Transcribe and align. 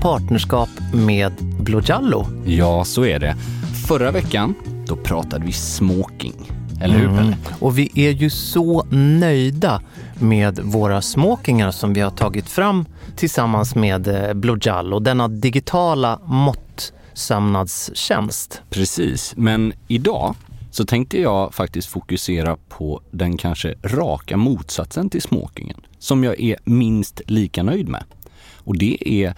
partnerskap 0.00 0.68
med 0.92 1.32
Blue 1.60 1.82
Jallo. 1.84 2.26
Ja, 2.46 2.84
så 2.84 3.04
är 3.04 3.18
det. 3.18 3.36
Förra 3.88 4.10
veckan, 4.10 4.54
då 4.86 4.96
pratade 4.96 5.46
vi 5.46 5.52
smoking. 5.52 6.34
Eller 6.80 6.98
hur 6.98 7.08
Mm. 7.08 7.34
Och 7.60 7.78
vi 7.78 7.90
är 7.94 8.10
ju 8.10 8.30
så 8.30 8.86
nöjda 8.90 9.80
med 10.20 10.58
våra 10.58 11.02
smokingar 11.02 11.70
som 11.70 11.94
vi 11.94 12.00
har 12.00 12.10
tagit 12.10 12.48
fram 12.48 12.86
tillsammans 13.16 13.74
med 13.74 14.08
eh, 14.08 14.34
Blue 14.34 14.58
Jallo, 14.62 14.98
denna 14.98 15.28
digitala 15.28 16.20
måttsömnadstjänst. 16.24 18.62
Precis, 18.70 19.34
men 19.36 19.72
idag 19.88 20.34
så 20.70 20.84
tänkte 20.84 21.20
jag 21.20 21.54
faktiskt 21.54 21.88
fokusera 21.88 22.56
på 22.68 23.00
den 23.10 23.36
kanske 23.36 23.74
raka 23.82 24.36
motsatsen 24.36 25.10
till 25.10 25.22
smokingen, 25.22 25.80
som 25.98 26.24
jag 26.24 26.40
är 26.40 26.56
minst 26.64 27.20
lika 27.26 27.62
nöjd 27.62 27.88
med. 27.88 28.04
Och 28.64 28.78
det 28.78 29.24
är 29.24 29.34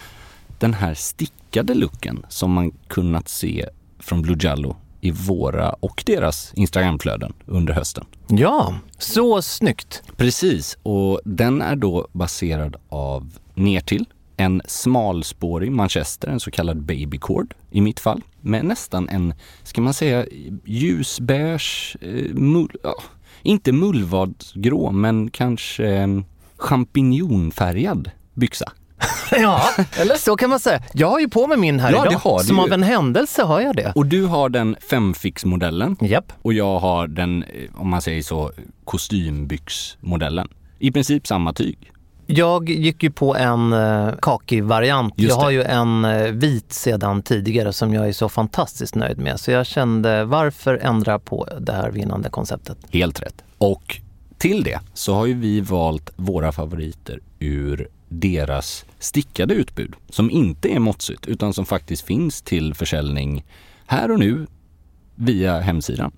den 0.61 0.75
här 0.75 0.95
stickade 0.95 1.75
looken 1.75 2.27
som 2.29 2.53
man 2.53 2.71
kunnat 2.71 3.29
se 3.29 3.67
från 3.99 4.23
Blue 4.23 4.37
Jallo 4.41 4.77
i 5.01 5.11
våra 5.11 5.71
och 5.71 6.03
deras 6.07 6.53
Instagramflöden 6.55 7.33
under 7.47 7.75
hösten. 7.75 8.05
Ja, 8.29 8.75
så 8.99 9.43
snyggt. 9.43 10.03
Precis, 10.17 10.79
och 10.83 11.21
den 11.25 11.63
är 11.63 11.77
då 11.77 12.09
baserad 12.13 12.77
av 12.89 13.39
nertill 13.55 14.07
en 14.37 14.63
smalspårig 14.65 15.73
manchester, 15.73 16.29
en 16.29 16.41
så 16.41 16.51
kallad 16.51 16.83
babycord 16.83 17.55
i 17.71 17.81
mitt 17.81 18.01
fall, 18.01 18.23
med 18.41 18.65
nästan 18.65 19.09
en, 19.09 19.35
ska 19.63 19.81
man 19.81 19.95
säga, 19.95 20.27
ljusbeige, 20.65 21.97
eh, 22.01 22.35
mull, 22.35 22.77
ja, 22.83 22.95
inte 23.43 23.73
mullvadsgrå, 23.73 24.93
men 24.93 25.31
kanske 25.31 25.87
eh, 25.87 26.21
champinjonfärgad 26.57 28.11
byxa. 28.35 28.73
Ja, 29.33 29.63
eller 30.01 30.15
så 30.15 30.37
kan 30.37 30.51
man 30.51 30.61
säga. 30.61 30.83
Jag 30.93 31.11
har 31.11 31.21
ju 31.21 31.29
på 31.29 31.47
mig 31.47 31.57
min 31.59 31.81
här 31.81 31.93
Ja, 31.93 31.97
idag. 32.03 32.13
det 32.13 32.19
har 32.19 32.39
du 32.39 32.45
Som 32.45 32.57
ju. 32.57 32.63
av 32.63 32.73
en 32.73 32.83
händelse 32.83 33.43
har 33.43 33.61
jag 33.61 33.77
det. 33.77 33.93
Och 33.95 34.07
du 34.07 34.25
har 34.27 34.49
den 34.49 34.77
femfix-modellen 34.91 35.97
Japp. 36.01 36.33
och 36.43 36.53
jag 36.53 36.79
har 36.79 37.07
den, 37.09 37.43
eh, 37.43 37.49
om 37.81 37.91
man 37.91 38.03
säger 38.03 38.23
så, 38.23 38.53
kostymbyxmodellen. 38.85 40.49
I 40.79 40.93
princip 40.93 41.27
samma 41.27 41.53
tyg. 41.53 41.93
Jag 42.27 42.71
gick 42.71 43.03
ju 43.03 43.11
på 43.11 43.37
en 43.37 43.73
uh, 43.73 44.15
kakig 44.23 44.65
variant. 44.65 45.15
Just 45.17 45.31
Jag 45.37 45.43
har 45.43 45.51
ju 45.51 45.63
en 45.63 46.05
eh, 46.05 46.23
vit 46.33 46.73
sedan 46.73 47.23
tidigare 47.23 47.73
som 47.73 47.95
jag 47.95 48.09
är 48.09 48.13
så 48.13 48.29
fantastiskt 48.29 48.95
nöjd 48.95 49.19
med. 49.19 49.41
Så 49.41 49.51
jag 49.51 49.67
kände, 49.67 50.25
varför 50.25 50.79
ändra 50.83 51.19
på 51.19 51.49
det 51.61 51.73
här 51.73 51.91
vinnande 51.91 52.29
konceptet? 52.31 52.79
Helt 52.91 53.23
rätt. 53.23 53.45
Och 53.59 54.01
till 54.39 54.63
det 54.65 54.81
så 54.95 55.15
har 55.15 55.27
ju 55.27 55.35
vi 55.35 55.61
valt 55.61 56.11
våra 56.17 56.53
favoriter 56.53 57.21
ur 57.39 57.89
deras 58.13 58.85
stickade 58.99 59.55
utbud 59.55 59.95
som 60.09 60.31
inte 60.31 60.69
är 60.69 60.79
måttsytt 60.79 61.27
utan 61.27 61.55
som 61.55 61.67
faktiskt 61.67 62.03
finns 62.03 62.43
till 62.43 62.75
försäljning 62.75 63.45
här 63.87 64.11
och 64.11 64.19
nu 64.19 64.47
via 65.15 65.61
hemsidan. 65.61 66.13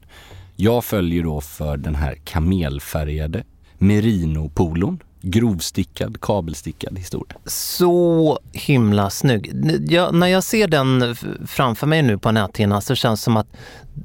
Jag 0.57 0.85
följer 0.85 1.23
då 1.23 1.41
för 1.41 1.77
den 1.77 1.95
här 1.95 2.15
kamelfärgade 2.15 3.45
merinopolon. 3.79 5.03
Grovstickad, 5.25 6.21
kabelstickad 6.21 6.99
historia. 6.99 7.37
Så 7.47 8.39
himla 8.53 9.11
snygg. 9.11 9.53
Jag, 9.89 10.15
när 10.15 10.27
jag 10.27 10.45
ser 10.45 10.69
den 10.69 11.17
framför 11.47 11.87
mig 11.87 12.03
nu 12.03 12.19
på 12.19 12.33
näthinnan 12.33 12.83
så 12.83 12.95
känns 12.95 13.21
det 13.21 13.25
som 13.25 13.37
att 13.37 13.47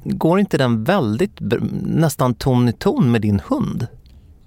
går 0.04 0.40
inte 0.40 0.58
den 0.58 0.84
väldigt 0.84 1.40
nästan 1.82 2.34
ton 2.34 2.68
i 2.68 2.72
ton 2.72 3.10
med 3.10 3.20
din 3.20 3.40
hund? 3.46 3.86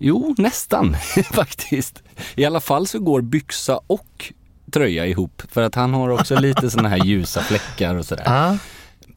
Jo, 0.04 0.36
nästan 0.38 0.96
faktiskt. 1.34 2.04
I 2.36 2.46
alla 2.46 2.60
fall 2.60 2.88
så 2.88 3.00
går 3.00 3.22
byxa 3.22 3.80
och 3.88 4.34
tröja 4.72 5.06
ihop 5.06 5.42
för 5.48 5.62
att 5.62 5.76
han 5.76 5.94
har 5.94 6.10
också 6.10 6.40
lite 6.40 6.70
såna 6.70 6.90
här 6.90 7.06
ljusa 7.06 7.42
fläckar 7.42 7.96
och 7.96 8.06
sådär. 8.06 8.24
Ja. 8.26 8.58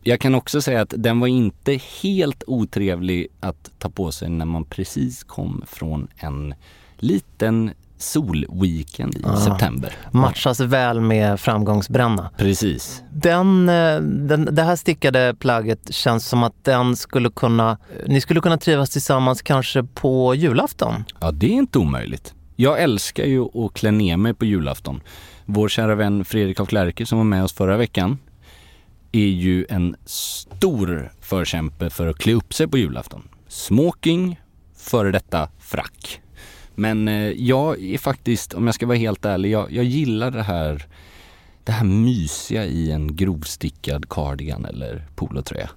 Jag 0.03 0.21
kan 0.21 0.35
också 0.35 0.63
säga 0.63 0.81
att 0.81 0.95
den 0.97 1.21
var 1.21 1.29
inte 1.29 1.81
helt 2.03 2.43
otrevlig 2.47 3.29
att 3.41 3.71
ta 3.79 3.91
på 3.91 4.13
sig 4.13 4.29
när 4.29 4.45
man 4.45 4.65
precis 4.65 5.25
kom 5.25 5.63
från 5.67 6.09
en 6.17 6.55
liten 6.97 7.71
solweekend 8.05 9.15
i 9.17 9.41
september. 9.45 9.93
Matchas 10.11 10.61
väl 10.61 11.01
med 11.01 11.41
framgångsbränna. 11.41 12.31
Precis. 12.37 13.03
Den, 13.13 13.69
eh, 13.69 14.01
den, 14.01 14.49
det 14.53 14.63
här 14.63 14.77
stickade 14.77 15.35
plagget 15.39 15.95
känns 15.95 16.29
som 16.29 16.43
att 16.43 16.65
den 16.65 16.97
skulle 16.97 17.31
kunna, 17.31 17.79
ni 18.07 18.21
skulle 18.21 18.41
kunna 18.41 18.59
trivas 18.59 18.91
tillsammans 18.91 19.43
kanske 19.43 19.83
på 19.83 20.35
julafton. 20.35 21.05
Ja, 21.21 21.31
det 21.31 21.47
är 21.47 21.51
inte 21.51 21.79
omöjligt. 21.79 22.35
Jag 22.57 22.83
älskar 22.83 23.25
ju 23.25 23.65
att 23.65 23.75
klä 23.75 23.91
ner 23.91 24.17
mig 24.17 24.35
på 24.35 24.45
julafton. 24.45 25.01
Vår 25.45 25.69
kära 25.69 25.95
vän 25.95 26.25
Fredrik 26.25 26.61
af 26.61 26.69
Klerke 26.69 27.07
som 27.07 27.19
var 27.19 27.25
med 27.25 27.45
oss 27.45 27.53
förra 27.53 27.77
veckan 27.77 28.19
är 29.13 29.27
ju 29.27 29.67
en 29.69 29.97
stor 30.05 31.13
förkämpe 31.21 31.91
för 31.91 32.07
att 32.07 32.19
klä 32.19 32.33
upp 32.33 32.55
sig 32.55 32.69
på 32.69 32.79
julafton. 32.79 33.29
Smoking, 33.49 34.41
före 34.77 35.11
detta 35.11 35.49
frack. 35.59 36.21
Men 36.75 37.09
eh, 37.09 37.31
jag 37.31 37.83
är 37.83 37.99
faktiskt, 37.99 38.55
om 38.55 38.67
jag 38.67 38.75
ska 38.75 38.87
vara 38.87 38.99
helt 38.99 39.25
ärlig, 39.25 39.51
jag, 39.51 39.73
jag 39.73 39.85
gillar 39.85 40.31
det 40.31 40.43
här, 40.43 40.87
det 41.65 41.73
här 41.73 41.85
mysiga 41.85 42.65
i 42.65 42.91
en 42.91 43.17
grovstickad 43.17 44.09
cardigan 44.09 44.65
eller 44.65 45.07
polotröja. 45.15 45.71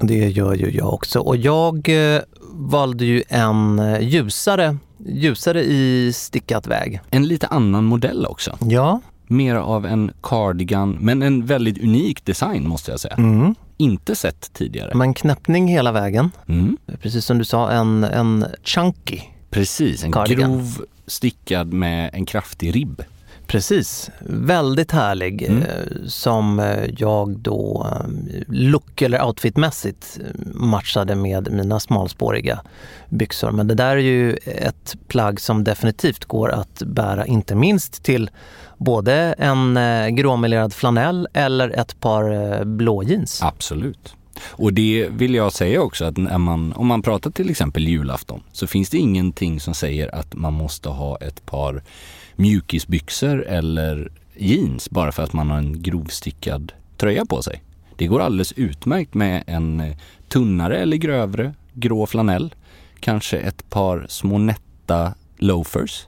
Det 0.00 0.28
gör 0.28 0.54
ju 0.54 0.70
jag 0.70 0.94
också. 0.94 1.20
Och 1.20 1.36
jag 1.36 1.88
eh, 1.88 2.20
valde 2.52 3.04
ju 3.04 3.22
en 3.28 3.78
eh, 3.78 4.00
ljusare, 4.00 4.76
ljusare 5.06 5.64
i 5.64 6.12
stickat 6.14 6.66
väg. 6.66 7.00
En 7.10 7.26
lite 7.26 7.46
annan 7.46 7.84
modell 7.84 8.26
också. 8.26 8.58
Ja. 8.60 9.00
Mer 9.26 9.54
av 9.54 9.86
en 9.86 10.10
cardigan, 10.22 10.98
men 11.00 11.22
en 11.22 11.46
väldigt 11.46 11.78
unik 11.78 12.24
design 12.24 12.68
måste 12.68 12.90
jag 12.90 13.00
säga. 13.00 13.14
Mm. 13.14 13.54
Inte 13.76 14.14
sett 14.14 14.52
tidigare. 14.52 14.94
Men 14.94 15.14
knäppning 15.14 15.68
hela 15.68 15.92
vägen. 15.92 16.30
Mm. 16.48 16.76
Precis 17.02 17.24
som 17.24 17.38
du 17.38 17.44
sa, 17.44 17.70
en, 17.70 18.04
en 18.04 18.44
chunky. 18.62 19.20
Precis, 19.50 20.04
en 20.04 20.12
Cardigan. 20.12 20.52
grov 20.52 20.84
stickad 21.06 21.72
med 21.72 22.10
en 22.12 22.26
kraftig 22.26 22.74
ribb. 22.76 23.02
Precis, 23.46 24.10
väldigt 24.26 24.92
härlig 24.92 25.42
Mm. 25.42 25.62
eh, 25.62 25.68
som 26.06 26.60
eh, 26.60 26.84
jag 26.98 27.38
då 27.38 27.86
eh, 27.92 28.08
look 28.48 29.02
eller 29.02 29.22
outfitmässigt 29.24 30.18
matchade 30.54 31.14
med 31.14 31.52
mina 31.52 31.80
smalspåriga 31.80 32.60
byxor. 33.08 33.50
Men 33.50 33.66
det 33.66 33.74
där 33.74 33.96
är 33.96 33.96
ju 33.96 34.32
ett 34.46 34.96
plagg 35.08 35.40
som 35.40 35.64
definitivt 35.64 36.24
går 36.24 36.50
att 36.50 36.82
bära 36.82 37.26
inte 37.26 37.54
minst 37.54 38.02
till 38.02 38.30
både 38.76 39.14
en 39.38 39.78
gråmelerad 40.16 40.72
flanell 40.72 41.28
eller 41.32 41.70
ett 41.70 42.00
par 42.00 42.64
blå 42.64 43.02
jeans. 43.02 43.42
Absolut. 43.42 44.14
Och 44.44 44.72
det 44.72 45.08
vill 45.10 45.34
jag 45.34 45.52
säga 45.52 45.82
också 45.82 46.04
att 46.04 46.16
när 46.16 46.38
man, 46.38 46.72
om 46.72 46.86
man 46.86 47.02
pratar 47.02 47.30
till 47.30 47.50
exempel 47.50 47.88
julafton 47.88 48.42
så 48.52 48.66
finns 48.66 48.90
det 48.90 48.98
ingenting 48.98 49.60
som 49.60 49.74
säger 49.74 50.14
att 50.14 50.34
man 50.34 50.52
måste 50.52 50.88
ha 50.88 51.16
ett 51.16 51.46
par 51.46 51.82
mjukisbyxor 52.36 53.44
eller 53.46 54.12
jeans 54.36 54.90
bara 54.90 55.12
för 55.12 55.22
att 55.22 55.32
man 55.32 55.50
har 55.50 55.58
en 55.58 55.82
grovstickad 55.82 56.72
tröja 56.96 57.24
på 57.26 57.42
sig. 57.42 57.62
Det 57.96 58.06
går 58.06 58.20
alldeles 58.20 58.52
utmärkt 58.52 59.14
med 59.14 59.44
en 59.46 59.94
tunnare 60.28 60.78
eller 60.78 60.96
grövre 60.96 61.54
grå 61.78 62.06
flanell. 62.06 62.54
Kanske 63.00 63.38
ett 63.38 63.70
par 63.70 64.06
små 64.08 64.38
nätta 64.38 65.14
loafers. 65.36 66.06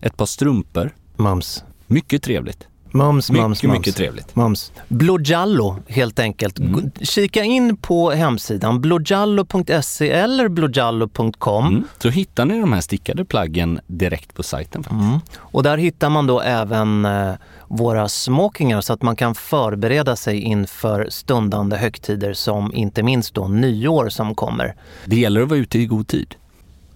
Ett 0.00 0.16
par 0.16 0.26
strumpor. 0.26 0.94
Mums. 1.16 1.64
Mycket 1.86 2.22
trevligt. 2.22 2.68
Mums, 2.90 3.30
Mycket, 3.30 3.42
mums, 3.42 3.62
mums. 3.62 3.78
mycket 3.78 3.96
trevligt. 3.96 4.36
Mums. 4.36 4.72
Blojallo 4.88 5.76
helt 5.88 6.18
enkelt. 6.18 6.58
Mm. 6.58 6.90
Kika 7.00 7.44
in 7.44 7.76
på 7.76 8.10
hemsidan 8.10 8.80
blojallo.se 8.80 10.10
eller 10.10 10.48
blojallo.com. 10.48 11.66
Mm. 11.66 11.84
Så 11.98 12.08
hittar 12.08 12.44
ni 12.44 12.60
de 12.60 12.72
här 12.72 12.80
stickade 12.80 13.24
plaggen 13.24 13.80
direkt 13.86 14.34
på 14.34 14.42
sajten 14.42 14.82
faktiskt. 14.82 15.02
Mm. 15.04 15.20
Och 15.36 15.62
där 15.62 15.76
hittar 15.78 16.10
man 16.10 16.26
då 16.26 16.40
även 16.40 17.04
eh, 17.04 17.32
våra 17.68 18.08
smokingar 18.08 18.80
så 18.80 18.92
att 18.92 19.02
man 19.02 19.16
kan 19.16 19.34
förbereda 19.34 20.16
sig 20.16 20.40
inför 20.40 21.06
stundande 21.10 21.76
högtider 21.76 22.32
som 22.32 22.74
inte 22.74 23.02
minst 23.02 23.34
då 23.34 23.48
nyår 23.48 24.08
som 24.08 24.34
kommer. 24.34 24.74
Det 25.04 25.16
gäller 25.16 25.40
att 25.42 25.48
vara 25.48 25.58
ute 25.58 25.78
i 25.78 25.86
god 25.86 26.08
tid. 26.08 26.34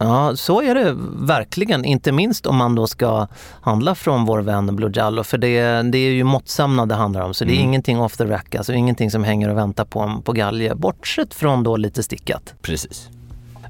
Ja, 0.03 0.37
så 0.37 0.63
är 0.63 0.75
det 0.75 0.97
verkligen. 1.15 1.85
Inte 1.85 2.13
minst 2.13 2.47
om 2.47 2.57
man 2.57 2.75
då 2.75 2.87
ska 2.87 3.27
handla 3.61 3.95
från 3.95 4.25
vår 4.25 4.39
vän 4.39 4.77
Blue 4.77 4.91
Jallo. 4.95 5.25
För 5.25 5.39
det, 5.39 5.83
det 5.91 5.99
är 5.99 6.11
ju 6.11 6.25
måttsamnad 6.25 6.89
det 6.89 6.95
handlar 6.95 7.21
om. 7.21 7.35
Så 7.35 7.45
det 7.45 7.51
är 7.53 7.55
Mm. 7.55 7.69
ingenting 7.69 8.01
off 8.01 8.17
the 8.17 8.25
rack, 8.25 8.55
alltså 8.55 8.73
ingenting 8.73 9.11
som 9.11 9.25
hänger 9.25 9.49
och 9.49 9.57
väntar 9.57 9.85
på 9.85 10.01
en 10.01 10.23
på 10.23 10.33
galge. 10.33 10.75
Bortsett 10.75 11.35
från 11.35 11.63
då 11.63 11.77
lite 11.77 12.03
stickat. 12.03 12.55
Precis. 12.63 13.09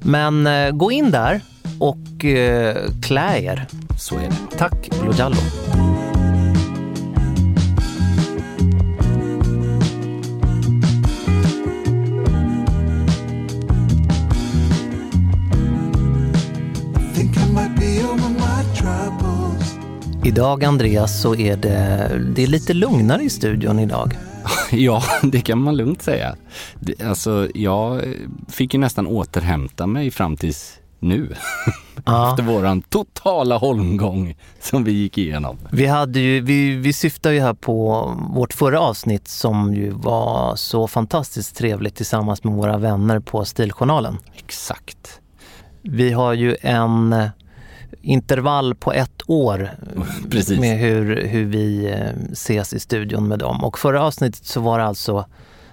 Men 0.01 0.47
eh, 0.47 0.71
gå 0.71 0.91
in 0.91 1.11
där 1.11 1.41
och 1.79 2.25
eh, 2.25 2.75
klä 3.01 3.39
er. 3.43 3.67
Så 3.99 4.15
är 4.15 4.21
det. 4.21 4.57
Tack 4.57 4.89
Blue 5.01 5.13
Jallo. 5.17 5.37
Idag 20.23 20.63
Andreas 20.63 21.21
så 21.21 21.35
är 21.35 21.57
det, 21.57 22.11
det 22.35 22.43
är 22.43 22.47
lite 22.47 22.73
lugnare 22.73 23.23
i 23.23 23.29
studion 23.29 23.79
idag. 23.79 24.17
Ja, 24.71 25.03
det 25.23 25.41
kan 25.41 25.57
man 25.57 25.77
lugnt 25.77 26.01
säga. 26.01 26.35
Alltså, 27.03 27.47
jag 27.55 28.01
fick 28.49 28.73
ju 28.73 28.79
nästan 28.79 29.07
återhämta 29.07 29.87
mig 29.87 30.11
fram 30.11 30.37
tills 30.37 30.79
nu. 30.99 31.35
Ja. 32.05 32.29
Efter 32.29 32.43
våran 32.43 32.81
totala 32.81 33.57
holmgång 33.57 34.35
som 34.59 34.83
vi 34.83 34.91
gick 34.91 35.17
igenom. 35.17 35.57
Vi, 35.71 35.85
hade 35.85 36.19
ju, 36.19 36.41
vi, 36.41 36.75
vi 36.75 36.93
syftar 36.93 37.31
ju 37.31 37.39
här 37.39 37.53
på 37.53 38.05
vårt 38.33 38.53
förra 38.53 38.79
avsnitt 38.79 39.27
som 39.27 39.73
ju 39.73 39.89
var 39.89 40.55
så 40.55 40.87
fantastiskt 40.87 41.55
trevligt 41.55 41.95
tillsammans 41.95 42.43
med 42.43 42.53
våra 42.53 42.77
vänner 42.77 43.19
på 43.19 43.45
Stiljournalen. 43.45 44.17
Exakt. 44.37 45.19
Vi 45.81 46.11
har 46.11 46.33
ju 46.33 46.55
en 46.61 47.15
intervall 48.01 48.75
på 48.75 48.93
ett 48.93 49.21
år 49.27 49.69
Precis. 50.29 50.59
med 50.59 50.79
hur, 50.79 51.27
hur 51.27 51.45
vi 51.45 51.85
eh, 51.91 52.31
ses 52.31 52.73
i 52.73 52.79
studion 52.79 53.27
med 53.27 53.39
dem. 53.39 53.63
Och 53.63 53.79
förra 53.79 54.03
avsnittet 54.03 54.45
så 54.45 54.61
var 54.61 54.79
det 54.79 54.85
alltså 54.85 55.25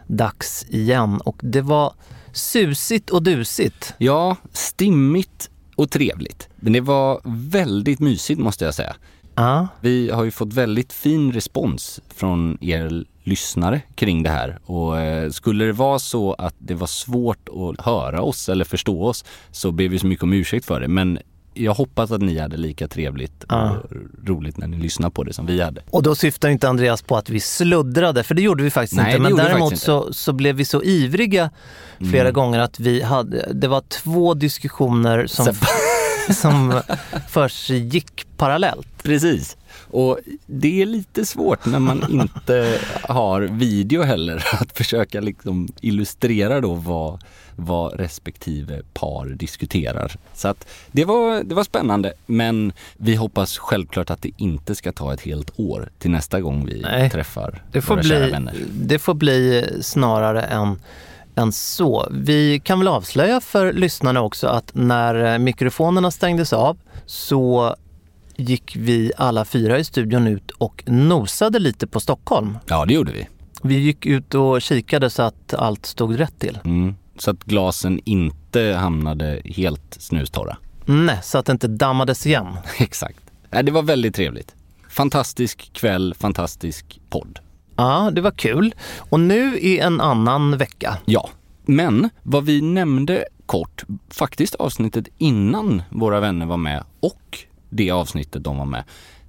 dags 0.07 0.67
igen 0.69 1.21
och 1.21 1.37
det 1.43 1.61
var 1.61 1.93
susigt 2.33 3.11
och 3.11 3.23
dusigt. 3.23 3.95
Ja, 3.99 4.37
stimmigt 4.53 5.51
och 5.77 5.91
trevligt. 5.91 6.49
Men 6.57 6.73
det 6.73 6.81
var 6.81 7.21
väldigt 7.25 8.01
mysigt 8.01 8.41
måste 8.41 8.65
jag 8.65 8.75
säga. 8.75 8.97
Ja, 9.35 9.69
Vi 9.81 10.11
har 10.11 10.25
ju 10.25 10.31
fått 10.31 10.53
väldigt 10.53 10.93
fin 10.93 11.33
respons 11.33 12.01
från 12.15 12.59
er 12.61 13.05
lyssnare 13.25 13.81
kring 13.95 14.23
det 14.23 14.31
här 14.31 14.59
och 14.65 15.01
eh, 15.01 15.31
skulle 15.31 15.65
det 15.65 15.73
vara 15.73 15.99
så 15.99 16.33
att 16.33 16.55
det 16.59 16.75
var 16.75 16.87
svårt 16.87 17.49
att 17.49 17.85
höra 17.87 18.23
oss 18.23 18.49
eller 18.49 18.65
förstå 18.65 19.05
oss 19.05 19.25
så 19.51 19.73
ber 19.73 19.89
vi 19.89 19.99
så 19.99 20.07
mycket 20.07 20.23
om 20.23 20.33
ursäkt 20.33 20.67
för 20.67 20.81
det. 20.81 20.89
Men 20.89 21.19
jag 21.65 21.75
hoppas 21.75 22.11
att 22.11 22.21
ni 22.23 22.39
hade 22.39 22.57
lika 22.57 22.89
trevligt 22.89 23.45
Ja. 23.49 23.71
och 23.71 23.93
roligt 24.29 24.57
när 24.57 24.67
ni 24.67 24.77
lyssnade 24.79 25.11
på 25.15 25.25
det 25.25 25.33
som 25.33 25.47
vi 25.47 25.61
hade. 25.61 25.81
Och 25.91 26.03
då 26.03 26.15
syftar 26.15 26.49
inte 26.49 26.69
Andreas 26.69 27.03
på 27.03 27.17
att 27.17 27.31
vi 27.31 27.41
sluddrade, 27.41 28.23
för 28.23 28.35
det 28.35 28.43
gjorde 28.43 28.63
vi 28.65 28.71
faktiskt 28.71 28.97
Nej, 29.03 29.17
inte. 29.17 29.23
Men 29.23 29.37
däremot 29.37 29.69
faktiskt 29.69 29.85
så, 29.85 30.13
så 30.13 30.33
blev 30.33 30.57
vi 30.57 30.65
så 30.65 30.83
ivriga 30.83 31.51
flera 31.99 32.21
Mm. 32.29 32.33
gånger 32.35 32.59
att 32.59 32.81
vi 32.81 33.03
hade, 33.03 33.53
det 33.53 33.69
var 33.69 33.81
två 33.89 34.35
diskussioner 34.35 35.27
som, 35.27 35.47
som 36.35 36.83
försiggick 37.29 38.27
parallellt. 38.37 39.03
Precis. 39.03 39.57
Och 39.91 40.19
det 40.47 40.83
är 40.83 40.87
lite 40.87 41.27
svårt 41.27 41.67
när 41.67 41.79
man 41.79 42.05
inte 42.11 42.79
har 43.03 43.41
video 43.41 44.03
heller 44.03 44.47
att 44.53 44.77
försöka 44.77 45.21
liksom 45.21 45.69
illustrera 45.81 46.61
då 46.61 46.75
vad, 46.75 47.25
vad 47.57 48.01
respektive 48.01 48.83
par 48.95 49.27
diskuterar. 49.27 50.17
Så 50.35 50.49
att 50.49 50.69
det 50.93 51.05
var, 51.05 51.43
det 51.45 51.55
var 51.55 51.65
spännande 51.65 52.13
men 52.27 52.73
vi 52.97 53.15
hoppas 53.15 53.59
självklart 53.59 54.11
att 54.11 54.23
det 54.23 54.31
inte 54.37 54.75
ska 54.75 54.93
ta 54.93 55.15
ett 55.15 55.21
helt 55.21 55.51
år 55.57 55.91
till 55.99 56.11
nästa 56.11 56.41
gång 56.41 56.67
vi 56.67 56.81
Nej. 56.81 57.11
träffar 57.11 57.63
Det 57.73 57.83
får, 57.83 57.95
våra 57.95 58.03
kära 58.03 58.21
bli, 58.21 58.31
vänner. 58.31 58.55
det 58.73 58.99
får 58.99 59.15
bli 59.15 59.69
snarare 59.81 60.43
än, 60.43 60.79
än 61.39 61.53
så. 61.53 62.09
Vi 62.11 62.61
kan 62.65 62.79
väl 62.79 62.89
avslöja 62.89 63.41
för 63.41 63.73
lyssnarna 63.73 64.23
också 64.23 64.47
att 64.47 64.71
när 64.75 65.33
eh, 65.33 65.39
mikrofonerna 65.39 66.11
stängdes 66.11 66.53
av 66.53 66.79
så 67.07 67.77
gick 68.37 68.77
vi 68.77 69.13
alla 69.17 69.45
fyra 69.45 69.79
i 69.79 69.85
studion 69.85 70.27
ut 70.27 70.51
och 70.51 70.83
nosade 70.87 71.59
lite 71.59 71.87
på 71.87 72.01
Stockholm. 72.01 72.59
Ja, 72.67 72.85
det 72.85 72.95
gjorde 72.95 73.13
vi. 73.13 73.29
Vi 73.63 73.79
gick 73.79 74.07
ut 74.07 74.35
och 74.35 74.63
kikade 74.63 75.11
så 75.11 75.23
att 75.23 75.55
allt 75.55 75.87
stod 75.87 76.21
rätt 76.21 76.39
till. 76.39 76.59
Mm. 76.65 76.95
Så 77.19 77.31
att 77.31 77.45
glasen 77.45 78.01
inte 78.05 78.77
hamnade 78.81 79.43
helt 79.45 79.97
snustorra. 79.99 80.57
Nej, 80.85 81.19
så 81.23 81.39
att 81.39 81.47
det 81.47 81.53
inte 81.53 81.69
dammades 81.69 82.27
igen. 82.27 82.57
Exakt. 82.79 83.21
Nej, 83.51 83.65
det 83.65 83.73
var 83.73 83.83
väldigt 83.83 84.15
trevligt. 84.15 84.55
Fantastisk 84.89 85.73
kväll, 85.73 86.15
fantastisk 86.19 87.01
podd. 87.11 87.39
Ja, 87.79 88.11
det 88.13 88.21
var 88.21 88.31
kul. 88.31 88.75
Och 88.99 89.21
nu 89.21 89.59
i 89.59 89.79
en 89.79 90.01
annan 90.01 90.57
vecka. 90.57 90.99
Ja, 91.05 91.31
men 91.65 92.11
vad 92.23 92.45
vi 92.45 92.61
nämnde 92.61 93.25
kort, 93.47 93.85
faktiskt 94.11 94.55
avsnittet 94.55 95.09
innan 95.19 95.83
våra 95.91 96.21
vänner 96.21 96.47
var 96.47 96.57
med 96.57 96.85
och 97.01 97.39
det 97.71 97.91
avsnittet 97.91 98.45
de 98.45 98.59
var 98.59 98.65
med, 98.65 98.85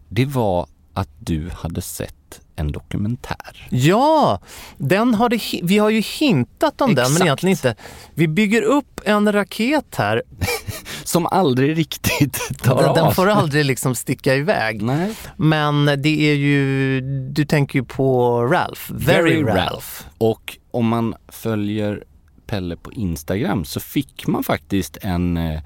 det 0.07 0.25
var 0.25 0.67
att 0.93 1.09
du 1.19 1.49
hade 1.53 1.81
sett 1.81 2.41
en 2.55 2.71
dokumentär. 2.71 3.67
Ja, 3.69 4.39
den 4.77 5.15
har 5.15 5.29
det, 5.29 5.41
vi 5.63 5.77
har 5.77 5.89
ju 5.89 6.01
hintat 6.01 6.81
om 6.81 6.95
den 6.95 7.03
men 7.03 7.11
Exakt. 7.11 7.25
egentligen 7.25 7.51
inte. 7.51 7.75
Vi 8.13 8.27
bygger 8.27 8.61
upp 8.61 9.01
en 9.05 9.31
raket 9.31 9.95
här. 9.95 10.23
Som 11.09 11.25
aldrig 11.25 11.77
riktigt 11.77 12.39
tar 12.63 12.75
Den, 12.75 12.85
av. 12.89 12.95
den 12.95 13.13
får 13.15 13.27
aldrig 13.27 13.65
liksom 13.65 13.95
sticka 13.95 14.35
iväg. 14.35 14.81
Nej. 14.81 15.13
Men 15.37 15.85
det 15.85 16.31
är 16.31 16.35
ju, 16.35 17.01
du 17.31 17.45
tänker 17.45 17.79
ju 17.79 17.85
på 17.85 18.41
Ralph. 18.45 18.81
Very, 18.89 19.43
Ralph. 19.43 19.87
Och 20.17 20.57
om 20.71 20.87
man 20.87 21.15
följer 21.27 22.03
Pelle 22.47 22.75
på 22.75 22.91
Instagram 22.91 23.65
så 23.65 23.79
fick 23.79 24.27
man 24.27 24.43
faktiskt 24.43 24.97
en 25.01 25.37
eh, 25.37 25.61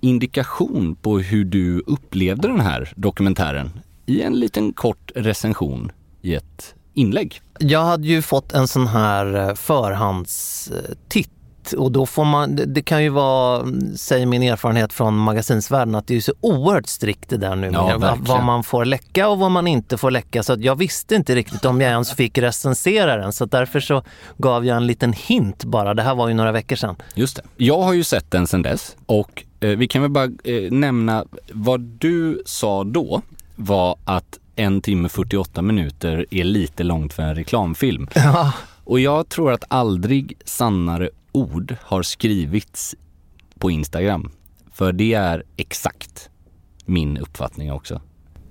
indikation 0.00 0.96
på 1.02 1.18
hur 1.18 1.44
du 1.44 1.82
upplevde 1.86 2.48
den 2.48 2.60
här 2.60 2.92
dokumentären 2.96 3.80
i 4.06 4.22
en 4.22 4.32
liten 4.40 4.72
kort 4.72 5.12
recension 5.14 5.92
i 6.22 6.34
ett 6.34 6.74
inlägg. 6.94 7.40
Jag 7.58 7.84
hade 7.84 8.08
ju 8.08 8.22
fått 8.22 8.52
en 8.52 8.68
sån 8.68 8.86
här 8.86 9.48
eh, 9.48 9.54
förhandstitt 9.54 11.30
och 11.72 11.92
då 11.92 12.06
får 12.06 12.24
man, 12.24 12.60
det, 12.66 12.82
kan 12.82 13.02
ju 13.02 13.08
vara, 13.08 13.66
säger 13.96 14.26
min 14.26 14.42
erfarenhet 14.42 14.92
från 14.92 15.16
magasinsvärlden, 15.16 15.94
att 15.94 16.06
det 16.06 16.16
är 16.16 16.20
så 16.20 16.32
oerhört 16.40 16.86
strikt 16.86 17.28
det 17.28 17.36
där 17.36 17.56
nu 17.56 17.70
Ja, 17.72 17.98
med 17.98 18.18
vad, 18.18 18.44
man 18.44 18.62
får 18.64 18.84
läcka 18.84 19.28
och 19.28 19.38
vad 19.38 19.50
man 19.50 19.66
inte 19.66 19.98
får 19.98 20.10
läcka. 20.10 20.42
Så 20.42 20.52
att 20.52 20.60
jag 20.60 20.76
visste 20.76 21.14
inte 21.14 21.34
riktigt 21.34 21.64
om 21.64 21.80
jag 21.80 21.90
ens 21.90 22.12
fick 22.12 22.38
recensera 22.38 23.16
den. 23.16 23.32
Så 23.32 23.44
därför 23.44 23.80
så 23.80 24.02
gav 24.38 24.66
jag 24.66 24.76
en 24.76 24.86
liten 24.86 25.12
hint 25.12 25.64
bara. 25.64 25.94
Det 25.94 26.02
här 26.02 26.14
var 26.14 26.28
ju 26.28 26.34
några 26.34 26.52
veckor 26.52 26.76
sedan. 26.76 26.96
Just 27.14 27.36
det. 27.36 27.42
Jag 27.56 27.78
har 27.78 27.92
ju 27.92 28.04
sett 28.04 28.30
den 28.30 28.46
sedan 28.46 28.62
dess 28.62 28.96
och 29.06 29.44
eh, 29.60 29.68
vi 29.68 29.88
kan 29.88 30.02
väl 30.02 30.10
bara 30.10 30.24
eh, 30.44 30.70
nämna 30.70 31.24
vad 31.52 31.80
du 31.80 32.42
sa 32.46 32.84
då 32.84 33.22
var 33.56 33.96
att 34.04 34.38
en 34.56 34.80
timme 34.80 35.08
48 35.08 35.62
minuter 35.62 36.26
är 36.30 36.44
lite 36.44 36.82
långt 36.82 37.12
för 37.12 37.22
en 37.22 37.34
reklamfilm. 37.34 38.08
Ja. 38.14 38.52
Och 38.84 39.00
jag 39.00 39.28
tror 39.28 39.52
att 39.52 39.64
aldrig 39.68 40.38
sannare 40.44 41.10
ord 41.32 41.76
har 41.82 42.02
skrivits 42.02 42.94
på 43.58 43.70
Instagram. 43.70 44.30
För 44.72 44.92
det 44.92 45.14
är 45.14 45.44
exakt 45.56 46.30
min 46.84 47.18
uppfattning 47.18 47.72
också. 47.72 48.00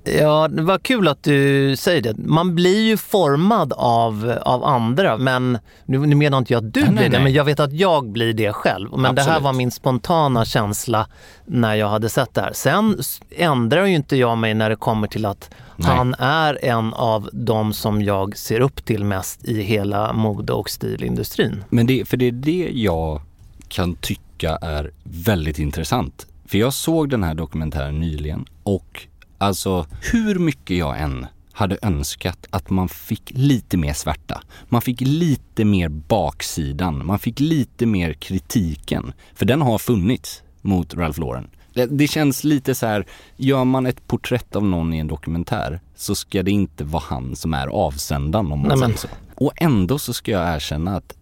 Ja, 0.04 0.48
det 0.48 0.62
var 0.62 0.78
kul 0.78 1.08
att 1.08 1.24
du 1.24 1.76
säger 1.76 2.02
det. 2.02 2.18
Man 2.18 2.56
blir 2.56 2.82
ju 2.82 2.98
formad 2.98 3.74
av, 3.74 4.38
av 4.42 4.64
andra, 4.64 5.18
men 5.18 5.58
nu, 5.86 5.98
nu 6.00 6.16
menar 6.16 6.38
inte 6.38 6.54
jag 6.54 6.66
att 6.66 6.74
du 6.74 6.80
Nej, 6.80 6.90
blir 6.90 7.02
nej, 7.02 7.10
det, 7.10 7.18
nej. 7.18 7.24
men 7.24 7.34
jag 7.34 7.44
vet 7.44 7.60
att 7.60 7.74
jag 7.74 8.12
blir 8.12 8.34
det 8.34 8.54
själv. 8.54 8.90
Men 8.98 9.16
det 9.16 9.22
här 9.22 9.30
Absolut. 9.30 9.44
var 9.44 9.54
min 9.54 9.72
spontana 9.72 10.46
känsla 10.46 11.08
när 11.46 11.76
jag 11.76 11.90
hade 11.90 12.10
sett 12.10 12.34
det 12.34 12.42
här. 12.42 12.54
Sen 12.54 12.98
ändrar 13.38 13.86
ju 13.86 13.96
inte 13.96 14.16
jag 14.16 14.38
mig 14.38 14.54
när 14.54 14.70
det 14.70 14.76
kommer 14.76 15.08
till 15.08 15.26
att 15.26 15.50
han 15.84 16.16
är 16.20 16.66
en 16.66 16.94
av 16.94 17.30
de 17.34 17.74
som 17.74 18.02
jag 18.02 18.38
ser 18.38 18.60
upp 18.60 18.86
till 18.86 19.04
mest 19.04 19.46
i 19.46 19.62
hela 19.62 20.14
mode 20.14 20.54
och 20.54 20.70
stilindustrin. 20.70 21.64
Men 21.70 21.88
det, 21.88 22.08
för 22.08 22.18
det 22.18 22.28
är 22.28 22.32
det 22.32 22.70
jag 22.74 23.22
kan 23.68 23.96
tycka 23.96 24.58
är 24.62 24.92
väldigt 25.04 25.60
intressant. 25.60 26.28
För 26.46 26.58
jag 26.58 26.74
såg 26.74 27.10
den 27.10 27.24
här 27.24 27.34
dokumentären 27.34 28.00
nyligen 28.00 28.46
och 28.64 29.08
alltså 29.42 29.86
hur 30.12 30.40
mycket 30.40 30.78
jag 30.78 31.02
än 31.02 31.26
hade 31.54 31.78
önskat 31.82 32.48
att 32.50 32.70
man 32.70 32.90
fick 32.90 33.32
lite 33.36 33.78
mer 33.78 33.94
svärta. 33.94 34.42
Man 34.70 34.82
fick 34.82 35.02
lite 35.02 35.66
mer 35.66 35.90
baksidan. 35.90 37.06
Man 37.06 37.20
fick 37.20 37.40
lite 37.40 37.86
mer 37.86 38.14
kritiken. 38.14 39.14
För 39.34 39.46
den 39.46 39.62
har 39.62 39.78
funnits 39.78 40.44
mot 40.62 40.94
Ralph 40.94 41.20
Lauren. 41.20 41.50
Det, 41.90 42.08
känns 42.08 42.44
lite 42.44 42.76
så 42.76 42.86
här, 42.86 43.06
gör 43.38 43.64
man 43.64 43.86
ett 43.86 44.08
porträtt 44.08 44.56
av 44.56 44.64
någon 44.64 44.94
i 44.94 44.98
en 44.98 45.08
dokumentär 45.08 45.82
så 45.96 46.16
ska 46.16 46.44
det 46.44 46.52
inte 46.52 46.84
vara 46.84 47.04
han 47.08 47.36
som 47.36 47.54
är 47.54 47.68
avsändaren 47.68 48.52
om 48.52 48.60
man 48.60 48.68
Nej, 48.68 48.78
säger 48.78 48.98
så. 48.98 49.08
Och 49.36 49.54
ändå 49.56 50.00
så 50.00 50.14
ska 50.14 50.32
jag 50.32 50.56
erkänna 50.56 50.98
att 50.98 51.14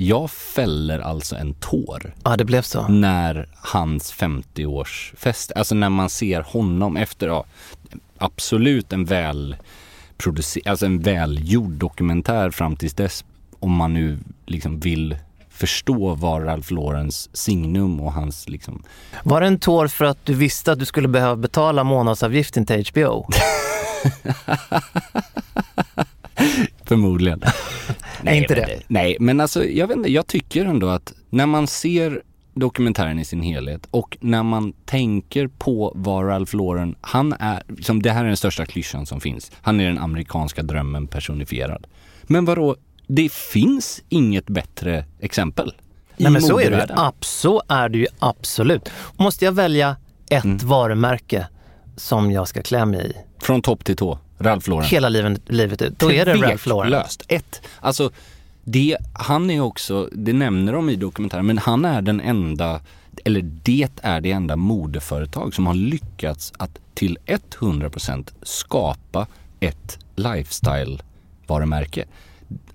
jag 0.00 0.30
fäller 0.30 0.98
alltså 0.98 1.36
en 1.36 1.54
tår 1.54 2.14
Ja, 2.24 2.36
det 2.36 2.44
blev 2.44 2.62
så. 2.62 2.88
när 2.88 3.48
hans 3.54 4.14
50-årsfest, 4.14 5.52
alltså 5.56 5.74
när 5.74 5.88
man 5.88 6.10
ser 6.10 6.40
honom 6.40 6.96
efter, 6.96 7.26
ja, 7.28 7.44
absolut 8.18 8.92
en 8.92 9.04
väl 9.04 9.56
alltså 10.66 10.86
en 10.86 11.00
välgjord 11.00 11.70
dokumentär 11.70 12.50
fram 12.50 12.76
tills 12.76 12.94
dess 12.94 13.24
om 13.60 13.72
man 13.72 13.94
nu 13.94 14.18
liksom 14.46 14.80
vill 14.80 15.16
förstå 15.50 16.14
vad 16.14 16.44
Ralph 16.46 16.72
Laurens 16.72 17.36
signum 17.36 18.00
och 18.00 18.12
hans 18.12 18.48
liksom 18.48 18.82
Var 19.24 19.40
det 19.40 19.46
en 19.46 19.58
tår 19.58 19.88
för 19.88 20.04
att 20.04 20.26
du 20.26 20.34
visste 20.34 20.72
att 20.72 20.78
du 20.78 20.84
skulle 20.84 21.08
behöva 21.08 21.36
betala 21.36 21.84
månadsavgiften 21.84 22.66
till 22.66 22.86
HBO? 22.90 23.26
Förmodligen. 26.84 27.42
Nej, 28.22 28.38
inte 28.38 28.54
men 28.54 28.68
det. 28.68 28.80
Nej, 28.88 29.16
men 29.20 29.40
alltså 29.40 29.64
jag 29.64 29.86
vet 29.86 29.96
inte, 29.96 30.12
jag 30.12 30.26
tycker 30.26 30.64
ändå 30.64 30.88
att 30.88 31.12
när 31.30 31.46
man 31.46 31.66
ser 31.66 32.22
dokumentären 32.54 33.18
i 33.18 33.24
sin 33.24 33.42
helhet 33.42 33.86
och 33.90 34.16
när 34.20 34.42
man 34.42 34.72
tänker 34.72 35.48
på 35.48 35.92
vad 35.94 36.26
Ralph 36.28 36.56
Lauren, 36.56 36.94
han 37.00 37.32
är, 37.32 37.62
som 37.82 38.02
det 38.02 38.10
här 38.10 38.20
är 38.24 38.28
den 38.28 38.36
största 38.36 38.66
klyschan 38.66 39.06
som 39.06 39.20
finns. 39.20 39.52
Han 39.62 39.80
är 39.80 39.86
den 39.86 39.98
amerikanska 39.98 40.62
drömmen 40.62 41.06
personifierad. 41.06 41.86
Men 42.22 42.44
vadå, 42.44 42.76
det 43.06 43.32
finns 43.32 44.02
inget 44.08 44.46
bättre 44.46 45.04
exempel. 45.20 45.74
Nej 46.16 46.32
men 46.32 46.42
så 46.42 46.52
är 46.54 46.56
det 46.58 46.64
ju. 46.64 46.70
modevärlden. 46.70 46.98
Ab- 46.98 47.24
så 47.24 47.62
är 47.68 47.88
det 47.88 47.98
ju 47.98 48.06
absolut. 48.18 48.88
Måste 49.16 49.44
jag 49.44 49.52
välja 49.52 49.96
ett 50.30 50.44
Mm. 50.44 50.58
varumärke 50.62 51.46
som 51.96 52.30
jag 52.32 52.48
ska 52.48 52.62
klä 52.62 52.84
mig 52.86 53.10
i 53.10 53.12
Från 53.44 53.62
topp 53.62 53.84
till 53.84 53.96
tå, 53.96 54.18
Ralph 54.38 54.68
Lauren. 54.68 54.88
hela 54.88 55.08
livet, 55.08 55.40
livet 55.46 55.82
ut, 55.82 55.98
då 55.98 56.12
är 56.12 56.24
det 56.24 56.34
Ralph 56.34 56.68
Lauren. 56.68 56.90
Tveklöst. 56.92 57.24
Ett, 57.28 57.62
alltså 57.80 58.10
det, 58.64 58.96
han 59.12 59.50
är 59.50 59.60
också, 59.60 60.08
det 60.12 60.32
nämner 60.32 60.72
de 60.72 60.90
i 60.90 60.96
dokumentären, 60.96 61.46
men 61.46 61.58
han 61.58 61.84
är 61.84 62.02
den 62.02 62.20
enda, 62.20 62.80
eller 63.24 63.40
det 63.42 63.88
är 64.02 64.20
det 64.20 64.32
enda 64.32 64.56
modeföretag 64.56 65.54
som 65.54 65.66
har 65.66 65.74
lyckats 65.74 66.52
att 66.58 66.78
till 66.94 67.18
100% 67.26 68.28
skapa 68.42 69.26
ett 69.60 69.98
lifestyle-varumärke. 70.16 72.04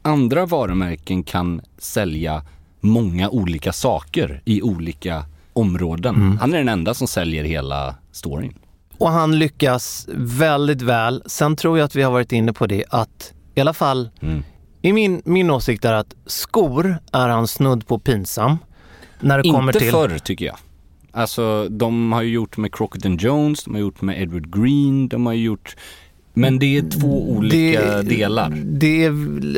Andra 0.02 0.46
varumärken 0.46 1.24
kan 1.24 1.62
sälja 1.78 2.44
många 2.80 3.30
olika 3.30 3.74
saker 3.74 4.42
i 4.46 4.62
olika 4.62 5.26
områden. 5.54 6.38
Han 6.42 6.54
är 6.54 6.58
den 6.58 6.70
enda 6.70 6.94
som 6.94 7.08
säljer 7.08 7.44
hela 7.44 7.96
storyn. 8.12 8.54
Och 8.98 9.10
han 9.10 9.40
lyckas 9.40 10.08
väldigt 10.16 10.82
väl. 10.82 11.24
Sen 11.26 11.56
tror 11.56 11.78
jag 11.78 11.86
att 11.86 11.96
vi 11.96 12.02
har 12.04 12.12
varit 12.12 12.32
inne 12.32 12.54
på 12.54 12.68
det 12.68 12.86
att 12.90 13.34
i 13.56 13.62
alla 13.62 13.74
fall 13.74 14.10
Mm. 14.22 14.44
i 14.82 14.94
min, 14.94 15.22
min 15.26 15.50
åsikt 15.50 15.86
är 15.86 15.94
att 15.94 16.16
skor 16.26 16.98
är 17.12 17.28
han 17.30 17.48
snudd 17.48 17.88
på 17.88 18.00
pinsam. 18.00 18.58
När 19.20 19.38
det 19.38 19.50
kommer 19.52 19.68
Inte 19.74 19.80
till... 19.80 19.92
förr 19.92 20.18
tycker 20.24 20.46
jag. 20.46 20.58
Alltså 21.12 21.68
de 21.70 22.12
har 22.12 22.22
ju 22.22 22.30
gjort 22.34 22.58
med 22.58 22.76
Crockett 22.76 23.06
and 23.06 23.22
Jones, 23.22 23.64
de 23.64 23.74
har 23.74 23.82
gjort 23.82 24.02
med 24.02 24.22
Edward 24.22 24.56
Green, 24.62 25.08
de 25.08 25.26
har 25.26 25.34
gjort... 25.34 25.76
Men 26.34 26.60
det 26.60 26.78
är 26.78 26.90
två 26.90 27.30
olika 27.32 28.02
delar. 28.02 28.50
Det 28.66 29.04
är 29.06 29.10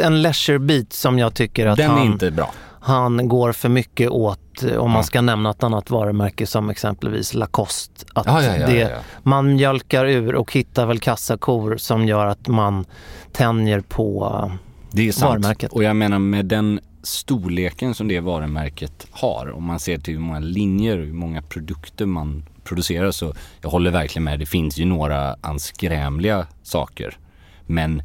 en 0.02 0.22
leisurebit 0.22 0.94
som 0.94 1.20
jag 1.20 1.34
tycker 1.34 1.66
att 1.68 1.78
Den 1.78 1.90
han, 1.92 2.02
är 2.02 2.06
inte 2.06 2.32
bra. 2.32 2.52
Han 2.86 3.28
går 3.28 3.52
för 3.52 3.70
mycket 3.70 4.10
åt, 4.10 4.64
eh, 4.64 4.78
om 4.78 4.92
man 4.92 5.04
ska 5.04 5.22
nämna 5.22 5.50
ett 5.50 5.64
annat 5.64 5.90
varumärke 5.90 6.48
som 6.48 6.70
exempelvis 6.70 7.34
Lacoste. 7.34 8.06
Att 8.14 8.26
Ja, 8.26 8.44
ja, 8.44 8.68
det. 8.68 9.00
Man 9.24 9.54
mjölkar 9.56 10.06
ur 10.06 10.36
och 10.36 10.54
hittar 10.54 10.86
väl 10.86 11.00
kassakor 11.00 11.78
som 11.78 12.06
gör 12.06 12.26
att 12.26 12.48
man 12.48 12.86
tänjer 13.32 13.82
på 13.82 14.40
eh, 14.44 14.56
Det 14.92 15.08
är 15.08 15.12
sant. 15.12 15.30
varumärket. 15.30 15.72
Och 15.72 15.84
jag 15.84 15.96
menar 15.96 16.20
med 16.20 16.46
den 16.46 16.80
storleken 17.04 17.94
som 17.94 18.08
det 18.08 18.20
varumärket 18.20 19.08
har, 19.12 19.52
om 19.56 19.64
man 19.64 19.80
ser 19.80 19.98
till 19.98 20.14
hur 20.14 20.22
många 20.22 20.40
linjer 20.40 20.98
och 21.00 21.06
hur 21.06 21.14
många 21.14 21.42
produkter 21.42 22.06
man 22.06 22.46
producerar 22.64 23.12
så 23.12 23.34
jag 23.62 23.70
håller 23.70 23.92
verkligen 23.92 24.24
med. 24.24 24.40
Det 24.40 24.46
finns 24.46 24.78
ju 24.78 24.86
några 24.86 25.36
anskrämliga 25.42 26.48
saker. 26.64 27.18
Men 27.66 28.04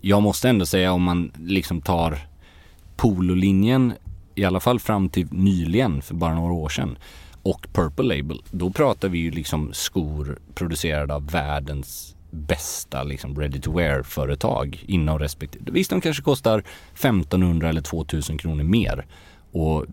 jag 0.00 0.22
måste 0.22 0.48
ändå 0.48 0.66
säga 0.66 0.92
om 0.92 1.02
man 1.02 1.32
liksom 1.38 1.80
tar 1.80 2.27
pololinjen, 2.98 3.92
i 4.34 4.44
alla 4.44 4.60
fall 4.60 4.80
fram 4.80 5.08
till 5.08 5.26
nyligen, 5.30 6.02
för 6.02 6.14
bara 6.14 6.34
några 6.34 6.52
år 6.52 6.68
sedan, 6.68 6.98
och 7.42 7.66
Purple 7.72 8.04
Label, 8.16 8.42
då 8.50 8.70
pratar 8.70 9.08
vi 9.08 9.18
ju 9.18 9.30
liksom 9.30 9.70
skor 9.72 10.38
producerade 10.54 11.14
av 11.14 11.26
världens 11.30 12.14
bästa 12.30 13.02
liksom 13.02 13.36
ready 13.40 13.60
to 13.60 13.72
wear 13.76 14.02
företag 14.02 14.84
inom 14.86 15.18
respektive. 15.18 15.64
Visst, 15.72 15.90
de 15.90 16.00
kanske 16.00 16.22
kostar 16.22 16.58
1500 16.94 17.68
eller 17.68 17.80
2000 17.80 18.38
kronor 18.38 18.64
mer. 18.64 19.06
Och 19.52 19.84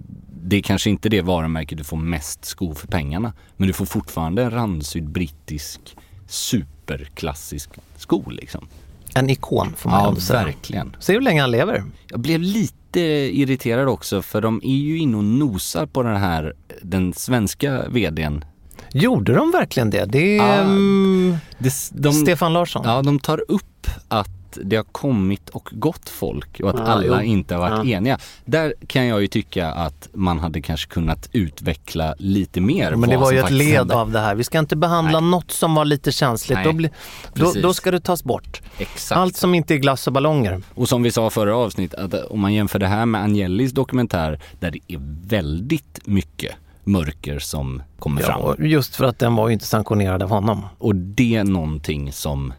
det 0.43 0.55
är 0.55 0.61
kanske 0.61 0.89
inte 0.89 1.09
det 1.09 1.21
varumärke 1.21 1.75
du 1.75 1.83
får 1.83 1.97
mest 1.97 2.45
skor 2.45 2.73
för 2.73 2.87
pengarna. 2.87 3.33
Men 3.57 3.67
du 3.67 3.73
får 3.73 3.85
fortfarande 3.85 4.43
en 4.43 4.51
randsydd 4.51 5.09
brittisk 5.09 5.79
superklassisk 6.27 7.69
sko 7.97 8.23
liksom. 8.29 8.67
en 9.15 9.29
ikon 9.29 9.73
får 9.77 9.89
man 9.89 10.15
Ja, 10.15 10.21
säga. 10.21 10.43
verkligen. 10.45 10.95
Se 10.99 11.13
hur 11.13 11.21
länge 11.21 11.41
han 11.41 11.51
lever. 11.51 11.83
Jag 12.09 12.19
blev 12.19 12.41
lite 12.41 12.73
irriterad 13.01 13.87
också 13.87 14.21
för 14.21 14.41
de 14.41 14.61
är 14.63 14.77
ju 14.77 14.97
inne 14.97 15.17
och 15.17 15.23
nosar 15.23 15.85
på 15.85 16.03
den 16.03 16.17
här, 16.17 16.53
den 16.81 17.13
svenska 17.13 17.89
vdn. 17.89 18.45
Gjorde 18.91 19.33
de 19.33 19.51
verkligen 19.51 19.89
det? 19.89 20.05
Det 20.05 20.37
är 20.37 20.61
mm, 20.61 21.37
Det, 21.57 21.73
de, 21.91 22.13
Stefan 22.13 22.53
Larsson. 22.53 22.81
Ja, 22.85 23.01
de 23.01 23.19
tar 23.19 23.51
upp 23.51 23.87
att 24.07 24.44
det 24.63 24.75
har 24.75 24.83
kommit 24.83 25.49
och 25.49 25.69
gått 25.71 26.09
folk 26.09 26.59
och 26.59 26.69
att 26.69 26.75
Ja, 26.79 26.83
alla 26.85 27.21
jo. 27.23 27.29
inte 27.29 27.55
har 27.55 27.61
varit 27.69 27.87
Ja. 27.89 27.97
eniga. 27.97 28.17
Där 28.45 28.73
kan 28.87 29.07
jag 29.07 29.21
ju 29.21 29.27
tycka 29.27 29.71
att 29.71 30.09
man 30.13 30.39
hade 30.39 30.61
kanske 30.61 30.87
kunnat 30.93 31.29
utveckla 31.31 32.15
lite 32.19 32.61
mer 32.61 32.95
Men 32.95 33.09
det 33.09 33.17
var 33.17 33.31
ju 33.31 33.39
ett 33.39 33.51
led 33.51 33.77
hände. 33.77 33.95
av 33.95 34.11
det 34.11 34.19
här. 34.19 34.35
Vi 34.35 34.43
ska 34.43 34.59
inte 34.59 34.75
behandla 34.75 35.19
Nej. 35.19 35.29
något 35.31 35.51
som 35.51 35.75
var 35.75 35.85
lite 35.85 36.11
känsligt. 36.11 36.59
Då, 36.63 36.73
blir- 36.73 36.91
då, 37.33 37.53
då 37.61 37.73
ska 37.73 37.91
det 37.91 37.99
tas 37.99 38.23
bort. 38.23 38.61
Exakt. 38.77 39.17
Allt 39.19 39.35
som 39.37 39.55
inte 39.55 39.73
är 39.73 39.77
glass 39.77 40.07
och 40.07 40.13
ballonger. 40.13 40.61
Och 40.75 40.89
som 40.89 41.03
vi 41.03 41.11
sa 41.11 41.29
förra 41.29 41.55
avsnittet, 41.57 41.99
att 41.99 42.13
om 42.13 42.39
man 42.39 42.53
jämför 42.53 42.79
det 42.79 42.87
här 42.87 43.05
med 43.05 43.21
Angelis 43.21 43.71
dokumentär 43.71 44.39
där 44.59 44.71
det 44.71 44.79
är 44.87 44.99
väldigt 45.27 45.99
mycket 46.05 46.51
mörker 46.83 47.39
som 47.39 47.81
kommer 47.99 48.21
Ja, 48.21 48.27
fram. 48.55 48.65
just 48.67 48.95
för 48.95 49.05
att 49.05 49.19
den 49.19 49.35
var 49.35 49.47
ju 49.47 49.53
inte 49.53 49.65
sanktionerad 49.65 50.23
av 50.23 50.29
honom. 50.29 50.61
Och 50.77 50.95
det 50.95 51.35
är 51.35 51.43
någonting 51.43 52.11
som 52.11 52.53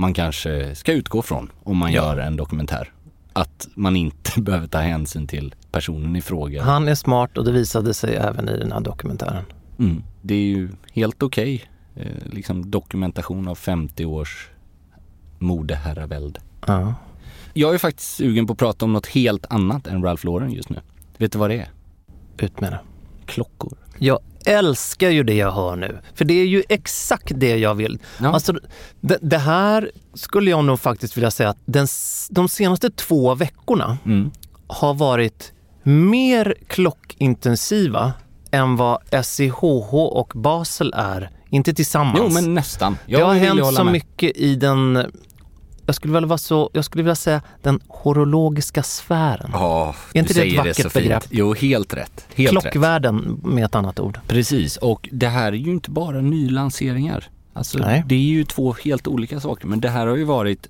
man 0.00 0.14
kanske 0.14 0.74
ska 0.74 0.92
utgå 0.92 1.22
från 1.22 1.52
om 1.62 1.76
man 1.76 1.92
Ja. 1.92 2.02
gör 2.02 2.16
en 2.18 2.36
dokumentär. 2.36 2.92
Att 3.32 3.68
man 3.74 3.96
inte 3.96 4.30
behöver 4.40 4.66
ta 4.66 4.78
hänsyn 4.78 5.26
till 5.26 5.54
personen 5.72 6.16
i 6.16 6.20
fråga. 6.20 6.62
Han 6.62 6.88
är 6.88 6.94
smart 6.94 7.38
och 7.38 7.44
det 7.44 7.52
visade 7.52 7.94
sig 7.94 8.16
även 8.16 8.48
i 8.48 8.58
den 8.58 8.72
här 8.72 8.80
dokumentären. 8.80 9.44
Mm. 9.78 10.02
Det 10.22 10.34
är 10.34 10.42
ju 10.44 10.68
helt 10.92 11.22
okej. 11.22 11.64
Eh, 11.96 12.06
liksom 12.32 12.70
dokumentation 12.70 13.48
av 13.48 13.54
50 13.54 14.04
års 14.04 14.48
modeherravälde. 15.38 16.40
Ja. 16.66 16.94
Jag 17.54 17.74
är 17.74 17.78
faktiskt 17.78 18.14
sugen 18.14 18.46
på 18.46 18.52
att 18.52 18.58
prata 18.58 18.84
om 18.84 18.92
något 18.92 19.06
helt 19.06 19.46
annat 19.50 19.86
än 19.86 20.02
Ralph 20.02 20.26
Lauren 20.26 20.52
just 20.52 20.68
nu. 20.70 20.80
Vet 21.18 21.32
du 21.32 21.38
vad 21.38 21.50
det 21.50 21.56
är? 21.56 21.68
Ut 22.38 22.60
med 22.60 22.72
det. 22.72 22.80
Klockor. 23.26 23.78
Jag 23.98 24.18
älskar 24.44 25.10
ju 25.10 25.22
det 25.22 25.34
jag 25.34 25.52
hör 25.52 25.76
nu, 25.76 25.98
för 26.14 26.24
det 26.24 26.34
är 26.34 26.46
ju 26.46 26.62
exakt 26.68 27.32
det 27.34 27.56
jag 27.56 27.74
vill. 27.74 27.98
Ja. 28.20 28.32
Alltså, 28.32 28.52
det, 29.00 29.18
det 29.22 29.38
här 29.38 29.90
skulle 30.14 30.50
jag 30.50 30.64
nog 30.64 30.80
faktiskt 30.80 31.16
vilja 31.16 31.30
säga 31.30 31.48
att 31.48 31.58
den, 31.64 31.86
de 32.30 32.48
senaste 32.48 32.90
två 32.90 33.34
veckorna 33.34 33.98
Mm. 34.04 34.30
har 34.66 34.94
varit 34.94 35.52
mer 35.82 36.54
klockintensiva 36.66 38.12
än 38.50 38.76
vad 38.76 38.98
SIHH 39.24 39.94
och 39.94 40.32
Basel 40.34 40.92
är, 40.96 41.30
inte 41.50 41.74
tillsammans. 41.74 42.18
Jo, 42.22 42.28
men 42.28 42.54
nästan. 42.54 42.96
det 43.06 43.20
har 43.20 43.34
hänt 43.34 43.74
så 43.76 43.84
mycket 43.84 44.36
i 44.36 44.54
den, 44.56 45.12
jag 45.90 45.94
skulle, 45.94 46.12
väl 46.12 46.24
vara 46.26 46.38
så, 46.38 46.70
jag 46.72 46.84
skulle 46.84 47.02
vilja 47.02 47.14
säga 47.14 47.42
den 47.62 47.80
horologiska 47.88 48.82
sfären. 48.82 49.50
Ja, 49.52 49.94
Är 50.14 50.18
inte 50.18 50.34
det 50.34 50.40
ett 50.42 50.50
det 50.50 50.56
vackert 50.56 50.76
fint. 50.76 50.94
begrepp? 50.94 51.24
Jo, 51.30 51.54
helt 51.54 51.94
rätt. 51.94 52.26
Helt 52.34 52.52
rätt. 52.56 52.62
Klockvärlden 52.62 53.40
med 53.44 53.64
ett 53.64 53.74
annat 53.74 54.00
ord. 54.00 54.18
Precis, 54.26 54.76
och 54.76 55.08
det 55.12 55.28
här 55.28 55.52
är 55.52 55.56
ju 55.56 55.70
inte 55.70 55.90
bara 55.90 56.20
nylanseringar. 56.20 57.28
Alltså, 57.52 57.78
Nej. 57.78 58.02
det 58.06 58.14
är 58.14 58.18
ju 58.18 58.44
två 58.44 58.72
helt 58.84 59.06
olika 59.06 59.40
saker, 59.40 59.66
men 59.66 59.80
det 59.80 59.88
här 59.88 60.06
har 60.06 60.16
ju 60.16 60.24
varit, 60.24 60.68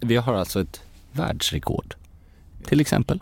vi 0.00 0.16
har 0.16 0.34
alltså 0.34 0.60
ett 0.60 0.80
världsrekord. 1.12 1.94
Till 2.66 2.80
exempel. 2.80 3.20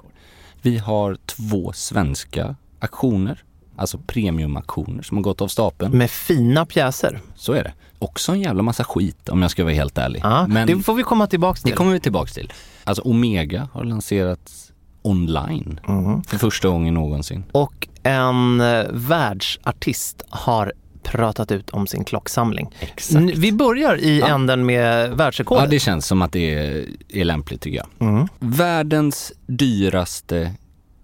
Vi 0.62 0.78
har 0.78 1.16
två 1.26 1.72
svenska 1.72 2.56
aktioner, 2.78 3.42
alltså 3.76 3.98
premiumaktioner 4.06 5.02
som 5.02 5.16
har 5.16 5.22
gått 5.24 5.40
av 5.40 5.48
stapeln. 5.48 5.98
Med 5.98 6.10
fina 6.10 6.66
pjäser. 6.66 7.20
Så 7.36 7.52
är 7.52 7.62
det. 7.64 7.72
Också 7.98 8.32
en 8.32 8.40
jävla 8.40 8.62
massa 8.62 8.84
skit 8.84 9.28
om 9.28 9.42
jag 9.42 9.50
ska 9.50 9.64
vara 9.64 9.74
helt 9.74 9.98
ärlig. 9.98 10.20
Ja, 10.24 10.46
men 10.46 10.66
det 10.66 10.78
får 10.78 10.94
vi 10.94 11.02
komma 11.02 11.26
tillbaks 11.26 11.62
till. 11.62 11.70
det 11.70 11.76
kommer 11.76 11.92
vi 11.92 12.00
tillbaks 12.00 12.34
till. 12.34 12.52
Alltså 12.84 13.02
Omega 13.02 13.68
har 13.72 13.84
lanserats 13.84 14.72
online 15.02 15.80
Mm. 15.88 16.22
för 16.22 16.38
första 16.38 16.68
gången 16.68 16.94
någonsin. 16.94 17.44
Och 17.52 17.88
en 18.02 18.60
eh, 18.60 18.84
världsartist 18.90 20.22
har 20.28 20.72
pratat 21.02 21.52
ut 21.52 21.70
om 21.70 21.86
sin 21.86 22.04
klocksamling. 22.04 22.70
Exakt. 22.80 23.24
Vi 23.24 23.52
börjar 23.52 23.96
i 24.00 24.18
Ja. 24.18 24.26
änden 24.26 24.66
med 24.66 25.10
Ja, 25.10 25.14
världsrekordet. 25.14 25.70
det 25.70 25.78
känns 25.78 26.06
som 26.06 26.22
att 26.22 26.32
det 26.32 26.54
är, 26.54 26.86
är 27.08 27.24
lämpligt 27.24 27.60
tycker 27.60 27.76
jag. 27.98 28.08
Mm. 28.08 28.28
Världens 28.38 29.32
dyraste 29.46 30.52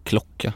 klocka 0.05 0.53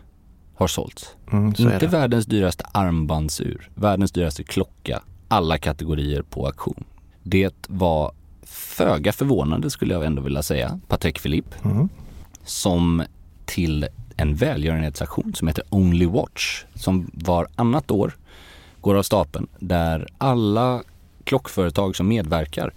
har 0.56 0.66
sålts. 0.66 1.16
Mm, 1.32 1.54
så 1.54 1.62
Inte 1.62 1.78
det. 1.78 1.86
världens 1.86 2.26
dyraste 2.26 2.64
armbandsur, 2.72 3.70
världens 3.74 4.12
dyraste 4.12 4.44
klocka. 4.44 5.02
Alla 5.28 5.58
kategorier 5.58 6.22
på 6.22 6.46
auktion. 6.46 6.84
Det 7.22 7.54
var 7.68 8.12
föga 8.42 9.12
förvånande 9.12 9.70
skulle 9.70 9.94
jag 9.94 10.04
ändå 10.04 10.22
vilja 10.22 10.42
säga, 10.42 10.80
Patek 10.88 11.22
Philippe, 11.22 11.56
Mm. 11.64 11.88
som 12.44 13.02
till 13.44 13.86
en 14.16 14.34
välgörenhetsaktion 14.34 15.34
som 15.34 15.48
heter 15.48 15.64
Only 15.70 16.06
Watch, 16.06 16.64
som 16.74 17.10
var 17.14 17.46
annat 17.56 17.90
år 17.90 18.16
går 18.80 18.94
av 18.94 19.02
stapeln, 19.02 19.46
där 19.58 20.06
alla 20.18 20.82
klockföretag 21.24 21.96
som 21.96 22.08
medverkar 22.08 22.72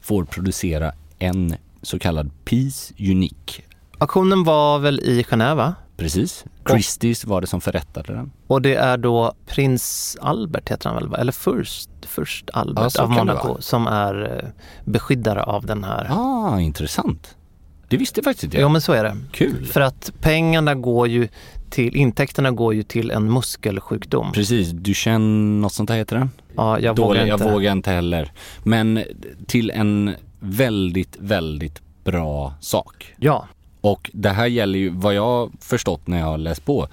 får 0.00 0.24
producera 0.24 0.92
en 1.18 1.54
så 1.82 1.98
kallad 1.98 2.30
Piece 2.44 2.94
Unique. 2.98 3.62
Auktionen 3.98 4.44
var 4.44 4.78
väl 4.78 5.00
i 5.00 5.22
Genève? 5.22 5.72
Precis. 5.96 6.44
Christie's 6.64 7.26
var 7.26 7.40
det 7.40 7.46
som 7.46 7.60
förrättade 7.60 8.12
den. 8.14 8.32
Och 8.46 8.62
det 8.62 8.74
är 8.74 8.96
då 8.96 9.32
prins 9.46 10.16
Albert 10.20 10.70
heter 10.70 10.90
han 10.90 11.10
väl? 11.10 11.20
Eller 11.20 11.32
Ja, 11.32 12.50
Albert 12.52 12.92
så 12.92 13.02
av 13.02 13.10
Monaco 13.10 13.56
som 13.60 13.86
är 13.86 14.42
eh, 14.44 14.48
beskyddare 14.84 15.42
av 15.42 15.66
den 15.66 15.84
här. 15.84 16.06
Ah, 16.10 16.60
intressant. 16.60 17.36
Det 17.88 17.96
visste 17.96 18.18
jag 18.20 18.24
faktiskt 18.24 18.44
inte. 18.44 18.60
Jo 18.60 18.68
men 18.68 18.80
så 18.80 18.92
är 18.92 19.04
det. 19.04 19.16
Kul. 19.32 19.66
För 19.66 19.80
att 19.80 20.12
pengarna 20.20 20.74
går 20.74 21.08
ju 21.08 21.28
till, 21.70 21.96
intäkterna 21.96 22.50
går 22.50 22.74
ju 22.74 22.82
till 22.82 23.10
en 23.10 23.32
muskelsjukdom. 23.32 24.32
Precis, 24.32 24.68
Duchenne, 24.70 25.60
något 25.60 25.72
sånt 25.72 25.88
där 25.88 25.96
heter 25.96 26.16
den? 26.18 26.30
Ja, 26.56 26.78
jag 26.78 26.96
Dålig, 26.96 27.08
vågar 27.20 27.32
inte. 27.34 27.44
jag 27.44 27.52
vågar 27.52 27.72
inte 27.72 27.90
heller. 27.90 28.32
Men 28.62 29.02
till 29.46 29.70
en 29.70 30.14
väldigt, 30.40 31.16
väldigt 31.20 31.82
bra 32.04 32.54
sak. 32.60 33.14
Ja, 33.16 33.48
Och 33.86 34.10
det 34.14 34.30
här 34.30 34.46
gäller 34.46 34.78
ju, 34.78 34.88
vad 34.88 35.14
jag 35.14 35.52
förstått 35.60 36.06
när 36.06 36.18
jag 36.18 36.26
har 36.26 36.38
läst 36.38 36.64
på, 36.64 36.88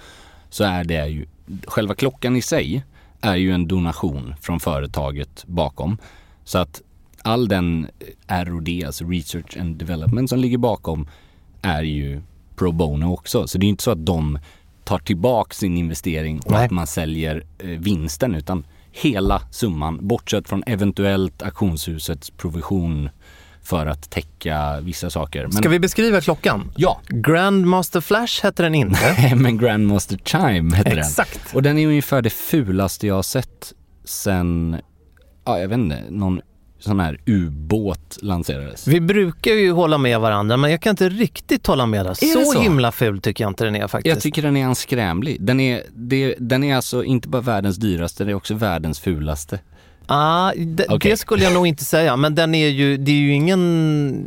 så 0.50 0.64
är 0.64 0.84
det 0.84 1.06
ju, 1.08 1.26
själva 1.66 1.94
klockan 1.94 2.36
i 2.36 2.42
sig 2.42 2.84
är 3.20 3.36
ju 3.36 3.52
en 3.52 3.68
donation 3.68 4.34
från 4.40 4.60
företaget 4.60 5.44
bakom. 5.46 5.98
Så 6.44 6.58
att 6.58 6.82
all 7.22 7.48
den 7.48 7.86
R&D, 8.26 8.84
alltså 8.86 9.04
Research 9.04 9.56
and 9.60 9.76
Development 9.76 10.30
som 10.30 10.38
ligger 10.38 10.58
bakom, 10.58 11.08
är 11.62 11.82
ju 11.82 12.22
pro 12.56 12.72
bono 12.72 13.12
också. 13.12 13.46
Så 13.46 13.58
det 13.58 13.66
är 13.66 13.68
inte 13.68 13.82
så 13.82 13.90
att 13.90 14.06
de 14.06 14.38
tar 14.84 14.98
tillbaka 14.98 15.54
sin 15.54 15.76
investering 15.76 16.40
och 16.40 16.52
Nej. 16.52 16.64
att 16.64 16.70
man 16.70 16.86
säljer 16.86 17.44
eh, 17.58 17.66
vinsten, 17.68 18.34
utan 18.34 18.66
hela 18.92 19.42
summan, 19.50 20.08
bortsett 20.08 20.48
från 20.48 20.62
eventuellt 20.66 21.42
auktionshusets 21.42 22.30
provision 22.30 23.08
för 23.64 23.86
att 23.86 24.10
täcka 24.10 24.80
vissa 24.80 25.10
saker. 25.10 25.42
Men, 25.42 25.52
ska 25.52 25.68
vi 25.68 25.78
beskriva 25.78 26.20
klockan? 26.20 26.72
Ja, 26.76 27.00
Grandmaster 27.08 28.00
Flash 28.00 28.42
hette 28.42 28.62
den 28.62 28.74
inte. 28.74 29.34
men 29.36 29.58
Grandmaster 29.58 30.18
Chime 30.24 30.76
heter 30.76 30.90
den. 30.90 30.98
Exakt. 30.98 31.54
Och 31.54 31.62
den 31.62 31.78
är 31.78 31.86
ungefär 31.86 32.22
det 32.22 32.30
fulaste 32.30 33.06
jag 33.06 33.14
har 33.14 33.22
sett 33.22 33.72
sen, 34.04 34.76
ja 35.44 35.58
jag 35.58 35.68
vet 35.68 35.78
inte, 35.78 36.02
någon 36.10 36.40
sån 36.78 37.00
här 37.00 37.20
ubåt 37.26 38.18
lanserades. 38.22 38.86
Vi 38.86 39.00
brukar 39.00 39.50
ju 39.50 39.72
hålla 39.72 39.98
med 39.98 40.20
varandra 40.20 40.56
men 40.56 40.70
jag 40.70 40.80
kan 40.80 40.90
inte 40.90 41.08
riktigt 41.08 41.66
hålla 41.66 41.86
med 41.86 42.06
dig. 42.06 42.14
det 42.20 42.26
Så, 42.26 42.44
så? 42.44 42.60
himla 42.60 42.92
ful 42.92 43.20
tycker 43.20 43.44
jag 43.44 43.50
inte 43.50 43.64
den 43.64 43.76
är 43.76 43.88
faktiskt. 43.88 44.14
Jag 44.14 44.22
tycker 44.22 44.42
den 44.42 44.56
är 44.56 44.66
anskrämlig. 44.66 45.36
Den 45.40 45.60
är, 45.60 45.82
det, 45.94 46.34
den 46.38 46.64
är 46.64 46.76
alltså 46.76 47.04
inte 47.04 47.28
bara 47.28 47.42
världens 47.42 47.76
dyraste, 47.76 48.24
det 48.24 48.30
är 48.30 48.34
också 48.34 48.54
världens 48.54 49.00
fulaste. 49.00 49.58
Ah, 50.06 50.52
det, 50.56 50.86
Okej. 50.88 51.10
det 51.10 51.16
skulle 51.16 51.44
jag 51.44 51.52
nog 51.52 51.66
inte 51.66 51.84
säga, 51.84 52.16
men 52.16 52.34
den 52.34 52.54
är 52.54 52.68
ju, 52.68 52.96
det 52.96 53.10
är 53.10 53.16
ju 53.16 53.32
ingen... 53.32 54.24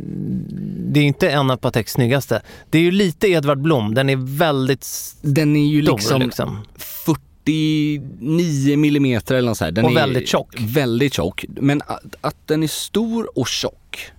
Det 0.92 1.00
är 1.00 1.04
inte 1.04 1.30
en 1.30 1.50
av 1.50 1.56
Pateks 1.56 1.92
snyggaste. 1.92 2.42
Det 2.70 2.78
är 2.78 2.82
ju 2.82 2.90
lite 2.90 3.28
Edvard 3.28 3.60
Blom, 3.60 3.94
den 3.94 4.10
är 4.10 4.38
väldigt 4.38 4.86
Den 5.22 5.56
är 5.56 5.66
ju 5.66 5.82
liksom, 5.82 6.22
liksom. 6.22 6.58
49 6.76 8.76
millimeter 8.76 9.34
eller 9.34 9.48
något 9.48 9.58
så 9.58 9.64
här. 9.64 9.72
Den 9.72 9.84
Och 9.84 9.90
är 9.90 9.94
väldigt 9.94 10.28
tjock. 10.28 10.56
Väldigt 10.60 11.14
tjock. 11.14 11.44
Men 11.48 11.82
att, 11.86 12.14
att 12.20 12.36
den 12.46 12.62
är 12.62 12.68
stor 12.68 13.38
och 13.38 13.48
tjock, 13.48 14.12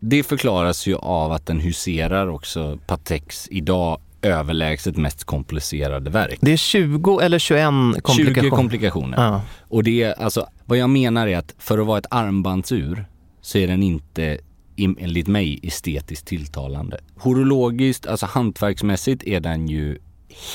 det 0.00 0.22
förklaras 0.22 0.86
ju 0.86 0.96
av 0.96 1.32
att 1.32 1.46
den 1.46 1.60
huserar 1.60 2.28
också 2.28 2.78
Pateks 2.86 3.48
idag 3.50 4.00
överlägset 4.22 4.96
mest 4.96 5.24
komplicerade 5.24 6.10
verk. 6.10 6.38
Det 6.40 6.52
är 6.52 6.56
20 6.56 7.20
eller 7.20 7.38
21 7.38 7.64
komplikationer. 8.02 8.34
20 8.42 8.50
komplikationer. 8.50 9.16
Ja. 9.24 9.40
Och 9.68 9.84
det 9.84 10.02
är 10.02 10.22
alltså, 10.22 10.46
vad 10.64 10.78
jag 10.78 10.90
menar 10.90 11.26
är 11.26 11.36
att 11.38 11.54
för 11.58 11.78
att 11.78 11.86
vara 11.86 11.98
ett 11.98 12.06
armbandsur 12.10 13.04
så 13.40 13.58
är 13.58 13.66
den 13.68 13.82
inte 13.82 14.38
enligt 14.76 15.26
mig 15.26 15.60
estetiskt 15.62 16.26
tilltalande. 16.26 17.00
Horologiskt, 17.16 18.06
alltså 18.06 18.26
hantverksmässigt 18.26 19.22
är 19.24 19.40
den 19.40 19.68
ju 19.68 19.98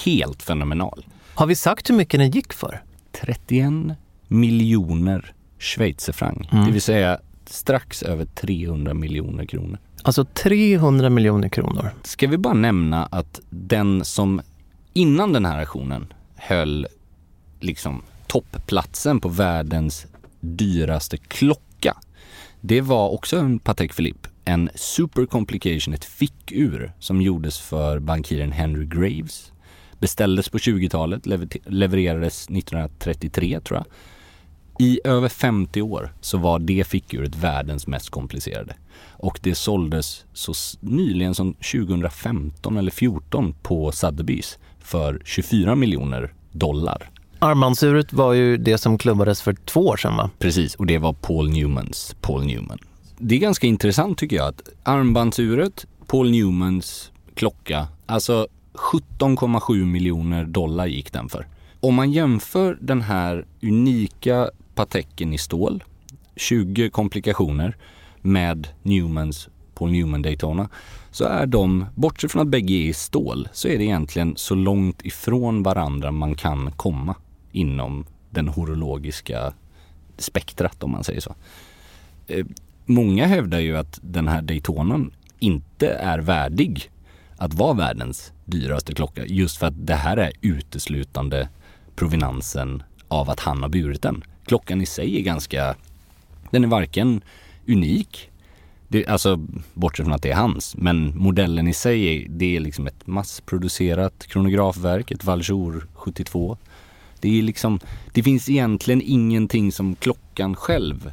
helt 0.06 0.44
fenomenal. 0.44 1.06
Har 1.36 1.46
vi 1.48 1.56
sagt 1.56 1.90
hur 1.90 1.96
mycket 1.96 2.20
den 2.20 2.32
gick 2.32 2.54
för? 2.54 2.82
31 3.12 3.74
miljoner 4.28 5.34
schweizerfranc, 5.60 6.48
Mm. 6.52 6.66
det 6.66 6.72
vill 6.72 6.82
säga 6.82 7.20
strax 7.46 8.04
över 8.04 8.26
300 8.26 8.94
miljoner 8.94 9.46
kronor. 9.46 9.80
Alltså 10.04 10.26
300 10.26 11.10
miljoner 11.10 11.50
kronor. 11.50 11.90
Ska 12.04 12.28
vi 12.28 12.38
bara 12.38 12.54
nämna 12.54 13.06
att 13.06 13.40
den 13.50 14.06
som 14.06 14.42
innan 14.94 15.34
den 15.34 15.46
här 15.46 15.60
aktionen 15.60 16.14
höll 16.36 16.88
liksom 17.60 18.02
toppplatsen 18.28 19.20
på 19.20 19.30
världens 19.30 20.06
dyraste 20.40 21.18
klocka. 21.18 21.98
Det 22.62 22.82
var 22.82 23.10
också 23.10 23.38
en 23.38 23.60
Patek 23.60 23.96
Philippe, 23.96 24.30
en 24.46 24.70
Super 24.76 25.26
Complication, 25.26 25.94
ett 25.94 26.06
fickur 26.06 26.94
som 27.00 27.22
gjordes 27.22 27.60
för 27.60 28.00
bankiren 28.00 28.52
Henry 28.52 28.86
Graves. 28.86 29.52
Beställdes 30.00 30.50
på 30.50 30.58
20-talet, 30.58 31.26
levererades 31.66 32.44
1933 32.44 33.60
tror 33.60 33.78
jag. 33.80 33.86
I 34.80 35.00
över 35.04 35.30
50 35.30 35.82
år 35.82 36.14
så 36.22 36.38
var 36.38 36.60
det 36.60 36.88
fickuret 36.88 37.36
världens 37.36 37.88
mest 37.88 38.10
komplicerade. 38.10 38.76
Och 39.12 39.40
det 39.42 39.56
såldes 39.56 40.26
så 40.34 40.54
nyligen 40.80 41.36
som 41.36 41.54
2015 41.54 42.78
eller 42.78 42.92
14 42.92 43.56
på 43.62 43.92
Sotheby's 43.92 44.58
för 44.80 45.22
24 45.26 45.76
miljoner 45.76 46.34
dollar. 46.52 47.10
Armbandsuret 47.40 48.14
var 48.14 48.34
ju 48.34 48.58
det 48.58 48.78
som 48.78 48.98
klubbades 48.98 49.42
för 49.42 49.54
två 49.54 49.88
år 49.88 49.98
sedan 49.98 50.18
va? 50.18 50.30
Precis, 50.40 50.76
och 50.76 50.86
det 50.86 50.98
var 50.98 51.14
Paul 51.14 51.50
Newmans 51.50 52.16
Paul 52.22 52.46
Newman. 52.46 52.80
Det 53.18 53.36
är 53.36 53.40
ganska 53.40 53.68
intressant 53.68 54.18
tycker 54.18 54.36
jag 54.36 54.48
att 54.48 54.70
armbandsuret, 54.84 55.86
Paul 56.08 56.32
Newmans 56.32 57.12
klocka, 57.36 57.88
alltså 58.06 58.48
17,7 58.74 59.86
miljoner 59.86 60.46
dollar 60.46 60.86
gick 60.86 61.14
den 61.14 61.30
för. 61.30 61.48
Om 61.80 61.96
man 61.96 62.12
jämför 62.12 62.78
den 62.82 63.02
här 63.02 63.46
unika 63.62 64.50
Pateken 64.76 65.34
i 65.34 65.38
stål, 65.38 65.84
20 66.36 66.90
komplikationer, 66.90 67.78
med 68.22 68.68
Newmans 68.84 69.50
Paul 69.74 69.92
Newman 69.92 70.22
Daytona, 70.22 70.70
så 71.12 71.26
är 71.26 71.46
de, 71.46 71.86
bortsett 71.96 72.32
från 72.32 72.42
att 72.42 72.48
bägge 72.48 72.74
är 72.74 72.90
i 72.90 72.94
stål, 72.94 73.48
så 73.54 73.68
är 73.68 73.78
det 73.78 73.84
egentligen 73.84 74.34
så 74.38 74.56
långt 74.56 75.06
ifrån 75.06 75.64
varandra 75.64 76.12
man 76.12 76.36
kan 76.36 76.72
komma 76.72 77.16
inom 77.52 78.06
den 78.30 78.48
horologiska 78.48 79.54
spektrat 80.18 80.84
om 80.84 80.92
man 80.92 81.04
säger 81.04 81.22
så. 81.22 81.36
Eh, 82.28 82.46
många 82.86 83.28
hävdar 83.28 83.60
ju 83.60 83.78
att 83.78 84.00
den 84.02 84.28
här 84.28 84.42
Daytonan 84.42 85.12
inte 85.40 85.88
är 85.90 86.20
värdig 86.20 86.92
att 87.38 87.54
vara 87.54 87.74
världens 87.74 88.32
dyraste 88.46 88.94
klocka 88.94 89.26
just 89.26 89.58
för 89.58 89.68
att 89.68 89.88
det 89.88 89.96
här 89.96 90.18
är 90.18 90.32
uteslutande 90.42 91.50
provenansen 91.96 92.84
av 93.08 93.30
att 93.30 93.40
han 93.40 93.62
har 93.62 93.70
burit 93.70 94.02
den. 94.02 94.24
Klockan 94.46 94.82
i 94.82 94.86
sig 94.86 95.18
är 95.18 95.22
ganska, 95.22 95.76
den 96.52 96.64
är 96.64 96.68
varken 96.68 97.22
unik, 97.68 98.30
det, 98.88 99.08
alltså 99.08 99.48
bortsett 99.74 100.06
från 100.06 100.14
att 100.14 100.22
det 100.22 100.32
är 100.32 100.36
hans, 100.36 100.78
men 100.78 101.18
modellen 101.18 101.68
i 101.68 101.74
sig 101.74 102.08
är, 102.08 102.30
det 102.30 102.56
är 102.56 102.60
liksom 102.60 102.88
ett 102.88 103.08
massproducerat 103.08 104.28
kronografverk, 104.28 105.12
ett 105.12 105.24
Valjour 105.24 105.88
72. 105.94 106.58
Det 107.20 107.40
är 107.40 107.42
liksom, 107.42 107.80
det 108.12 108.24
finns 108.24 108.50
egentligen 108.50 109.02
ingenting 109.06 109.72
som 109.72 109.96
klockan 109.96 110.56
själv 110.56 111.12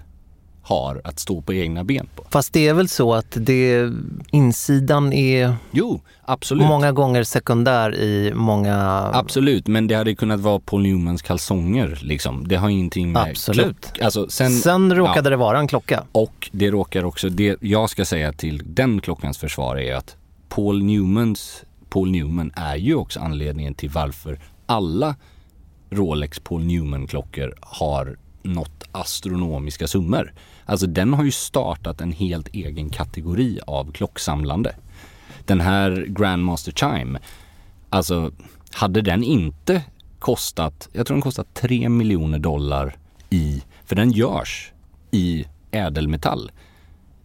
har 0.63 1.01
att 1.05 1.19
stå 1.19 1.43
på 1.43 1.55
egna 1.55 1.85
ben 1.85 2.09
på. 2.17 2.25
Fast 2.31 2.53
det 2.53 2.69
är 2.69 2.75
väl 2.75 2.89
så 2.89 3.15
att 3.15 3.37
det, 3.37 3.93
insidan 4.31 5.13
är 5.13 5.55
Jo, 5.71 6.01
absolut. 6.23 6.67
många 6.67 6.93
gånger 6.93 7.25
sekundär 7.25 7.95
i 7.95 8.33
många... 8.35 8.77
Absolut, 9.15 9.67
men 9.67 9.87
det 9.87 9.95
hade 9.95 10.15
kunnat 10.15 10.41
vara 10.41 10.61
Paul 10.61 10.83
Newmans 10.83 11.23
kalsonger 11.23 11.99
liksom. 12.03 12.49
Det 12.49 12.57
har 12.57 12.69
ingenting 12.69 13.13
med 13.13 13.23
Absolut. 13.23 13.81
klock... 13.81 14.05
Alltså, 14.05 14.29
sen, 14.29 14.51
Sen 14.51 14.95
råkade 14.95 15.27
ja. 15.27 15.31
det 15.31 15.37
vara 15.37 15.59
en 15.59 15.69
klocka. 15.69 16.05
Och 16.13 16.51
det 16.53 16.71
råkar 16.71 17.05
också, 17.05 17.29
det 17.29 17.57
jag 17.61 17.91
ska 17.91 18.05
säga 18.05 18.33
till 18.33 18.63
den 18.67 19.01
klockans 19.01 19.39
försvar 19.39 19.77
är 19.77 19.95
att 19.95 20.17
Paul 20.49 20.83
Newmans, 20.83 21.65
Paul 21.89 22.11
Newman 22.11 22.53
är 22.57 22.77
ju 22.77 22.95
också 22.95 23.21
anledningen 23.21 23.75
till 23.75 23.91
varför 23.91 24.41
alla 24.67 25.15
Rolex 25.91 26.41
Paul 26.41 26.65
Newman-klockor 26.65 27.55
har 27.61 28.17
nått 28.43 28.85
astronomiska 28.93 29.89
summor. 29.89 30.33
Alltså 30.65 30.87
den 30.87 31.15
har 31.15 31.25
ju 31.25 31.31
startat 31.31 32.01
en 32.01 32.13
helt 32.13 32.49
egen 32.49 32.91
kategori 32.91 33.61
av 33.67 33.93
klocksamlande. 33.93 34.75
Den 35.45 35.61
här 35.61 36.07
Grandmaster 36.09 36.73
Chime, 36.73 37.19
alltså 37.89 38.33
hade 38.73 39.03
den 39.03 39.23
inte 39.23 39.83
kostat, 40.19 40.89
jag 40.93 41.07
tror 41.07 41.15
den 41.15 41.23
kostat 41.23 41.55
3 41.55 41.89
miljoner 41.89 42.39
dollar 42.39 42.97
i, 43.31 43.63
för 43.85 43.97
den 43.97 44.13
görs 44.13 44.73
i 45.11 45.45
ädelmetall 45.71 46.51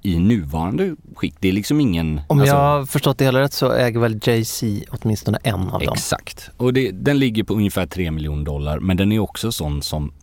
i 0.05 0.19
nuvarande 0.19 0.95
skick. 1.15 1.33
Det 1.39 1.47
är 1.47 1.53
liksom 1.53 1.79
ingen... 1.79 2.21
Om 2.27 2.39
alltså- 2.39 2.55
jag 2.55 2.61
har 2.61 2.85
förstått 2.85 3.17
det 3.17 3.25
hela 3.25 3.41
rätt 3.41 3.53
så 3.53 3.71
äger 3.71 3.99
väl 3.99 4.19
Jay-Z 4.23 4.65
åtminstone 4.91 5.37
en 5.43 5.69
av 5.69 5.79
dem. 5.79 5.93
Exakt. 5.93 6.49
Och 6.57 6.73
det, 6.73 6.91
den 6.91 7.19
ligger 7.19 7.43
på 7.43 7.53
ungefär 7.53 7.85
3 7.85 8.11
miljoner 8.11 8.43
dollar 8.43 8.79
men 8.79 8.97
den 8.97 9.11
är 9.11 9.19
också 9.19 9.51
sån 9.51 9.81
som, 9.81 10.13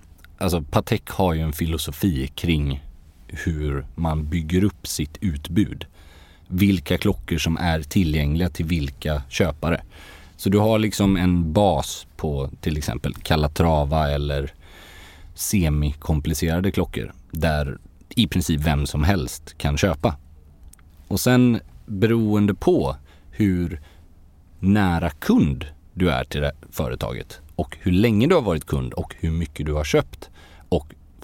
alltså 0.42 0.62
Patek 0.62 1.10
har 1.10 1.34
ju 1.34 1.40
en 1.40 1.52
filosofi 1.52 2.26
kring 2.34 2.84
hur 3.26 3.86
man 3.94 4.28
bygger 4.28 4.64
upp 4.64 4.86
sitt 4.86 5.18
utbud. 5.20 5.86
Vilka 6.48 6.98
klockor 6.98 7.38
som 7.38 7.56
är 7.56 7.82
tillgängliga 7.82 8.48
till 8.48 8.66
vilka 8.66 9.22
köpare. 9.28 9.82
Så 10.36 10.48
du 10.48 10.58
har 10.58 10.78
liksom 10.78 11.16
en 11.16 11.52
bas 11.52 12.06
på 12.16 12.50
till 12.60 12.76
exempel 12.78 13.14
Calatrava 13.14 14.10
eller 14.10 14.52
semikomplicerade 15.34 16.70
klockor 16.70 17.12
där 17.30 17.78
i 18.08 18.26
princip 18.26 18.60
vem 18.60 18.86
som 18.86 19.04
helst 19.04 19.58
kan 19.58 19.78
köpa. 19.78 20.16
Och 21.08 21.20
sen 21.20 21.60
beroende 21.86 22.54
på 22.54 22.96
hur 23.30 23.80
nära 24.60 25.10
kund 25.10 25.66
du 25.94 26.10
är 26.10 26.24
till 26.24 26.40
det 26.40 26.52
företaget 26.70 27.40
och 27.56 27.76
hur 27.80 27.92
länge 27.92 28.26
du 28.26 28.34
har 28.34 28.42
varit 28.42 28.66
kund 28.66 28.92
och 28.92 29.14
hur 29.18 29.30
mycket 29.30 29.66
du 29.66 29.72
har 29.72 29.84
köpt 29.84 30.30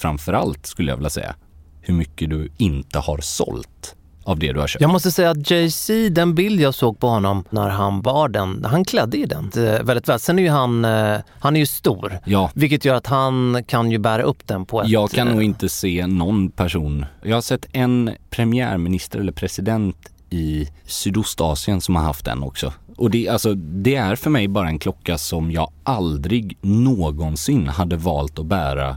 framförallt 0.00 0.66
skulle 0.66 0.90
jag 0.92 0.96
vilja 0.96 1.10
säga 1.10 1.34
hur 1.80 1.94
mycket 1.94 2.30
du 2.30 2.48
inte 2.56 2.98
har 2.98 3.18
sålt 3.18 3.94
av 4.28 4.38
det 4.38 4.52
du 4.52 4.60
har 4.60 4.66
köpt. 4.66 4.82
Jag 4.82 4.90
måste 4.90 5.10
säga 5.10 5.30
att 5.30 5.50
Jay-Z, 5.50 5.92
den 6.10 6.34
bild 6.34 6.60
jag 6.60 6.74
såg 6.74 6.98
på 6.98 7.08
honom 7.08 7.44
när 7.50 7.68
han 7.68 8.02
bar 8.02 8.28
den, 8.28 8.64
han 8.64 8.84
klädde 8.84 9.16
ju 9.16 9.26
den 9.26 9.50
eh, 9.56 9.82
väldigt 9.82 10.08
väl. 10.08 10.20
Sen 10.20 10.38
är 10.38 10.42
ju 10.42 10.48
han, 10.48 10.84
eh, 10.84 11.16
han 11.40 11.56
är 11.56 11.60
ju 11.60 11.66
stor, 11.66 12.18
Ja, 12.24 12.50
vilket 12.54 12.84
gör 12.84 12.94
att 12.94 13.06
han 13.06 13.64
kan 13.66 13.90
ju 13.90 13.98
bära 13.98 14.22
upp 14.22 14.46
den 14.46 14.66
på 14.66 14.82
ett... 14.82 14.88
jag 14.88 15.10
kan 15.10 15.28
eh, 15.28 15.34
nog 15.34 15.42
inte 15.42 15.68
se 15.68 16.06
någon 16.06 16.50
person. 16.50 17.06
Jag 17.22 17.36
har 17.36 17.40
sett 17.40 17.66
en 17.72 18.10
premiärminister 18.30 19.18
eller 19.18 19.32
president 19.32 19.96
i 20.30 20.68
Sydostasien 20.84 21.80
som 21.80 21.96
har 21.96 22.02
haft 22.02 22.24
den 22.24 22.42
också. 22.42 22.72
Och 22.96 23.10
det, 23.10 23.28
alltså, 23.28 23.54
det 23.54 23.94
är 23.94 24.16
för 24.16 24.30
mig 24.30 24.48
bara 24.48 24.68
en 24.68 24.78
klocka 24.78 25.18
som 25.18 25.50
jag 25.50 25.70
aldrig 25.84 26.58
någonsin 26.60 27.68
hade 27.68 27.96
valt 27.96 28.38
att 28.38 28.46
bära 28.46 28.96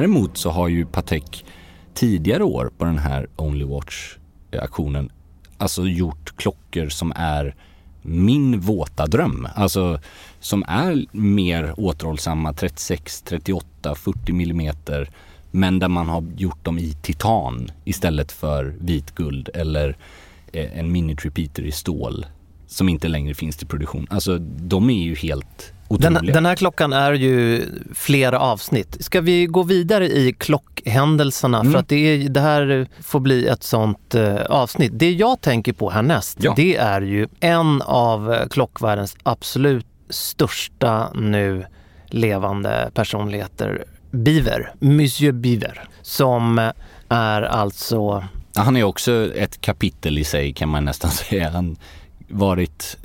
Däremot 0.00 0.36
så 0.36 0.50
har 0.50 0.68
ju 0.68 0.86
Patek 0.86 1.44
tidigare 1.94 2.44
år 2.44 2.70
på 2.78 2.84
den 2.84 2.98
här 2.98 3.28
Only 3.36 3.64
Watch-aktionen 3.64 5.10
alltså 5.58 5.86
gjort 5.86 6.36
klockor 6.36 6.88
som 6.88 7.12
är 7.16 7.54
min 8.02 8.60
våta 8.60 9.06
dröm. 9.06 9.48
Alltså 9.54 10.00
som 10.38 10.64
är 10.68 11.06
mer 11.12 11.74
återhållsamma 11.76 12.52
36, 12.52 13.22
38, 13.22 13.94
40 13.94 14.32
millimeter. 14.32 15.10
Men 15.50 15.78
där 15.78 15.88
man 15.88 16.08
har 16.08 16.24
gjort 16.36 16.64
dem 16.64 16.78
i 16.78 16.92
titan 17.02 17.70
istället 17.84 18.32
för 18.32 18.76
vitguld 18.80 19.48
eller 19.54 19.96
eh, 20.52 20.78
en 20.78 20.96
mini-repeater 20.96 21.62
i 21.62 21.72
stål 21.72 22.26
som 22.66 22.88
inte 22.88 23.08
längre 23.08 23.34
finns 23.34 23.56
till 23.56 23.66
produktion. 23.66 24.06
Alltså 24.10 24.38
de 24.38 24.90
är 24.90 25.02
ju 25.02 25.14
helt 25.14 25.72
den, 25.98 26.14
den 26.26 26.46
här 26.46 26.56
klockan 26.56 26.92
är 26.92 27.12
ju 27.12 27.64
flera 27.94 28.38
avsnitt. 28.40 28.96
Ska 29.04 29.20
vi 29.20 29.46
gå 29.46 29.62
vidare 29.62 30.06
i 30.08 30.32
klockhändelserna? 30.38 31.60
Mm. 31.60 31.72
För 31.72 31.78
att 31.78 31.88
det, 31.88 31.96
är, 31.96 32.28
det 32.28 32.40
här 32.40 32.88
får 33.02 33.20
bli 33.20 33.46
ett 33.46 33.62
sånt 33.62 34.14
eh, 34.14 34.36
avsnitt. 34.36 34.92
Det 34.94 35.12
jag 35.12 35.40
tänker 35.40 35.72
på 35.72 35.90
härnäst, 35.90 36.38
Ja. 36.40 36.52
det 36.56 36.76
är 36.76 37.00
ju 37.00 37.28
en 37.40 37.82
av 37.82 38.32
eh, 38.32 38.46
klockvärldens 38.48 39.16
absolut 39.22 39.86
största 40.10 41.12
nu 41.14 41.64
levande 42.06 42.90
personligheter. 42.94 43.84
Beaver, 44.10 44.72
Monsieur 44.78 45.32
Beaver, 45.32 45.88
som 46.02 46.58
eh, 46.58 46.70
är 47.08 47.42
alltså 47.42 48.24
Han 48.54 48.76
är 48.76 48.82
också 48.84 49.32
ett 49.34 49.60
kapitel 49.60 50.18
i 50.18 50.24
sig 50.24 50.52
kan 50.52 50.68
man 50.68 50.84
nästan 50.84 51.10
säga. 51.28 51.50
Han 51.50 51.76
varit 52.28 52.96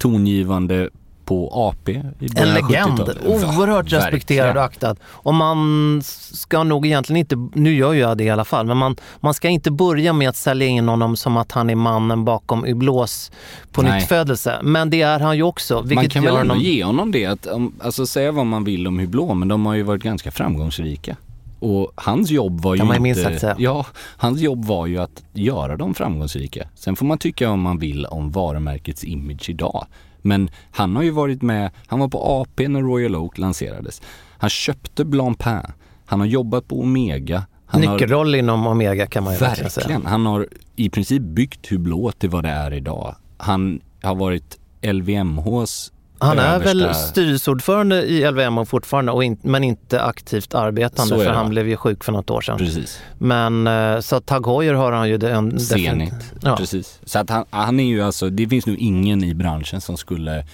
tongivande 0.00 0.90
på 1.30 1.48
AP 1.52 1.90
i 1.90 1.94
En 1.94 2.04
början 2.34 2.48
av 2.48 2.68
legend. 2.68 2.98
70-talet. 2.98 3.58
Oerhört 3.58 3.92
respekterad 3.92 4.56
och 4.56 4.62
aktad. 4.62 4.96
Och 5.04 5.34
man 5.34 6.00
ska 6.04 6.64
nog 6.64 6.86
egentligen 6.86 7.16
inte, 7.20 7.48
nu 7.54 7.74
gör 7.74 7.94
jag 7.94 8.18
det 8.18 8.24
i 8.24 8.30
alla 8.30 8.44
fall, 8.44 8.66
men 8.66 8.76
man, 8.76 8.96
man 9.20 9.34
ska 9.34 9.48
inte 9.48 9.70
börja 9.70 10.12
med 10.12 10.28
att 10.28 10.36
sälja 10.36 10.66
in 10.66 10.88
honom 10.88 11.16
som 11.16 11.36
att 11.36 11.52
han 11.52 11.70
är 11.70 11.74
mannen 11.74 12.24
bakom 12.24 12.66
Yblås 12.66 13.32
på 13.72 13.82
Nej. 13.82 14.00
nyttfödelse. 14.00 14.58
Men 14.62 14.90
det 14.90 15.02
är 15.02 15.20
han 15.20 15.36
ju 15.36 15.42
också. 15.42 15.84
Man 15.94 16.08
kan 16.08 16.22
väl 16.22 16.36
ändå 16.36 16.38
honom... 16.38 16.58
ge 16.58 16.84
honom 16.84 17.12
det, 17.12 17.26
att, 17.26 17.46
alltså 17.80 18.06
säga 18.06 18.32
vad 18.32 18.46
man 18.46 18.64
vill 18.64 18.86
om 18.86 18.98
Hublå, 18.98 19.34
men 19.34 19.48
de 19.48 19.66
har 19.66 19.74
ju 19.74 19.82
varit 19.82 20.02
ganska 20.02 20.30
framgångsrika. 20.30 21.16
Och 21.60 21.92
hans 21.94 22.30
jobb 22.30 22.60
var 22.60 22.74
ju 22.74 22.78
Kan 22.78 22.86
man 22.86 23.06
inte... 23.06 23.56
Ja, 23.58 23.86
hans 24.16 24.40
jobb 24.40 24.64
var 24.64 24.86
ju 24.86 24.98
att 24.98 25.22
göra 25.32 25.76
dem 25.76 25.94
framgångsrika. 25.94 26.68
Sen 26.74 26.96
får 26.96 27.06
man 27.06 27.18
tycka 27.18 27.50
om 27.50 27.60
man 27.60 27.78
vill 27.78 28.06
om 28.06 28.30
varumärkets 28.30 29.04
image 29.04 29.50
idag. 29.50 29.86
Men 30.22 30.50
han 30.70 30.96
har 30.96 31.02
ju 31.02 31.10
varit 31.10 31.42
med, 31.42 31.70
han 31.86 31.98
var 31.98 32.08
på 32.08 32.18
AP 32.18 32.68
när 32.68 32.82
Royal 32.82 33.16
Oak 33.16 33.38
lanserades. 33.38 34.02
Han 34.38 34.50
köpte 34.50 35.04
Blancpain. 35.04 35.72
Han 36.06 36.20
har 36.20 36.26
jobbat 36.26 36.68
på 36.68 36.80
Omega. 36.80 37.46
Han 37.66 37.84
har, 37.86 37.92
Nyckelroll 37.92 38.34
inom 38.34 38.66
Omega 38.66 39.06
kan 39.06 39.24
man 39.24 39.32
ju 39.32 39.38
verkligen 39.38 39.70
säga. 39.70 39.86
Verkligen. 39.86 40.06
Han 40.06 40.26
har 40.26 40.48
i 40.76 40.90
princip 40.90 41.22
byggt 41.22 41.66
Hublå 41.66 42.12
till 42.12 42.30
vad 42.30 42.44
det 42.44 42.50
är 42.50 42.72
idag. 42.72 43.16
Han 43.36 43.80
har 44.02 44.14
varit 44.14 44.58
LVMHs 44.82 45.92
Han 46.20 46.38
är 46.38 46.58
väl 46.58 46.82
översta- 46.82 46.94
styrelseordförande 46.94 48.02
i 48.02 48.30
LVM 48.30 48.66
fortfarande, 48.66 49.12
och 49.12 49.24
in, 49.24 49.38
men 49.42 49.64
inte 49.64 50.02
aktivt 50.02 50.54
arbetande 50.54 51.16
för 51.24 51.30
han 51.30 51.48
blev 51.48 51.68
ju 51.68 51.76
sjuk 51.76 52.04
för 52.04 52.12
något 52.12 52.30
år 52.30 52.40
sedan. 52.40 52.58
Precis. 52.58 53.00
Men 53.18 53.66
eh, 53.66 54.00
så 54.00 54.16
att 54.16 54.26
Tag 54.26 54.46
Heuer 54.46 54.74
har 54.74 54.92
han 54.92 55.08
ju 55.08 55.14
en, 55.30 55.60
Zenit. 55.60 56.14
Ja. 56.42 56.56
Precis. 56.56 57.00
Så 57.04 57.18
att 57.18 57.30
han, 57.30 57.44
han 57.50 57.80
är 57.80 57.84
ju 57.84 58.02
alltså, 58.02 58.30
det 58.30 58.48
finns 58.48 58.66
nog 58.66 58.76
ingen 58.78 59.24
i 59.24 59.34
branschen 59.34 59.80
som 59.80 59.96
skulle, 59.96 60.46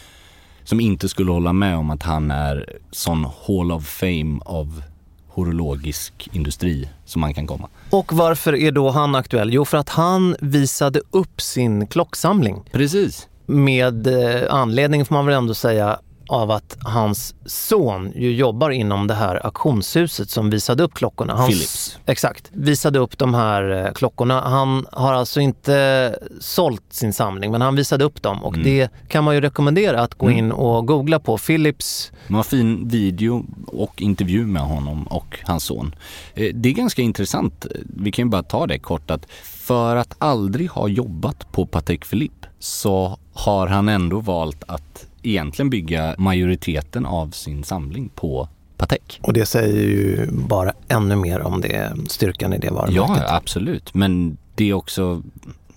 som 0.65 0.81
inte 0.81 1.09
skulle 1.09 1.33
hålla 1.33 1.53
med 1.53 1.77
om 1.77 1.91
att 1.91 2.03
han 2.03 2.31
är 2.31 2.73
sån 2.91 3.25
Hall 3.47 3.73
of 3.73 3.87
Fame 3.87 4.39
av 4.45 4.83
horologisk 5.29 6.29
industri 6.33 6.89
som 7.05 7.21
man 7.21 7.35
kan 7.35 7.47
komma. 7.47 7.69
Och 7.91 8.13
varför 8.13 8.55
är 8.57 8.73
då 8.73 8.91
han 8.91 9.15
aktuell? 9.15 9.53
Jo, 9.53 9.65
för 9.65 9.79
att 9.79 9.89
han 9.89 10.37
visade 10.41 11.01
upp 11.11 11.41
sin 11.41 11.87
klocksamling 11.87 12.63
Precis. 12.73 13.29
Med 13.47 14.07
eh, 14.07 14.55
anledning, 14.55 15.05
får 15.05 15.15
man 15.15 15.27
väl 15.27 15.35
ändå 15.35 15.55
säga, 15.55 15.99
av 16.29 16.51
att 16.51 16.77
hans 16.81 17.35
son 17.47 18.13
ju 18.17 18.33
jobbar 18.35 18.71
inom 18.71 19.07
det 19.07 19.15
här 19.15 19.47
auktionshuset 19.47 20.31
som 20.31 20.51
visade 20.51 20.83
upp 20.83 20.95
klockorna. 20.95 21.35
Hans, 21.35 21.49
Philips. 21.51 21.99
Exakt, 22.07 22.51
visade 22.53 22.99
upp 22.99 23.19
de 23.19 23.35
här 23.35 23.85
eh, 23.87 23.93
klockorna. 23.93 24.41
Han 24.41 24.87
har 24.93 25.13
alltså 25.13 25.41
inte 25.41 26.19
sålt 26.41 26.83
sin 26.91 27.13
samling, 27.13 27.51
men 27.53 27.61
han 27.61 27.77
visade 27.77 28.05
upp 28.05 28.23
dem 28.23 28.45
och 28.45 28.55
Mm. 28.55 28.65
det 28.65 28.89
kan 29.09 29.25
man 29.25 29.35
ju 29.35 29.41
rekommendera 29.41 30.03
att 30.03 30.15
gå 30.15 30.31
in 30.31 30.53
och 30.53 30.87
googla 30.87 31.19
på. 31.19 31.39
Philips 31.39 32.13
Man 32.27 32.37
har 32.37 32.43
fin 32.45 32.89
video 32.89 33.45
och 33.67 34.03
intervju 34.03 34.47
med 34.47 34.63
honom 34.63 35.07
och 35.07 35.39
hans 35.45 35.65
son. 35.65 35.95
Eh, 36.35 36.51
Det 36.55 36.69
är 36.69 36.73
ganska 36.73 37.03
intressant, 37.03 37.67
vi 37.97 38.13
kan 38.13 38.25
ju 38.25 38.31
bara 38.31 38.43
ta 38.43 38.67
det 38.67 38.79
kort, 38.79 39.11
att 39.11 39.27
för 39.67 39.97
att 39.97 40.15
aldrig 40.19 40.71
ha 40.71 40.89
jobbat 40.89 41.53
på 41.53 41.67
Patek 41.67 42.11
Philippe 42.11 42.49
så 42.59 43.19
har 43.33 43.67
han 43.67 43.89
ändå 43.89 44.21
valt 44.21 44.65
att 44.69 45.07
egentligen 45.23 45.71
bygga 45.71 46.15
majoriteten 46.19 47.07
av 47.07 47.31
sin 47.31 47.65
samling 47.65 48.09
på 48.15 48.49
Patek. 48.77 49.21
och 49.23 49.33
det 49.33 49.47
säger 49.47 49.83
ju 49.83 50.31
bara 50.31 50.73
ännu 50.89 51.17
mer 51.17 51.41
om 51.41 51.61
det, 51.61 51.93
styrkan 52.09 52.53
i 52.53 52.59
det 52.59 52.71
varumärket. 52.71 53.25
Ja, 53.29 53.37
absolut. 53.37 53.95
Men 53.95 54.37
det 54.55 54.73
också 54.73 55.23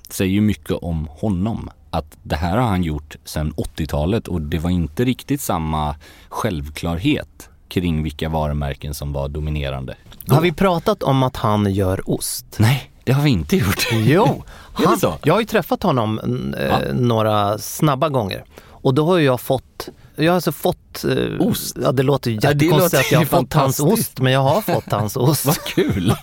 säger 0.09 0.31
ju 0.31 0.41
mycket 0.41 0.71
om 0.71 1.07
honom. 1.11 1.69
Att 1.89 2.17
det 2.23 2.35
här 2.35 2.57
har 2.57 2.67
han 2.67 2.83
gjort 2.83 3.15
sedan 3.23 3.53
80-talet 3.57 4.27
och 4.27 4.41
det 4.41 4.59
var 4.59 4.69
inte 4.69 5.05
riktigt 5.05 5.41
samma 5.41 5.95
självklarhet 6.29 7.49
kring 7.67 8.03
vilka 8.03 8.29
varumärken 8.29 8.93
som 8.93 9.13
var 9.13 9.29
dominerande. 9.29 9.95
Har 10.27 10.41
vi 10.41 10.51
pratat 10.51 11.03
om 11.03 11.23
att 11.23 11.35
han 11.35 11.73
gör 11.73 12.09
ost? 12.09 12.45
Nej, 12.59 12.88
det 13.03 13.11
har 13.11 13.23
vi 13.23 13.29
inte 13.29 13.57
gjort. 13.57 13.87
Jo, 13.93 14.43
han, 14.73 14.99
jag 15.23 15.33
har 15.33 15.39
ju 15.39 15.45
träffat 15.45 15.83
honom 15.83 16.19
eh, 16.57 16.65
Ja. 16.65 16.79
några 16.93 17.57
snabba 17.57 18.09
gånger 18.09 18.43
och 18.69 18.93
då 18.93 19.05
har 19.05 19.17
ju 19.17 19.25
jag 19.25 19.41
fått 19.41 19.89
jag 20.15 20.31
har 20.31 20.35
alltså 20.35 20.51
fått... 20.51 21.05
eh, 21.05 21.47
Ost? 21.47 21.77
Ja, 21.83 21.91
det 21.91 22.03
låter 22.03 22.31
det 22.31 22.35
jättekonstigt 22.35 22.71
låter 22.83 22.99
att 22.99 23.11
jag 23.11 23.19
har 23.19 23.23
ju 23.23 23.29
fått 23.29 23.53
hans 23.53 23.79
ost, 23.79 24.19
men 24.19 24.33
jag 24.33 24.39
har 24.39 24.61
fått 24.61 24.91
hans 24.91 25.15
ost. 25.17 25.45
Vad 25.45 25.57
kul! 25.63 26.13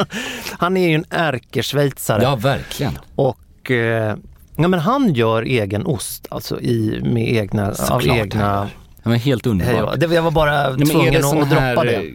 Han 0.58 0.76
är 0.76 0.88
ju 0.88 0.94
en 0.94 1.04
ärkeschweizare 1.10 2.22
Ja, 2.22 2.36
verkligen. 2.36 2.98
och 3.14 3.70
eh, 3.70 4.16
ja, 4.56 4.68
men 4.68 4.80
han 4.80 5.14
gör 5.14 5.42
egen 5.42 5.86
ost, 5.86 6.26
alltså 6.30 6.60
i, 6.60 7.00
med 7.04 7.28
egna, 7.32 7.68
av 7.68 7.74
Såklart 7.74 8.16
egna... 8.16 8.44
han 8.44 8.58
gör. 8.58 8.68
Ja, 9.02 9.10
men 9.10 9.18
helt 9.20 9.46
underbart. 9.46 10.00
det, 10.00 10.06
jag 10.14 10.22
var 10.22 10.30
bara 10.30 10.74
tvungen 10.76 11.16
att, 11.24 11.50
droppa 11.50 11.84
det. 11.84 12.10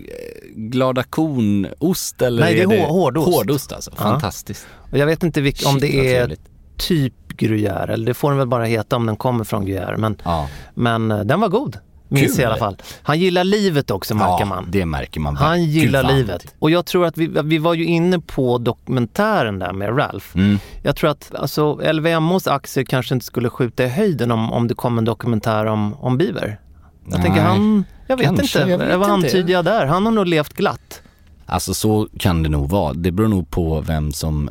Glada 0.58 1.04
kon-ost 1.04 2.22
eller? 2.22 2.42
Nej, 2.44 2.56
det 2.56 2.62
är 2.62 2.66
hår- 2.68 2.88
hårdost. 2.88 3.28
Hårdost 3.36 3.72
alltså, 3.74 3.92
Ja. 3.98 4.04
fantastiskt. 4.04 4.68
Och 4.92 4.98
jag 4.98 5.06
vet 5.06 5.24
inte 5.24 5.42
vilk, 5.42 5.64
om 5.66 5.72
Shit, 5.80 5.82
det 5.82 6.16
är 6.16 6.36
typ 6.78 7.14
gruyère, 7.38 7.92
eller 7.92 8.06
det 8.06 8.14
får 8.14 8.30
den 8.30 8.38
väl 8.38 8.48
bara 8.48 8.66
heta 8.66 8.96
om 8.96 9.06
den 9.06 9.16
kommer 9.16 9.44
från 9.44 9.68
gruyère. 9.68 9.98
Men, 9.98 10.18
Ja. 10.24 10.50
men 10.74 11.12
eh, 11.12 11.20
den 11.20 11.40
var 11.40 11.50
god, 11.50 11.78
minns 12.08 12.36
Kul. 12.36 12.42
jag 12.42 12.50
i 12.50 12.52
alla 12.52 12.58
fall. 12.60 12.78
Han 13.04 13.20
gillar 13.20 13.44
livet 13.44 13.92
också 13.92 14.16
märker 14.16 14.40
ja, 14.40 14.46
man. 14.46 14.66
det 14.72 14.86
märker 14.86 15.20
man. 15.20 15.36
Han 15.36 15.60
Gud, 15.60 15.68
gillar 15.70 16.04
han- 16.04 16.16
livet. 16.18 16.56
Och 16.60 16.72
jag 16.72 16.86
tror 16.86 17.06
att 17.06 17.18
vi, 17.18 17.30
vi 17.44 17.58
var 17.58 17.74
ju 17.74 17.86
inne 17.86 18.20
på 18.20 18.58
dokumentären 18.58 19.60
där 19.60 19.74
med 19.74 19.98
Ralph. 20.00 20.26
Mm. 20.36 20.60
Jag 20.84 20.96
tror 20.96 21.10
att 21.10 21.36
alltså, 21.36 21.92
LVMHs 21.94 22.48
aktier 22.48 22.84
kanske 22.86 23.14
inte 23.14 23.26
skulle 23.26 23.50
skjuta 23.50 23.84
i 23.84 23.88
höjden 23.90 24.32
om, 24.32 24.52
om 24.54 24.68
det 24.68 24.74
kom 24.74 24.98
en 24.98 25.06
dokumentär 25.06 25.66
om, 25.66 25.94
om 25.94 26.18
Beaver. 26.18 26.60
Jag 27.06 27.14
Nej, 27.14 27.22
tänker 27.26 27.42
han, 27.42 27.84
jag 28.08 28.18
vet 28.18 28.26
kanske, 28.26 28.60
inte, 28.60 28.72
jag 28.72 28.78
vet 28.78 29.00
vad 29.00 29.10
antyder 29.10 29.54
jag 29.54 29.66
där? 29.66 29.86
Han 29.86 30.06
har 30.06 30.14
nog 30.14 30.28
levt 30.28 30.54
glatt. 30.54 31.02
Alltså 31.46 31.74
så 31.74 32.08
kan 32.20 32.44
det 32.44 32.50
nog 32.50 32.70
vara. 32.70 32.94
Det 32.94 33.12
beror 33.12 33.28
nog 33.28 33.50
på 33.50 33.82
vem 33.82 34.12
som, 34.12 34.50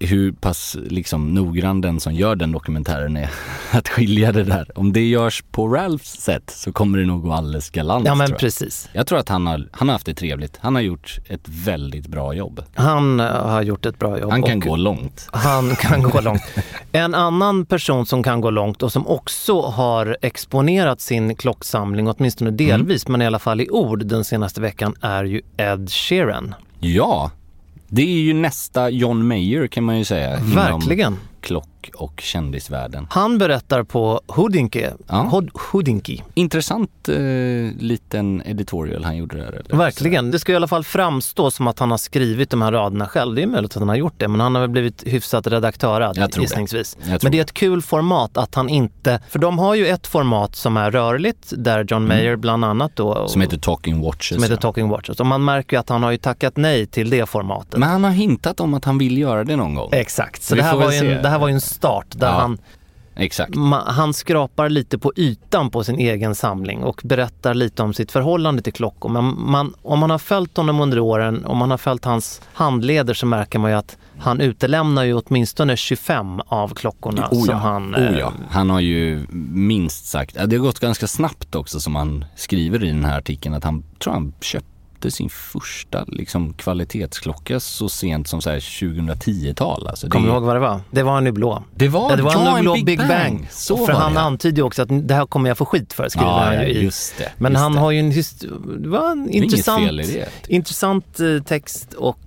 hur 0.00 0.32
pass 0.32 0.76
liksom 0.86 1.34
noggrann 1.34 1.80
den 1.80 2.00
som 2.00 2.14
gör 2.14 2.36
den 2.36 2.52
dokumentären 2.52 3.16
är. 3.16 3.30
Att 3.72 3.88
skilja 3.88 4.32
det 4.32 4.44
där. 4.44 4.78
Om 4.78 4.92
det 4.92 5.04
görs 5.08 5.44
på 5.50 5.68
Ralphs 5.68 6.10
sätt 6.20 6.50
så 6.56 6.72
kommer 6.72 6.98
det 6.98 7.04
nog 7.06 7.22
gå 7.22 7.32
alldeles 7.32 7.70
galant 7.70 8.06
Ja 8.06 8.14
men 8.14 8.26
tror 8.26 8.34
jag. 8.34 8.40
precis. 8.40 8.88
Jag 8.92 9.06
tror 9.06 9.18
att 9.18 9.28
han 9.28 9.46
har, 9.46 9.68
han 9.72 9.88
har 9.88 9.92
haft 9.92 10.06
det 10.06 10.14
trevligt. 10.14 10.58
Han 10.60 10.74
har 10.74 10.82
gjort 10.82 11.18
ett 11.28 11.48
väldigt 11.48 12.06
bra 12.06 12.34
jobb. 12.34 12.62
Han 12.74 13.20
eh, 13.20 13.26
har 13.26 13.62
gjort 13.62 13.86
ett 13.86 13.98
bra 13.98 14.18
jobb. 14.20 14.30
Han 14.30 14.42
kan 14.42 14.60
gå 14.60 14.76
långt. 14.76 15.28
Han 15.32 15.76
kan 15.80 16.02
gå 16.02 16.20
långt. 16.20 16.42
En 16.92 17.14
annan 17.14 17.66
person 17.66 18.06
som 18.06 18.22
kan 18.22 18.40
gå 18.40 18.50
långt 18.50 18.82
och 18.82 18.92
som 18.92 19.06
också 19.06 19.60
har 19.60 20.16
exponerat 20.22 21.00
sin 21.00 21.34
klocksamling, 21.36 22.08
åtminstone 22.08 22.50
Mm. 22.50 22.56
delvis, 22.56 23.08
men 23.08 23.22
i 23.22 23.26
alla 23.26 23.38
fall 23.38 23.60
i 23.60 23.68
ord 23.70 24.06
den 24.06 24.24
senaste 24.24 24.60
veckan, 24.60 24.94
är 25.00 25.24
ju 25.24 25.40
Ed 25.56 25.90
Sheeran. 25.90 26.54
Ja, 26.80 27.30
det 27.88 28.02
är 28.02 28.20
ju 28.20 28.32
nästa 28.34 28.90
John 28.90 29.26
Mayer 29.28 29.66
kan 29.66 29.84
man 29.84 29.98
ju 29.98 30.04
säga. 30.04 30.36
Verkligen. 30.40 31.16
klock 31.40 31.68
och 31.94 32.20
kändisvärlden. 32.20 33.06
Han 33.10 33.38
berättar 33.38 33.82
på 33.82 34.20
Houdinke, 34.26 34.92
Ja. 35.08 35.14
Hod, 35.16 35.50
Houdinki. 35.72 36.22
Intressant 36.34 37.08
eh, 37.08 37.14
liten 37.78 38.42
editorial 38.46 39.04
han 39.04 39.16
gjorde 39.16 39.36
där. 39.36 39.52
Eller? 39.52 39.76
Verkligen. 39.76 40.30
Det 40.30 40.38
ska 40.38 40.52
i 40.52 40.56
alla 40.56 40.68
fall 40.68 40.84
framstå 40.84 41.50
som 41.50 41.66
att 41.66 41.78
han 41.78 41.90
har 41.90 41.98
skrivit 41.98 42.50
de 42.50 42.62
här 42.62 42.72
raderna 42.72 43.06
själv. 43.06 43.34
Det 43.34 43.42
är 43.42 43.46
möjligt 43.46 43.70
att 43.72 43.78
han 43.80 43.88
har 43.88 43.96
gjort 43.96 44.14
det, 44.16 44.28
men 44.28 44.40
han 44.40 44.54
har 44.54 44.62
väl 44.62 44.70
blivit 44.70 45.02
hyfsat 45.06 45.46
redaktörad 45.46 46.16
Jag 46.16 46.32
tror 46.32 46.40
det. 46.40 46.44
gissningsvis. 46.44 46.96
Jag 47.00 47.06
tror 47.08 47.18
Men 47.22 47.32
det 47.32 47.38
är 47.38 47.42
ett 47.42 47.52
kul 47.54 47.82
format 47.82 48.36
att 48.36 48.54
han 48.54 48.68
inte... 48.68 49.20
För 49.28 49.38
de 49.38 49.58
har 49.58 49.74
ju 49.74 49.86
ett 49.86 50.06
format 50.06 50.56
som 50.56 50.76
är 50.76 50.90
rörligt, 50.90 51.52
där 51.56 51.86
John 51.88 52.06
Mayer 52.08 52.36
bland 52.36 52.64
annat 52.64 52.92
då... 52.96 53.14
Mm. 53.14 53.28
Som 53.28 53.40
heter 53.40 53.58
Talking 53.58 54.00
Watches. 54.00 54.28
som 54.34 54.42
heter 54.42 54.54
ja. 54.54 54.60
Talking 54.60 54.88
Watches. 54.88 55.20
Och 55.20 55.26
man 55.26 55.44
märker 55.44 55.76
ju 55.76 55.80
att 55.80 55.88
han 55.88 56.02
har 56.02 56.10
ju 56.10 56.16
tackat 56.18 56.56
nej 56.56 56.86
till 56.86 57.10
det 57.10 57.26
formatet. 57.28 57.80
Men 57.80 57.88
han 57.88 58.04
har 58.04 58.10
hintat 58.10 58.60
om 58.60 58.74
att 58.74 58.84
han 58.84 58.98
vill 58.98 59.18
göra 59.18 59.44
det 59.44 59.56
någon 59.56 59.74
gång. 59.74 59.88
Exakt, 59.92 60.42
så 60.42 60.54
det 60.54 60.62
här, 60.62 61.04
en, 61.04 61.22
det 61.22 61.28
här 61.28 61.38
var 61.38 61.48
ju 61.48 61.54
en 61.54 61.60
start 61.76 62.06
där 62.10 62.26
Ja. 62.26 62.32
han 62.32 62.58
Exakt. 63.18 63.54
Han 63.86 64.14
skrapar 64.14 64.68
lite 64.68 64.98
på 64.98 65.12
ytan 65.16 65.70
på 65.70 65.84
sin 65.84 65.98
egen 65.98 66.34
samling 66.34 66.82
och 66.82 67.00
berättar 67.04 67.54
lite 67.54 67.82
om 67.82 67.94
sitt 67.94 68.12
förhållande 68.12 68.62
till 68.62 68.72
klockor. 68.72 69.08
Men 69.08 69.24
man, 69.50 69.74
om 69.82 69.98
man 69.98 70.10
har 70.10 70.18
följt 70.18 70.56
honom 70.56 70.80
under 70.80 70.98
åren, 70.98 71.44
om 71.44 71.58
man 71.58 71.70
har 71.70 71.78
följt 71.78 72.04
hans 72.04 72.42
handleder 72.52 73.14
så 73.14 73.26
märker 73.26 73.58
man 73.58 73.70
ju 73.70 73.76
att 73.76 73.96
han 74.18 74.40
utelämnar 74.40 75.04
ju 75.04 75.14
åtminstone 75.14 75.76
25 75.76 76.40
av 76.46 76.74
klockorna 76.74 77.28
Oh 77.30 77.38
ja. 77.38 77.44
som 77.44 77.54
han... 77.54 77.94
oh 77.94 78.02
eh, 78.02 78.18
ja. 78.18 78.32
Han 78.50 78.70
har 78.70 78.80
ju 78.80 79.26
minst 79.52 80.06
sagt, 80.06 80.34
det 80.34 80.56
har 80.56 80.64
gått 80.64 80.80
ganska 80.80 81.06
snabbt 81.06 81.54
också 81.54 81.80
som 81.80 81.96
han 81.96 82.24
skriver 82.36 82.84
i 82.84 82.86
den 82.86 83.04
här 83.04 83.18
artikeln 83.18 83.54
att 83.54 83.64
han 83.64 83.82
tror 83.98 84.12
han 84.12 84.32
köpte 84.40 84.75
sin 85.10 85.28
första 85.30 86.04
liksom, 86.08 86.52
kvalitetsklocka 86.52 87.60
så 87.60 87.88
sent 87.88 88.28
som 88.28 88.40
så 88.42 88.50
här 88.50 88.58
2010-tal. 88.58 89.86
Alltså, 89.86 90.06
det, 90.06 90.10
Kommer 90.10 90.28
du 90.28 90.32
ihåg 90.34 90.42
vad 90.42 90.56
det 90.56 90.60
var? 90.60 90.80
Det 90.90 91.02
var 91.02 91.18
en 91.18 91.26
Hublot. 91.26 91.62
Det 91.74 91.88
var, 91.88 92.10
Ja, 92.10 92.16
det 92.16 92.22
var 92.22 92.32
ja, 92.32 92.48
en 92.50 92.56
Hublot 92.56 92.74
Big, 92.74 92.84
Big 92.86 92.98
Bang. 92.98 93.08
Bang. 93.08 93.48
Så 93.50 93.86
för 93.86 93.92
han 93.92 94.14
det. 94.14 94.20
antyder 94.20 94.56
ju 94.56 94.62
också 94.62 94.82
att 94.82 94.88
det 95.08 95.14
här 95.14 95.26
kommer 95.26 95.50
jag 95.50 95.58
få 95.58 95.64
skit 95.64 95.92
för, 95.92 96.08
skriver 96.08 96.52
Ja, 96.52 96.62
just 96.64 97.18
det. 97.18 97.32
Men 97.38 97.52
just 97.52 97.60
han 97.62 97.72
det. 97.72 97.78
har 97.80 97.90
ju 97.90 97.98
en 98.00 98.10
det 98.82 98.88
var 98.88 99.12
en 99.12 99.30
intressant, 99.30 99.84
fel 99.86 100.00
i 100.00 100.12
det. 100.12 100.28
intressant 100.48 101.20
eh, 101.20 101.42
text 101.42 101.92
och 101.94 102.18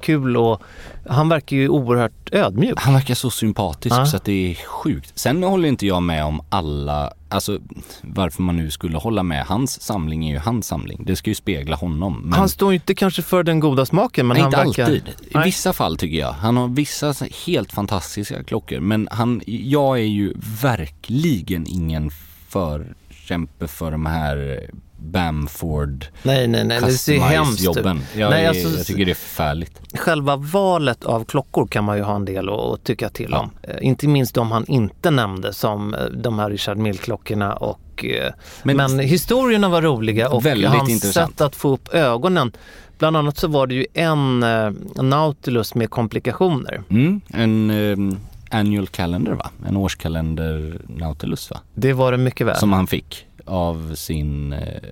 kul 0.00 0.36
och 0.36 0.62
han 1.08 1.28
verkar 1.28 1.56
ju 1.56 1.68
oerhört 1.68 2.32
ödmjuk. 2.32 2.74
Han 2.80 2.94
verkar 2.94 3.14
så 3.14 3.30
sympatisk 3.30 3.96
Ja. 3.96 4.06
så 4.06 4.16
att 4.16 4.24
det 4.24 4.50
är 4.50 4.54
sjukt. 4.54 5.12
Sen 5.18 5.42
håller 5.42 5.68
inte 5.68 5.86
jag 5.86 6.02
med 6.02 6.24
om 6.24 6.40
alla, 6.48 7.12
alltså 7.28 7.58
varför 8.02 8.42
man 8.42 8.56
nu 8.56 8.70
skulle 8.70 8.98
hålla 8.98 9.22
med. 9.22 9.44
Hans 9.44 9.80
samling 9.82 10.28
är 10.28 10.32
ju 10.32 10.38
hans 10.38 10.66
samling. 10.66 11.02
Det 11.06 11.16
ska 11.16 11.30
ju 11.30 11.34
spegla 11.34 11.76
honom. 11.76 12.20
Men 12.24 12.32
Han 12.38 12.48
står 12.48 12.72
ju 12.72 12.74
inte 12.76 12.94
kanske 12.94 13.22
för 13.22 13.42
den 13.42 13.60
goda 13.60 13.86
smaken 13.86 14.26
men 14.26 14.34
Nej, 14.34 14.42
han 14.42 14.66
inte 14.66 14.82
verkar... 14.82 14.84
alltid. 14.94 15.08
I 15.30 15.38
vissa 15.44 15.72
fall 15.72 15.96
tycker 15.96 16.18
jag. 16.18 16.32
Han 16.32 16.56
har 16.56 16.68
vissa 16.68 17.14
helt 17.46 17.72
fantastiska 17.72 18.44
klockor. 18.44 18.80
Men 18.80 19.08
han, 19.10 19.40
jag 19.46 19.98
är 19.98 20.02
ju 20.02 20.34
verkligen 20.62 21.66
ingen 21.66 22.10
förkämpe 22.48 23.68
för 23.68 23.90
de 23.90 24.06
här 24.06 24.70
Bamford 24.98 26.06
Nej, 26.22 26.46
nej, 26.48 26.64
nej. 26.64 26.80
Det 26.80 26.92
ser 26.92 27.18
hemskt 27.20 27.60
jobben. 27.62 28.00
Jag, 28.16 28.30
Nej, 28.30 28.46
alltså, 28.46 28.68
jag 28.76 28.86
tycker 28.86 29.04
det 29.04 29.12
är 29.12 29.14
förfärligt. 29.14 29.80
Själva 29.98 30.36
valet 30.36 31.04
av 31.04 31.24
klockor 31.24 31.66
kan 31.66 31.84
man 31.84 31.96
ju 31.96 32.02
ha 32.02 32.16
en 32.16 32.24
del 32.24 32.48
att 32.48 32.84
tycka 32.84 33.08
till 33.08 33.28
Ja. 33.30 33.38
om. 33.40 33.50
Eh, 33.62 33.76
Inte 33.80 34.08
minst 34.08 34.34
de 34.34 34.50
han 34.52 34.64
inte 34.68 35.10
nämnde 35.10 35.52
som 35.54 35.94
eh, 35.94 36.00
de 36.04 36.38
här 36.38 36.50
Richard 36.50 36.76
Mille-klockorna 36.78 37.52
och 37.54 38.04
eh, 38.04 38.32
Men- 38.62 38.76
men, 38.76 38.98
historierna 38.98 39.68
var 39.68 39.82
roliga 39.82 40.28
och 40.28 40.46
Väldigt 40.46 40.70
hans 40.70 40.90
intressant. 40.90 41.30
sätt 41.30 41.40
att 41.40 41.56
få 41.56 41.68
upp 41.68 41.94
ögonen. 41.94 42.52
Bland 42.98 43.16
annat 43.16 43.36
så 43.38 43.48
var 43.48 43.66
det 43.66 43.74
ju 43.74 43.86
en 43.94 44.42
eh, 44.42 44.70
Nautilus 45.02 45.74
med 45.74 45.90
komplikationer. 45.90 46.82
Mm, 46.90 47.20
en 47.28 47.70
eh, 47.70 48.16
annual 48.58 48.86
calendar 48.86 49.32
va? 49.32 49.50
En 49.68 49.76
årskalender 49.76 50.78
Nautilus 50.88 51.50
va? 51.50 51.60
Det 51.74 51.92
var 51.92 52.12
det 52.12 52.18
mycket 52.18 52.46
väl. 52.46 52.56
Som 52.56 52.72
han 52.72 52.86
fick 52.86 53.26
av 53.48 53.94
sin 53.94 54.52
eh, 54.52 54.82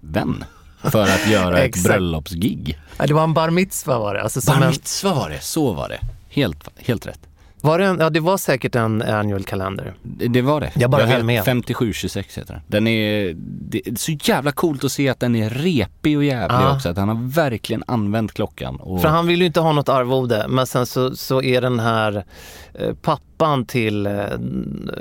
vän. 0.00 0.44
För 0.82 1.02
att 1.02 1.28
göra 1.28 1.58
ett 1.64 1.82
bröllopsgig. 1.82 2.78
Ja, 2.96 3.06
det 3.06 3.14
var 3.14 3.24
en 3.24 3.34
bar 3.34 3.50
mitzva 3.50 3.98
var 3.98 4.14
det. 4.14 4.22
Alltså 4.22 4.40
Bar 4.46 4.62
en, 4.62 4.70
mitzva 4.70 5.14
var 5.14 5.30
det, 5.30 5.40
så 5.40 5.72
var 5.72 5.88
det. 5.88 6.00
Helt, 6.28 6.68
helt 6.76 7.06
rätt. 7.06 7.20
Var 7.64 7.78
det, 7.78 7.84
en, 7.84 7.98
ja, 8.00 8.10
det 8.10 8.20
var 8.20 8.36
säkert 8.36 8.74
en 8.74 9.02
annual 9.02 9.44
kalender. 9.44 9.94
Det 10.02 10.42
var 10.42 10.60
det. 10.60 10.70
Jag 10.74 10.90
bara 10.90 11.06
höll 11.06 11.16
vet, 11.16 11.24
med. 11.24 11.44
5726 11.44 12.38
heter 12.38 12.54
den. 12.54 12.62
Den 12.66 12.86
är, 12.86 13.34
det 13.38 13.88
är 13.88 13.94
så 13.96 14.12
jävla 14.12 14.52
coolt 14.52 14.84
att 14.84 14.92
se 14.92 15.08
att 15.08 15.20
den 15.20 15.36
är 15.36 15.50
repig 15.50 16.16
och 16.18 16.24
jävlig 16.24 16.56
Ja. 16.58 16.74
också. 16.76 16.88
Att 16.88 16.96
han 16.96 17.08
har 17.08 17.28
verkligen 17.28 17.82
använt 17.86 18.32
klockan. 18.32 18.76
Och, 18.76 19.02
För 19.02 19.08
han 19.08 19.26
vill 19.26 19.40
ju 19.40 19.46
inte 19.46 19.60
ha 19.60 19.72
något 19.72 19.88
arvode 19.88 20.46
men 20.48 20.66
sen 20.66 20.86
så, 20.86 21.16
så 21.16 21.42
är 21.42 21.60
den 21.60 21.80
här 21.80 22.24
eh, 22.74 22.94
pappan 23.02 23.64
till 23.66 24.06
eh, 24.06 24.12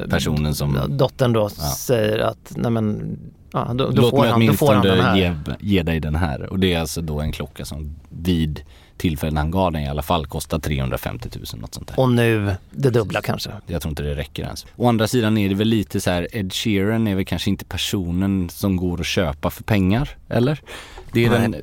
Personen 0.10 0.56
som- 0.56 0.78
dottern 0.89 1.34
då 1.34 1.49
säger 1.49 2.19
att 2.19 2.54
nej 2.56 2.71
men 2.71 3.17
ja, 3.54 3.71
då, 3.73 3.89
då, 3.89 4.02
Låt 4.02 4.10
får 4.10 4.19
mig 4.21 4.32
åtminstone 4.34 5.36
ge 5.60 5.84
dig 5.84 5.99
den 5.99 6.15
här. 6.15 6.49
Och 6.52 6.60
det 6.60 6.73
är 6.73 6.80
alltså 6.80 7.02
då 7.02 7.19
en 7.21 7.32
klocka 7.32 7.65
som 7.65 7.95
vid 8.10 8.62
tillfället 8.97 9.38
han 9.38 9.51
gav 9.51 9.71
den 9.71 9.82
i 9.82 9.88
alla 9.88 10.01
fall 10.01 10.25
kostar 10.25 10.60
350 10.60 11.29
000 11.36 11.62
något 11.62 11.73
sånt 11.73 11.88
där. 11.88 11.99
Och 11.99 12.12
nu 12.12 12.56
det 12.71 12.89
dubbla 12.89 13.21
kanske. 13.21 13.51
Jag 13.67 13.82
tror 13.82 13.89
inte 13.89 14.03
det 14.03 14.15
räcker 14.15 14.43
ens. 14.43 14.65
Å 14.75 14.89
andra 14.89 15.08
sidan 15.08 15.38
är 15.38 15.49
det 15.49 15.56
väl 15.56 15.67
lite 15.67 16.01
så 16.01 16.12
här, 16.12 16.27
Ed 16.32 16.53
Sheeran 16.53 17.08
är 17.08 17.15
väl 17.15 17.25
kanske 17.25 17.49
inte 17.49 17.65
personen 17.65 18.49
som 18.49 18.75
går 18.75 18.99
att 18.99 19.06
köpa 19.06 19.49
för 19.49 19.63
pengar, 19.63 20.10
eller? 20.29 20.62
Det 21.12 21.25
är 21.25 21.29
Nej. 21.29 21.39
den, 21.39 21.62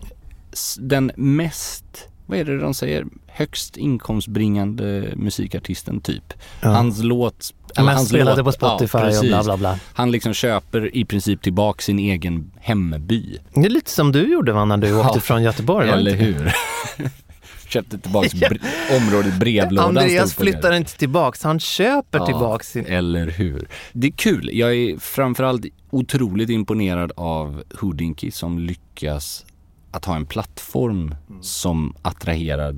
den 0.89 1.13
mest, 1.17 2.09
vad 2.27 2.39
är 2.39 2.45
det 2.45 2.59
de 2.59 2.75
säger, 2.75 3.07
högst 3.27 3.77
inkomstbringande 3.77 5.13
musikartisten 5.17 6.01
typ. 6.01 6.33
Ja. 6.61 6.69
Hans 6.69 7.03
låt, 7.03 7.55
Mest 7.79 8.09
spelade 8.09 8.45
på 8.45 8.53
Spotify 8.53 8.99
och 8.99 9.05
precis. 9.05 9.29
bla 9.29 9.43
bla 9.45 9.57
bla. 9.57 9.79
Han 9.95 10.11
liksom 10.11 10.35
köper 10.35 10.97
i 10.97 11.05
princip 11.05 11.43
tillbaka 11.43 11.83
sin 11.83 11.99
egen 11.99 12.51
hemby. 12.61 13.39
Det 13.55 13.61
är 13.67 13.71
lite 13.71 13.91
som 13.91 14.13
du 14.13 14.33
gjorde 14.33 14.53
va, 14.53 14.65
när 14.65 14.77
du 14.77 14.95
åkte 14.95 15.11
Ja. 15.15 15.21
från 15.21 15.43
Göteborg? 15.43 15.89
Eller 15.89 16.15
hur? 16.15 16.53
Köpte 17.69 17.99
tillbaks 17.99 18.35
bre- 18.35 18.61
området 18.97 19.39
brevlådan. 19.41 19.89
Andreas 19.99 20.35
flyttar 20.35 20.73
inte 20.73 20.97
tillbaks, 20.97 21.43
han 21.43 21.61
köper 21.61 22.19
Ja, 22.19 22.27
tillbaks 22.27 22.69
sin... 22.71 22.87
Eller 22.87 23.27
hur? 23.27 23.69
Det 23.93 24.07
är 24.07 24.11
kul. 24.13 24.51
Jag 24.53 24.75
är 24.75 24.99
framförallt 24.99 25.65
otroligt 25.91 26.51
imponerad 26.51 27.13
av 27.17 27.63
Houdinky 27.81 28.31
som 28.31 28.59
lyckas 28.59 29.47
att 29.91 30.05
ha 30.05 30.17
en 30.17 30.27
plattform 30.27 31.15
som 31.41 31.95
attraherar 32.03 32.75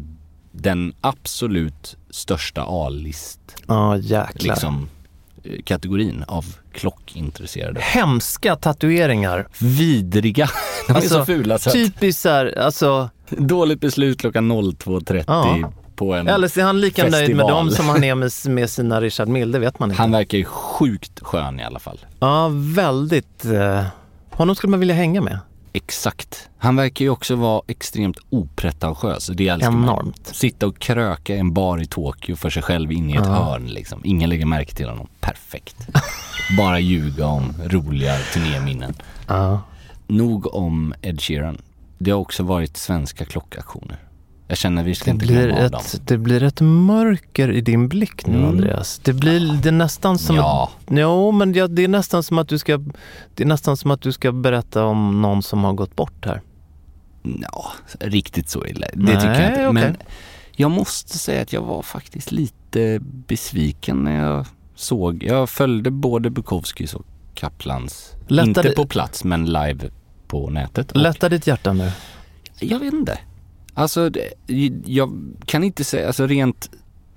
den 0.53 0.95
absolut 1.01 1.97
största 2.11 2.65
A-list 2.69 3.41
Ja 3.69 3.97
jäklar. 3.97 4.55
liksom, 4.55 4.89
eh, 5.45 5.63
kategorin 5.65 6.25
av 6.29 6.45
klockintresserade. 6.73 7.81
Hemska 7.81 8.57
tatueringar. 8.57 9.49
Vidriga. 9.61 10.49
De 10.87 10.93
är 10.93 10.97
Alltså, 10.97 11.15
så 11.19 11.25
fula 11.25 11.59
så 11.59 11.71
Typiskt 11.71 12.23
såhär, 12.23 12.59
alltså, 12.59 13.11
dåligt 13.31 13.81
beslut 13.81 14.21
klockan 14.21 14.53
02.30 14.53 15.25
Ja. 15.27 15.73
på 15.97 16.15
en 16.15 16.29
eller 16.29 16.49
så 16.49 16.61
är 16.61 16.65
han 16.65 16.81
lika 16.81 17.03
nöjd 17.03 17.13
med 17.13 17.21
festival. 17.23 17.51
dem 17.51 17.71
som 17.71 17.89
han 17.89 18.05
är 18.05 18.15
med, 18.15 18.31
med 18.47 18.71
sina 18.71 19.01
Richard 19.01 19.29
Mille, 19.29 19.53
det 19.53 19.59
vet 19.59 19.79
man 19.79 19.91
inte. 19.91 20.03
Han 20.03 20.11
verkar 20.11 20.39
ju 20.39 20.45
sjukt 20.45 21.21
skön 21.23 21.61
i 21.61 21.65
alla 21.65 21.79
fall. 21.79 21.99
Ja, 22.21 22.51
väldigt. 22.53 23.45
Eh, 23.45 23.85
honom 24.31 24.55
skulle 24.57 24.71
man 24.71 24.81
vilja 24.81 24.95
hänga 24.95 25.21
med. 25.21 25.39
Exakt. 25.73 26.49
Han 26.59 26.77
verkar 26.77 27.05
ju 27.05 27.11
också 27.11 27.37
vara 27.37 27.63
extremt 27.69 28.17
opretentiös. 28.31 29.27
Det 29.27 29.49
älskar 29.49 29.71
man. 29.71 29.83
Enormt. 29.83 30.27
Sitta 30.27 30.67
och 30.67 30.79
kröka 30.79 31.35
i 31.35 31.39
en 31.39 31.53
bar 31.53 31.79
i 31.79 31.87
Tokyo 31.87 32.37
för 32.37 32.51
sig 32.51 32.63
själv 32.63 32.93
inne 32.93 33.13
i 33.13 33.17
ett 33.17 33.27
hörn 33.27 33.67
liksom. 33.67 34.01
Ingen 34.05 34.31
lägger 34.31 34.47
märke 34.47 34.75
till 34.75 34.89
honom. 34.89 35.09
Perfekt. 35.21 35.77
Bara 36.57 36.81
ljuga 36.81 37.27
om 37.27 37.55
roliga 37.65 38.19
turnéminnen. 38.33 38.95
Ja. 39.27 39.63
Nog 40.07 40.55
om 40.55 40.95
Ed 41.03 41.21
Sheeran. 41.21 41.59
Det 41.99 42.11
har 42.11 42.19
också 42.19 42.43
varit 42.43 42.77
svenska 42.77 43.25
klockaktioner. 43.25 43.99
Jag 44.53 44.59
känner 44.59 44.85
vi 44.85 44.95
ska 44.95 45.05
Det, 45.05 45.11
inte 45.11 45.27
blir 45.27 45.47
glömma 45.47 45.65
av 45.65 45.71
dem. 45.71 45.81
ett, 45.95 46.07
det 46.07 46.19
blir 46.19 46.43
ett 46.43 46.61
mörker 46.61 47.53
i 47.53 47.61
din 47.61 47.89
blick 47.89 48.27
nu 48.27 48.37
Mm. 48.37 48.49
Andreas. 48.49 48.99
Det 49.05 49.13
blir 49.13 49.53
det 49.63 49.69
är 49.69 49.73
nästan 49.73 50.19
som 50.19 50.37
Ja. 50.37 50.71
att, 50.87 50.93
Jo, 50.99 51.33
men 51.33 51.55
ja, 51.55 51.69
det 51.69 51.85
är 51.85 51.89
nästan 51.89 52.23
som 52.23 52.39
att 52.39 52.49
du 52.49 52.59
ska 52.59 52.79
Det 53.35 53.43
är 53.43 53.47
nästan 53.47 53.77
som 53.77 53.91
att 53.91 54.01
du 54.03 54.13
ska 54.13 54.33
berätta 54.33 54.85
om 54.85 55.23
någon 55.23 55.43
som 55.43 55.65
har 55.65 55.73
gått 55.73 55.97
bort 55.97 56.27
här. 56.27 56.41
Ja, 57.23 57.73
riktigt 58.01 58.49
så 58.49 58.67
illa. 58.67 58.87
Det 58.95 59.03
Nej, 59.03 59.15
tycker 59.15 59.41
jag 59.41 59.51
inte. 59.51 59.69
okej. 59.69 59.73
Men 59.73 59.97
jag 60.53 60.71
måste 60.71 61.19
säga 61.19 61.43
att 61.43 61.53
jag 61.53 61.63
var 61.63 61.83
faktiskt 61.83 62.33
lite 62.33 62.99
besviken 63.03 63.97
när 64.05 64.25
jag 64.27 64.47
såg. 64.75 65.23
Jag 65.23 65.51
följde 65.51 65.91
både 65.91 66.31
Bukowskis 66.31 66.95
och 66.95 67.05
Kaplans. 67.35 68.13
Lättade- 68.29 68.49
Inte 68.69 68.71
på 68.77 68.87
plats 68.87 69.25
men 69.25 69.47
live 69.47 69.91
på 70.27 70.51
nätet. 70.51 70.93
Och 70.93 70.97
Lätta 70.99 71.29
ditt 71.29 71.47
hjärta 71.47 71.73
nu. 71.73 71.91
Jag 72.61 72.79
vet 72.79 72.93
inte. 72.95 73.19
Alltså 73.75 74.11
det, 74.11 74.33
jag 74.87 75.35
kan 75.47 75.65
inte 75.65 75.85
säga, 75.85 76.07
alltså 76.07 76.27
rent 76.27 76.71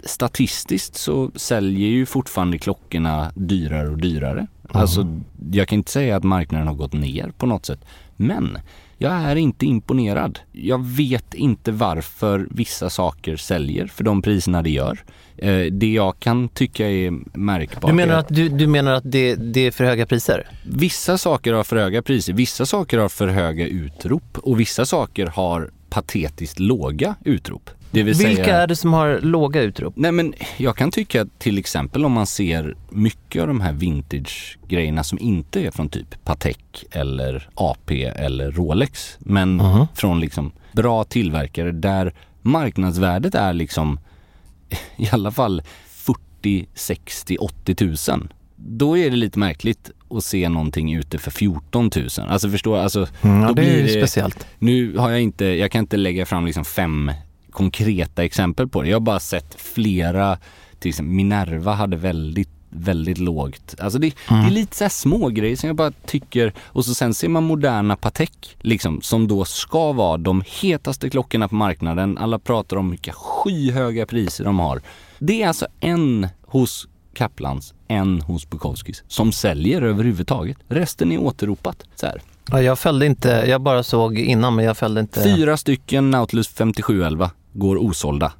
statistiskt 0.03 0.95
så 0.95 1.31
säljer 1.35 1.87
ju 1.89 2.05
fortfarande 2.05 2.57
klockorna 2.57 3.31
dyrare 3.35 3.89
och 3.89 3.97
dyrare. 3.97 4.47
Alltså 4.69 5.07
jag 5.51 5.67
kan 5.67 5.77
inte 5.77 5.91
säga 5.91 6.17
att 6.17 6.23
marknaden 6.23 6.67
har 6.67 6.75
gått 6.75 6.93
ner 6.93 7.31
på 7.37 7.45
något 7.45 7.65
sätt. 7.65 7.85
Men 8.15 8.57
jag 8.97 9.11
är 9.13 9.35
inte 9.35 9.65
imponerad. 9.65 10.39
Jag 10.51 10.85
vet 10.85 11.33
inte 11.33 11.71
varför 11.71 12.47
vissa 12.51 12.89
saker 12.89 13.35
säljer 13.37 13.87
för 13.87 14.03
de 14.03 14.21
priserna 14.21 14.61
det 14.61 14.69
gör. 14.69 15.03
Eh, 15.37 15.65
det 15.71 15.93
jag 15.93 16.19
kan 16.19 16.49
tycka 16.49 16.89
är 16.89 17.37
märkbart 17.37 17.91
Du 17.91 17.95
menar 17.95 18.15
att, 18.15 18.27
du, 18.29 18.49
du 18.49 18.67
menar 18.67 18.93
att 18.93 19.11
det, 19.11 19.35
det 19.35 19.59
är 19.59 19.71
för 19.71 19.83
höga 19.83 20.05
priser? 20.05 20.47
Vissa 20.65 21.17
saker 21.17 21.53
har 21.53 21.63
för 21.63 21.75
höga 21.75 22.01
priser, 22.01 22.33
vissa 22.33 22.65
saker 22.65 22.97
har 22.97 23.09
för 23.09 23.27
höga 23.27 23.67
utrop 23.67 24.37
och 24.37 24.59
vissa 24.59 24.85
saker 24.85 25.27
har 25.27 25.71
patetiskt 25.89 26.59
låga 26.59 27.15
utrop. 27.25 27.69
Det 27.91 28.03
Vilka 28.03 28.19
säga... 28.43 28.57
är 28.61 28.67
det 28.67 28.75
som 28.75 28.93
har 28.93 29.19
låga 29.21 29.61
utrop? 29.61 29.93
Nej 29.97 30.11
men 30.11 30.33
jag 30.57 30.77
kan 30.77 30.91
tycka 30.91 31.21
att 31.21 31.39
till 31.39 31.57
exempel 31.57 32.05
om 32.05 32.11
man 32.11 32.27
ser 32.27 32.75
mycket 32.89 33.41
av 33.41 33.47
de 33.47 33.61
här 33.61 33.73
vintage-grejerna 33.73 35.03
som 35.03 35.19
inte 35.19 35.61
är 35.61 35.71
från 35.71 35.89
typ 35.89 36.23
Patek 36.23 36.85
eller 36.91 37.49
AP 37.53 38.03
eller 38.05 38.51
Rolex 38.51 39.15
men 39.19 39.55
Mhm. 39.55 39.87
från 39.95 40.19
liksom 40.19 40.51
bra 40.71 41.03
tillverkare 41.03 41.71
där 41.71 42.13
marknadsvärdet 42.41 43.35
är 43.35 43.53
liksom 43.53 43.99
i 44.97 45.09
alla 45.11 45.31
fall 45.31 45.61
40, 45.87 46.67
60, 46.73 47.37
80 47.37 47.75
tusen. 47.75 48.33
Då 48.55 48.97
är 48.97 49.09
det 49.09 49.15
lite 49.15 49.39
märkligt 49.39 49.91
att 50.09 50.23
se 50.23 50.49
någonting 50.49 50.93
ute 50.93 51.17
för 51.17 51.31
14 51.31 51.89
000. 51.95 52.07
Alltså 52.27 52.49
förstå, 52.49 52.75
alltså 52.75 53.07
Mm, 53.21 53.41
ja, 53.41 53.53
det 53.53 53.61
är 53.61 53.65
blir 53.65 53.87
ju 53.87 54.01
speciellt. 54.01 54.47
Nu 54.59 54.97
har 54.97 55.09
jag 55.09 55.21
inte, 55.21 55.45
jag 55.45 55.71
kan 55.71 55.79
inte 55.79 55.97
lägga 55.97 56.25
fram 56.25 56.45
liksom 56.45 56.65
fem 56.65 57.11
konkreta 57.51 58.23
exempel 58.23 58.67
på 58.67 58.81
det. 58.81 58.89
Jag 58.89 58.95
har 58.95 59.01
bara 59.01 59.19
sett 59.19 59.61
flera, 59.61 60.37
till 60.79 60.89
exempel 60.89 61.13
Minerva 61.15 61.73
hade 61.73 61.97
väldigt 61.97 62.49
väldigt 62.75 63.17
lågt. 63.17 63.75
Alltså 63.79 63.99
det, 63.99 64.15
det 64.29 64.35
är 64.35 64.49
lite 64.49 64.75
så 64.75 64.89
små 64.89 65.29
grejer 65.29 65.55
som 65.55 65.67
jag 65.67 65.75
bara 65.75 65.91
tycker 65.91 66.53
och 66.59 66.85
så 66.85 66.95
sen 66.95 67.13
ser 67.13 67.29
man 67.29 67.43
moderna 67.43 67.95
Patek 67.95 68.57
liksom 68.61 69.01
som 69.01 69.27
då 69.27 69.45
ska 69.45 69.91
vara 69.91 70.17
de 70.17 70.43
hetaste 70.61 71.09
klockorna 71.09 71.47
på 71.47 71.55
marknaden. 71.55 72.17
Alla 72.17 72.39
pratar 72.39 72.77
om 72.77 72.89
vilka 72.89 73.13
skyhöga 73.13 74.05
priser 74.05 74.43
de 74.43 74.59
har. 74.59 74.81
Det 75.19 75.43
är 75.43 75.47
alltså 75.47 75.67
en 75.79 76.27
hos 76.41 76.87
Kaplans, 77.15 77.73
en 77.87 78.21
hos 78.21 78.49
Bukowskis 78.49 79.03
som 79.07 79.31
säljer 79.31 79.81
överhuvudtaget. 79.81 80.57
Resten 80.67 81.11
är 81.11 81.17
återropat. 81.17 81.83
Så 81.95 82.05
här. 82.05 82.21
Ja, 82.51 82.61
jag 82.61 82.79
följde 82.79 83.05
inte, 83.05 83.29
jag 83.47 83.61
bara 83.61 83.83
såg 83.83 84.17
innan 84.17 84.55
men 84.55 84.65
jag 84.65 84.77
följde 84.77 85.01
inte. 85.01 85.23
Fyra 85.23 85.57
stycken 85.57 86.11
Nautilus 86.11 86.47
5711 86.47 87.31
går 87.53 87.77
osålda. 87.77 88.31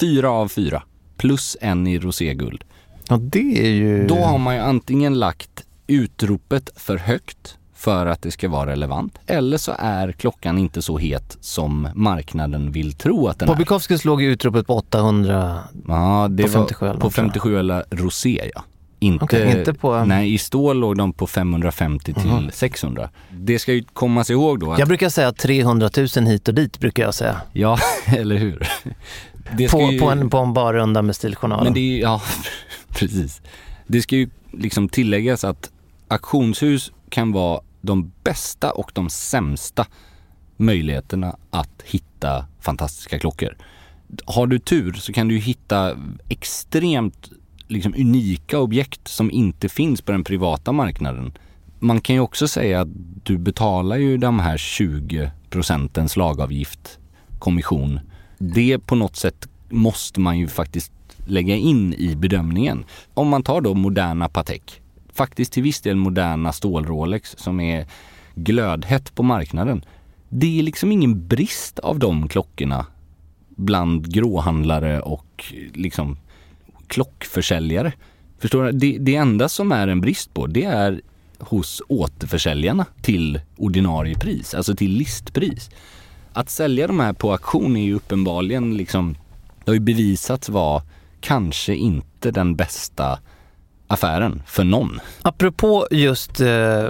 Fyra 0.00 0.30
av 0.30 0.48
fyra. 0.48 0.82
Plus 1.16 1.56
en 1.60 1.86
i 1.86 1.98
roséguld. 1.98 2.64
Ja, 3.08 3.16
det 3.16 3.66
är 3.66 3.70
ju... 3.70 4.06
Då 4.06 4.14
har 4.14 4.38
man 4.38 4.54
ju 4.54 4.60
antingen 4.60 5.18
lagt 5.18 5.64
utropet 5.86 6.70
för 6.76 6.96
högt 6.96 7.58
för 7.80 8.06
att 8.06 8.22
det 8.22 8.30
ska 8.30 8.48
vara 8.48 8.70
relevant. 8.70 9.18
Eller 9.26 9.56
så 9.58 9.72
är 9.78 10.12
klockan 10.12 10.58
inte 10.58 10.82
så 10.82 10.98
het 10.98 11.38
som 11.40 11.88
marknaden 11.94 12.72
vill 12.72 12.92
tro 12.92 13.28
att 13.28 13.38
den 13.38 13.48
är. 13.48 13.54
Bukowskis 13.54 14.04
låg 14.04 14.22
ju 14.22 14.32
utropet 14.32 14.66
på 14.66 14.74
800. 14.74 15.58
Ja, 15.88 16.28
det 16.30 16.42
på 16.42 16.48
var 16.48 16.54
57 16.58 16.86
eller 16.86 16.98
på 17.00 17.06
något, 17.06 17.14
tror 17.14 17.24
jag. 17.26 17.32
57 17.32 17.58
eller 17.58 17.84
rosé 17.90 18.50
ja. 18.54 18.64
Inte, 19.02 19.24
Okej, 19.24 19.58
inte 19.58 19.74
på- 19.74 20.04
Nej, 20.04 20.34
i 20.34 20.38
stål 20.38 20.78
låg 20.80 20.96
de 20.96 21.12
på 21.12 21.26
550 21.26 22.14
till 22.14 22.50
600. 22.52 23.10
Det 23.30 23.58
ska 23.58 23.72
ju 23.72 23.84
komma 23.92 24.24
sig 24.24 24.32
ihåg 24.34 24.60
då 24.60 24.72
att... 24.72 24.78
Jag 24.78 24.88
brukar 24.88 25.08
säga 25.08 25.32
300 25.32 25.90
000 26.16 26.26
hit 26.26 26.48
och 26.48 26.54
dit 26.54 26.78
brukar 26.80 27.02
jag 27.02 27.14
säga. 27.14 27.40
Ja, 27.52 27.78
eller 28.06 28.36
hur? 28.36 28.68
På, 29.70 29.80
ju- 29.92 30.00
på, 30.00 30.10
en, 30.10 30.30
på 30.30 30.38
en 30.38 30.52
barrunda 30.52 31.02
med 31.02 31.16
Stiljournalen. 31.16 31.64
Men 31.64 31.74
det 31.74 31.80
är 31.80 32.00
ja, 32.02 32.20
precis. 32.88 33.40
Det 33.86 34.02
ska 34.02 34.16
ju 34.16 34.30
liksom 34.52 34.88
tilläggas 34.88 35.44
att 35.44 35.70
auktionshus 36.08 36.92
kan 37.08 37.32
vara 37.32 37.60
de 37.80 38.12
bästa 38.24 38.70
och 38.70 38.90
de 38.94 39.10
sämsta 39.10 39.86
möjligheterna 40.56 41.36
att 41.50 41.82
hitta 41.84 42.46
fantastiska 42.60 43.18
klockor. 43.18 43.56
Har 44.24 44.46
du 44.46 44.58
tur 44.58 44.92
så 44.92 45.12
kan 45.12 45.28
du 45.28 45.38
hitta 45.38 45.96
extremt 46.28 47.30
liksom 47.70 47.94
unika 47.94 48.58
objekt 48.58 49.08
som 49.08 49.30
inte 49.30 49.68
finns 49.68 50.02
på 50.02 50.12
den 50.12 50.24
privata 50.24 50.72
marknaden. 50.72 51.32
Man 51.78 52.00
kan 52.00 52.14
ju 52.14 52.20
också 52.20 52.48
säga 52.48 52.80
att 52.80 52.88
du 53.22 53.38
betalar 53.38 53.96
ju 53.96 54.16
de 54.16 54.40
här 54.40 54.56
20 54.56 55.30
procentens 55.50 56.16
lagavgift, 56.16 56.98
kommission. 57.38 58.00
Det 58.38 58.78
på 58.78 58.94
något 58.94 59.16
sätt 59.16 59.48
måste 59.68 60.20
man 60.20 60.38
ju 60.38 60.48
faktiskt 60.48 60.92
lägga 61.26 61.56
in 61.56 61.94
i 61.94 62.16
bedömningen. 62.16 62.84
Om 63.14 63.28
man 63.28 63.42
tar 63.42 63.60
då 63.60 63.74
moderna 63.74 64.28
Patek, 64.28 64.80
faktiskt 65.12 65.52
till 65.52 65.62
viss 65.62 65.80
del 65.80 65.96
moderna 65.96 66.52
stål-Rolex 66.52 67.34
som 67.38 67.60
är 67.60 67.86
glödhett 68.34 69.14
på 69.14 69.22
marknaden. 69.22 69.84
Det 70.28 70.58
är 70.58 70.62
liksom 70.62 70.92
ingen 70.92 71.26
brist 71.28 71.78
av 71.78 71.98
de 71.98 72.28
klockorna 72.28 72.86
bland 73.48 74.12
gråhandlare 74.12 75.00
och 75.00 75.54
liksom 75.74 76.18
klockförsäljare. 76.86 77.92
Förstår 78.38 78.64
du? 78.64 78.72
Det, 78.72 78.98
det 78.98 79.16
enda 79.16 79.48
som 79.48 79.72
är 79.72 79.88
en 79.88 80.00
brist 80.00 80.34
på 80.34 80.46
det 80.46 80.64
är 80.64 81.00
hos 81.38 81.82
återförsäljarna 81.88 82.86
till 83.02 83.40
ordinarie 83.56 84.14
pris, 84.14 84.54
alltså 84.54 84.76
till 84.76 84.90
listpris. 84.90 85.70
Att 86.32 86.50
sälja 86.50 86.86
de 86.86 87.00
här 87.00 87.12
på 87.12 87.32
auktion 87.32 87.76
är 87.76 87.84
ju 87.84 87.94
uppenbarligen 87.94 88.76
liksom, 88.76 89.16
det 89.64 89.70
har 89.70 89.74
ju 89.74 89.80
bevisats 89.80 90.48
vara 90.48 90.82
kanske 91.20 91.74
inte 91.74 92.30
den 92.30 92.56
bästa 92.56 93.18
affären 93.90 94.42
för 94.46 94.64
någon. 94.64 95.00
Apropå 95.22 95.86
just 95.90 96.40
eh, 96.40 96.84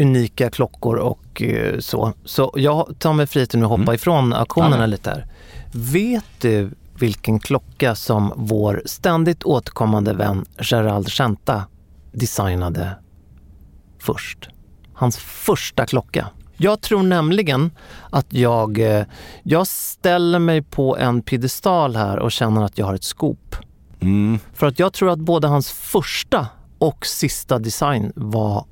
unika 0.00 0.50
klockor 0.50 0.96
och 0.96 1.42
eh, 1.42 1.78
så, 1.78 2.12
så 2.24 2.52
jag 2.56 2.94
tar 2.98 3.12
mig 3.12 3.26
friheten 3.26 3.62
att 3.62 3.68
hoppa 3.68 3.82
Mm. 3.82 3.94
ifrån 3.94 4.32
auktionerna 4.32 4.80
Ja, 4.80 4.86
lite 4.86 5.10
här. 5.10 5.26
Vet 5.72 6.24
du 6.40 6.70
vilken 6.98 7.40
klocka 7.40 7.94
som 7.94 8.32
vår 8.36 8.82
ständigt 8.86 9.44
återkommande 9.44 10.12
vän 10.12 10.44
Gerald 10.58 11.08
Genta 11.08 11.62
designade 12.12 12.90
först? 13.98 14.48
Hans 14.94 15.16
första 15.16 15.86
klocka. 15.86 16.26
Jag 16.56 16.80
tror 16.80 17.02
nämligen 17.02 17.70
att 18.10 18.32
jag, 18.32 18.78
eh, 18.78 19.04
jag 19.42 19.66
ställer 19.66 20.38
mig 20.38 20.62
på 20.62 20.96
en 20.96 21.22
piedestal 21.22 21.96
här 21.96 22.18
och 22.18 22.32
känner 22.32 22.64
att 22.64 22.78
jag 22.78 22.86
har 22.86 22.94
ett 22.94 23.04
scoop. 23.04 23.56
Mm, 24.00 24.38
För 24.54 24.66
att 24.66 24.78
jag 24.78 24.92
tror 24.92 25.10
att 25.10 25.18
både 25.18 25.48
hans 25.48 25.70
första 25.70 26.46
och 26.78 27.06
sista 27.06 27.58
design 27.58 28.12
var 28.16 28.64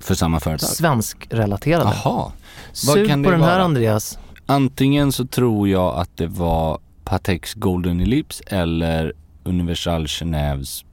för 0.00 0.14
samma 0.14 0.40
företag. 0.40 0.68
svenskrelaterade. 0.68 1.92
Jaha. 2.04 2.32
Sug 2.72 3.08
på 3.08 3.14
den 3.14 3.24
här 3.24 3.38
vara? 3.38 3.62
Andreas. 3.62 4.18
Antingen 4.46 5.12
så 5.12 5.26
tror 5.26 5.68
jag 5.68 5.96
att 5.98 6.16
det 6.16 6.26
var 6.26 6.78
Pateks 7.04 7.54
Golden 7.54 8.00
Ellipse 8.00 8.44
eller 8.46 9.12
Universal 9.44 10.06
Genèves 10.06 10.84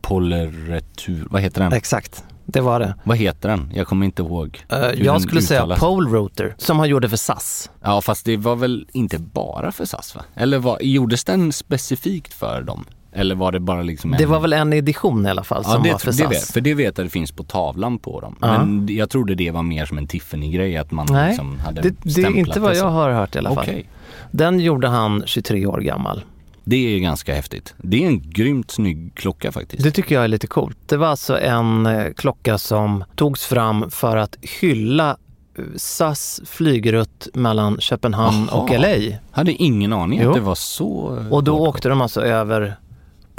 Poleretur. 0.00 1.26
Vad 1.30 1.42
heter 1.42 1.60
den? 1.62 1.72
Exakt, 1.72 2.24
det 2.46 2.60
var 2.60 2.80
det. 2.80 2.94
Vad 3.04 3.16
heter 3.16 3.48
den? 3.48 3.72
Jag 3.74 3.86
kommer 3.86 4.06
inte 4.06 4.22
ihåg. 4.22 4.64
Den 4.68 5.04
jag 5.04 5.22
skulle 5.22 5.42
säga 5.42 5.60
uttalas. 5.60 5.80
Pole 5.80 6.10
Rotor, 6.10 6.54
som 6.58 6.78
han 6.78 6.88
gjorde 6.88 7.08
för 7.08 7.16
SAS. 7.16 7.70
Ja 7.82 8.00
fast 8.00 8.24
det 8.24 8.36
var 8.36 8.56
väl 8.56 8.88
inte 8.92 9.18
bara 9.18 9.72
för 9.72 9.84
SAS 9.84 10.14
va? 10.14 10.22
Eller 10.34 10.58
var, 10.58 10.78
gjordes 10.80 11.24
den 11.24 11.52
specifikt 11.52 12.34
för 12.34 12.62
dem? 12.62 12.84
Eller 13.14 13.34
var 13.34 13.52
det 13.52 13.60
bara 13.60 13.82
liksom 13.82 14.12
en... 14.12 14.18
Det 14.18 14.26
var 14.26 14.40
väl 14.40 14.52
en 14.52 14.72
edition 14.72 15.26
i 15.26 15.30
alla 15.30 15.44
fall 15.44 15.64
som 15.64 15.72
Ja, 15.72 15.78
det, 15.82 15.92
var 15.92 15.98
för 15.98 16.06
det 16.06 16.12
SAS. 16.12 16.30
vet, 16.30 16.52
för 16.52 16.60
det 16.60 16.74
vet 16.74 16.98
jag 16.98 17.06
det 17.06 17.10
finns 17.10 17.32
på 17.32 17.42
tavlan 17.44 17.98
på 17.98 18.20
dem. 18.20 18.36
Ja. 18.40 18.64
Men 18.64 18.86
jag 18.96 19.10
trodde 19.10 19.34
det 19.34 19.50
var 19.50 19.62
mer 19.62 19.86
som 19.86 19.98
en 19.98 20.06
Tiffany-grej 20.06 20.76
att 20.76 20.90
man 20.90 21.06
Nej, 21.10 21.28
liksom 21.28 21.58
hade 21.58 21.80
det, 21.80 21.94
det 22.02 22.22
är 22.22 22.36
inte 22.36 22.60
vad 22.60 22.70
det 22.72 22.76
jag 22.78 22.90
har 22.90 23.10
hört 23.10 23.34
i 23.34 23.38
alla 23.38 23.54
fall. 23.54 23.64
Okej. 23.64 23.86
Den 24.30 24.60
gjorde 24.60 24.88
han 24.88 25.22
23 25.26 25.66
år 25.66 25.78
gammal. 25.78 26.24
Det 26.64 26.76
är 26.96 26.98
ganska 26.98 27.34
häftigt. 27.34 27.74
Det 27.78 28.04
är 28.04 28.06
en 28.08 28.30
grymt 28.30 28.70
snygg 28.70 29.10
klocka 29.14 29.52
faktiskt. 29.52 29.82
Det 29.84 29.90
tycker 29.90 30.14
jag 30.14 30.24
är 30.24 30.28
lite 30.28 30.46
coolt. 30.46 30.76
Det 30.86 30.96
var 30.96 31.06
alltså 31.06 31.38
en 31.40 31.86
eh, 31.86 32.04
klocka 32.16 32.58
som 32.58 33.04
togs 33.14 33.44
fram 33.46 33.90
för 33.90 34.16
att 34.16 34.36
hylla 34.60 35.16
eh, 35.58 35.64
SAS 35.76 36.40
flygrutt 36.46 37.28
mellan 37.34 37.80
Köpenhamn 37.80 38.48
Aha. 38.48 38.60
och 38.62 38.70
LA. 38.80 39.16
Hade 39.30 39.52
ingen 39.52 39.92
aning 39.92 40.20
Jo. 40.22 40.28
att 40.28 40.34
det 40.34 40.40
var 40.40 40.54
så... 40.54 41.18
eh, 41.20 41.32
Och 41.32 41.44
då 41.44 41.58
åkte 41.58 41.88
de 41.88 42.00
alltså 42.00 42.20
över 42.22 42.76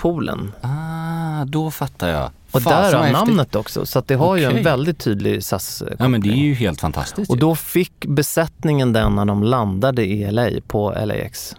poolen. 0.03 0.51
Ah, 0.61 1.45
då 1.45 1.71
fattar 1.71 2.09
jag. 2.09 2.29
Och 2.51 2.61
där 2.61 2.93
har 2.93 3.11
namnet 3.11 3.55
också. 3.55 3.85
Så 3.85 4.03
det 4.05 4.15
har 4.15 4.35
ju 4.35 4.47
Okej. 4.47 4.57
en 4.57 4.63
väldigt 4.63 4.99
tydlig 4.99 5.43
SAS 5.43 5.83
Ja 5.99 6.07
men 6.07 6.21
det 6.21 6.29
är 6.29 6.35
ju 6.35 6.53
helt 6.53 6.81
fantastiskt 6.81 7.29
Och 7.29 7.35
ju. 7.35 7.39
då 7.39 7.55
fick 7.55 8.05
besättningen 8.05 8.93
den 8.93 9.15
när 9.15 9.25
de 9.25 9.43
landade 9.43 10.05
i 10.05 10.31
LA 10.31 10.49
på 10.67 10.91
LAX. 11.05 11.55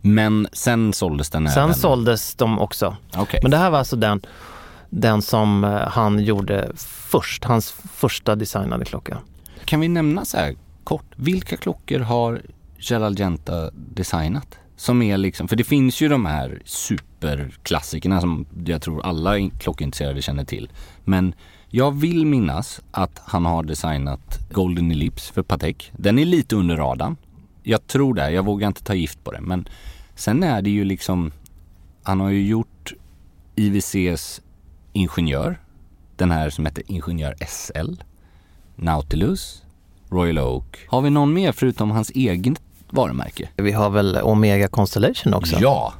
Men 0.00 0.48
sen 0.52 0.92
såldes 0.92 1.30
den 1.30 1.48
Sen 1.48 1.62
även. 1.62 1.74
såldes 1.74 2.34
de 2.34 2.58
också. 2.58 2.96
Okej. 3.16 3.40
Men 3.42 3.50
det 3.50 3.56
här 3.56 3.70
var 3.70 3.78
alltså 3.78 3.96
den, 3.96 4.20
den 4.90 5.22
som 5.22 5.64
eh, 5.64 5.70
han 5.70 6.18
gjorde 6.18 6.70
först, 7.10 7.44
hans 7.44 7.70
första 7.94 8.36
designade 8.36 8.84
klocka. 8.84 9.18
Kan 9.64 9.80
vi 9.80 9.88
nämna 9.88 10.24
så 10.24 10.36
här 10.36 10.54
kort, 10.84 11.06
vilka 11.16 11.56
klockor 11.56 11.98
har 12.00 12.42
Gerald 12.78 13.18
Genta 13.18 13.70
designat? 13.74 14.58
Som 14.78 15.02
är 15.02 15.18
liksom, 15.18 15.48
för 15.48 15.56
det 15.56 15.64
finns 15.64 16.00
ju 16.00 16.08
de 16.08 16.26
här 16.26 16.62
superklassikerna 16.64 18.20
som 18.20 18.46
jag 18.64 18.82
tror 18.82 19.06
alla 19.06 19.50
klockintresserade 19.50 20.22
känner 20.22 20.44
till. 20.44 20.70
Men 21.04 21.34
jag 21.68 22.00
vill 22.00 22.26
minnas 22.26 22.80
att 22.90 23.22
han 23.24 23.44
har 23.44 23.62
designat 23.62 24.38
Golden 24.52 24.90
Ellipse 24.90 25.32
för 25.32 25.42
Patek. 25.42 25.92
Den 25.96 26.18
är 26.18 26.24
lite 26.24 26.56
under 26.56 26.76
radarn. 26.76 27.16
Jag 27.62 27.86
tror 27.86 28.14
det, 28.14 28.30
jag 28.30 28.44
vågar 28.44 28.68
inte 28.68 28.84
ta 28.84 28.94
gift 28.94 29.24
på 29.24 29.32
det. 29.32 29.40
Men 29.40 29.68
sen 30.14 30.42
är 30.42 30.62
det 30.62 30.70
ju 30.70 30.84
liksom, 30.84 31.32
han 32.02 32.20
har 32.20 32.30
ju 32.30 32.46
gjort 32.46 32.92
IWCs 33.56 34.40
Ingenjör. 34.92 35.60
Den 36.16 36.30
här 36.30 36.50
som 36.50 36.66
heter 36.66 36.84
Ingenjör 36.86 37.36
SL. 37.48 37.94
Nautilus, 38.76 39.62
Royal 40.08 40.38
Oak. 40.38 40.78
Har 40.88 41.00
vi 41.00 41.10
någon 41.10 41.32
mer 41.32 41.52
förutom 41.52 41.90
hans 41.90 42.10
egen 42.10 42.56
varumärke? 42.92 43.48
Vi 43.56 43.72
har 43.72 43.90
väl 43.90 44.18
Omega 44.22 44.68
Constellation 44.68 45.34
också? 45.34 45.56
Ja, 45.60 45.92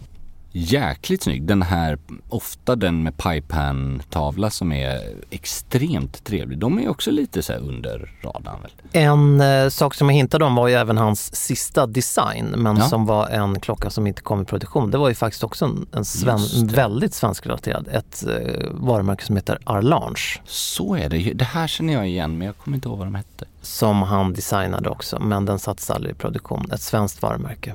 jäkligt 0.53 1.22
snygg. 1.22 1.42
Den 1.46 1.62
här, 1.62 1.99
ofta 2.28 2.76
den 2.76 3.03
med 3.03 3.16
pipan-tavla 3.16 4.51
som 4.51 4.72
är 4.72 5.01
extremt 5.30 6.24
trevlig. 6.24 6.59
De 6.59 6.78
är 6.78 6.88
också 6.88 7.11
lite 7.11 7.42
så 7.42 7.53
under 7.53 8.12
radarn 8.22 8.62
väl? 8.62 8.70
En 8.92 9.40
eh, 9.40 9.68
sak 9.68 9.94
som 9.94 10.09
jag 10.09 10.16
hintade 10.16 10.44
om 10.44 10.55
var 10.55 10.68
ju 10.68 10.74
även 10.74 10.96
hans 10.99 11.34
sista 11.36 11.86
design, 11.86 12.46
men 12.57 12.76
Ja. 12.76 12.88
som 12.88 13.07
var 13.07 13.28
en 13.28 13.61
klocka 13.61 13.90
som 13.90 14.07
inte 14.07 14.22
kom 14.22 14.42
i 14.42 14.44
produktion. 14.44 14.90
Det 14.90 14.99
var 14.99 15.09
ju 15.09 15.14
faktiskt 15.14 15.44
också 15.44 15.64
en, 15.64 15.86
en 15.92 16.05
sven, 16.05 16.38
väldigt 16.66 17.14
svenskrelaterad, 17.14 17.88
ett 17.92 18.24
eh, 18.26 18.68
varumärke 18.70 19.24
som 19.24 19.36
heter 19.36 19.59
Arlange. 19.64 20.40
Så 20.44 20.94
är 20.96 21.09
det. 21.09 21.32
Det 21.34 21.44
här 21.44 21.66
känner 21.66 21.92
jag 21.92 22.09
igen 22.09 22.38
men 22.38 22.46
jag 22.46 22.57
kommer 22.59 22.76
inte 22.76 22.88
ihåg 22.88 22.99
vad 22.99 23.07
de 23.07 23.14
hette. 23.14 23.44
Som 23.62 24.03
han 24.03 24.32
designade 24.32 24.88
också, 24.88 25.18
men 25.20 25.44
den 25.44 25.59
sattes 25.59 25.90
aldrig 25.90 26.14
i 26.14 26.18
produktion. 26.18 26.70
Ett 26.72 26.80
svenskt 26.82 27.22
varumärke. 27.22 27.74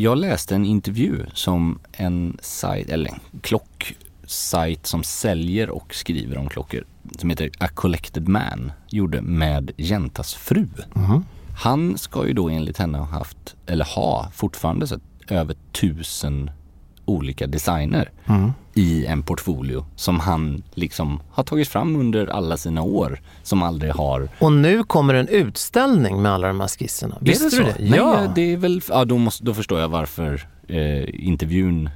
Jag 0.00 0.18
läste 0.18 0.54
en 0.54 0.64
intervju 0.64 1.26
som 1.34 1.78
en 1.92 2.38
sajt, 2.42 2.88
eller 2.90 3.10
en 3.10 3.20
klocksajt 3.40 4.86
som 4.86 5.02
säljer 5.02 5.70
och 5.70 5.94
skriver 5.94 6.38
om 6.38 6.48
klockor 6.48 6.84
som 7.18 7.30
heter 7.30 7.50
A 7.58 7.68
Collected 7.68 8.28
Man 8.28 8.72
gjorde 8.88 9.22
med 9.22 9.70
Jentas 9.76 10.34
fru. 10.34 10.66
Han 11.58 11.98
ska 11.98 12.26
ju 12.26 12.32
då 12.32 12.48
enligt 12.48 12.78
henne 12.78 12.98
ha 12.98 13.04
haft, 13.04 13.56
eller 13.66 13.84
ha 13.84 14.30
fortfarande 14.34 14.86
så 14.86 14.98
över 15.28 15.56
tusen 15.72 16.50
olika 17.04 17.46
designer 17.46 18.10
i 18.78 19.06
en 19.06 19.22
portfolio 19.22 19.84
som 19.96 20.20
han 20.20 20.62
liksom 20.74 21.20
har 21.30 21.44
tagit 21.44 21.68
fram 21.68 21.96
under 21.96 22.26
alla 22.26 22.56
sina 22.56 22.82
år 22.82 23.20
som 23.42 23.62
aldrig 23.62 23.92
har 23.92 24.28
Och 24.38 24.52
nu 24.52 24.84
kommer 24.84 25.14
en 25.14 25.28
utställning 25.28 26.22
med 26.22 26.32
alla 26.32 26.46
de 26.46 26.60
här 26.60 26.68
skisserna. 26.68 27.18
Visste 27.20 27.56
du 27.56 27.62
det? 27.62 27.76
Nej, 27.78 27.98
ja. 27.98 28.32
det 28.34 28.52
är 28.52 28.56
väl, 28.56 28.80
ja 28.88 29.04
då, 29.04 29.18
måste, 29.18 29.44
då 29.44 29.54
förstår 29.54 29.80
jag 29.80 29.88
varför 29.88 30.48
eh, 30.68 31.26
intervjun 31.26 31.90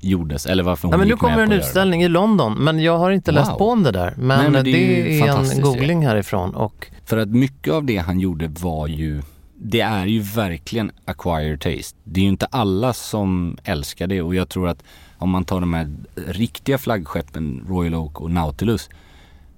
gjordes 0.00 0.46
eller 0.46 0.62
varför 0.62 0.82
hon 0.82 0.90
Nej, 0.90 0.98
men 0.98 1.08
nu 1.08 1.16
kommer 1.16 1.42
en 1.42 1.52
utställning 1.52 2.02
i 2.02 2.08
London, 2.08 2.54
men 2.54 2.80
jag 2.82 2.98
har 2.98 3.10
inte 3.10 3.32
läst 3.32 3.50
Wow. 3.50 3.58
på 3.58 3.68
om 3.68 3.82
det 3.82 3.92
där. 3.92 4.14
Men, 4.16 4.38
Nej, 4.38 4.50
men 4.50 4.64
det, 4.64 4.72
det 4.72 5.20
är 5.20 5.28
är, 5.28 5.52
en 5.52 5.60
googling 5.60 6.06
härifrån. 6.06 6.54
Och 6.54 6.86
det. 6.90 7.08
För 7.08 7.16
att 7.16 7.28
mycket 7.28 7.72
av 7.72 7.84
det 7.84 7.96
han 7.96 8.20
gjorde 8.20 8.48
var 8.48 8.86
ju, 8.86 9.22
det 9.56 9.80
är 9.80 10.06
ju 10.06 10.20
verkligen 10.20 10.90
acquired 11.04 11.60
taste. 11.60 11.98
Det 12.04 12.20
är 12.20 12.22
ju 12.22 12.30
inte 12.30 12.46
alla 12.46 12.92
som 12.92 13.58
älskar 13.64 14.06
det 14.06 14.22
och 14.22 14.34
jag 14.34 14.48
tror 14.48 14.68
att 14.68 14.82
om 15.18 15.30
man 15.30 15.44
tar 15.44 15.60
de 15.60 15.74
här 15.74 15.90
riktiga 16.14 16.78
flaggskeppen 16.78 17.64
Royal 17.68 17.94
Oak 17.94 18.20
och 18.20 18.30
Nautilus 18.30 18.88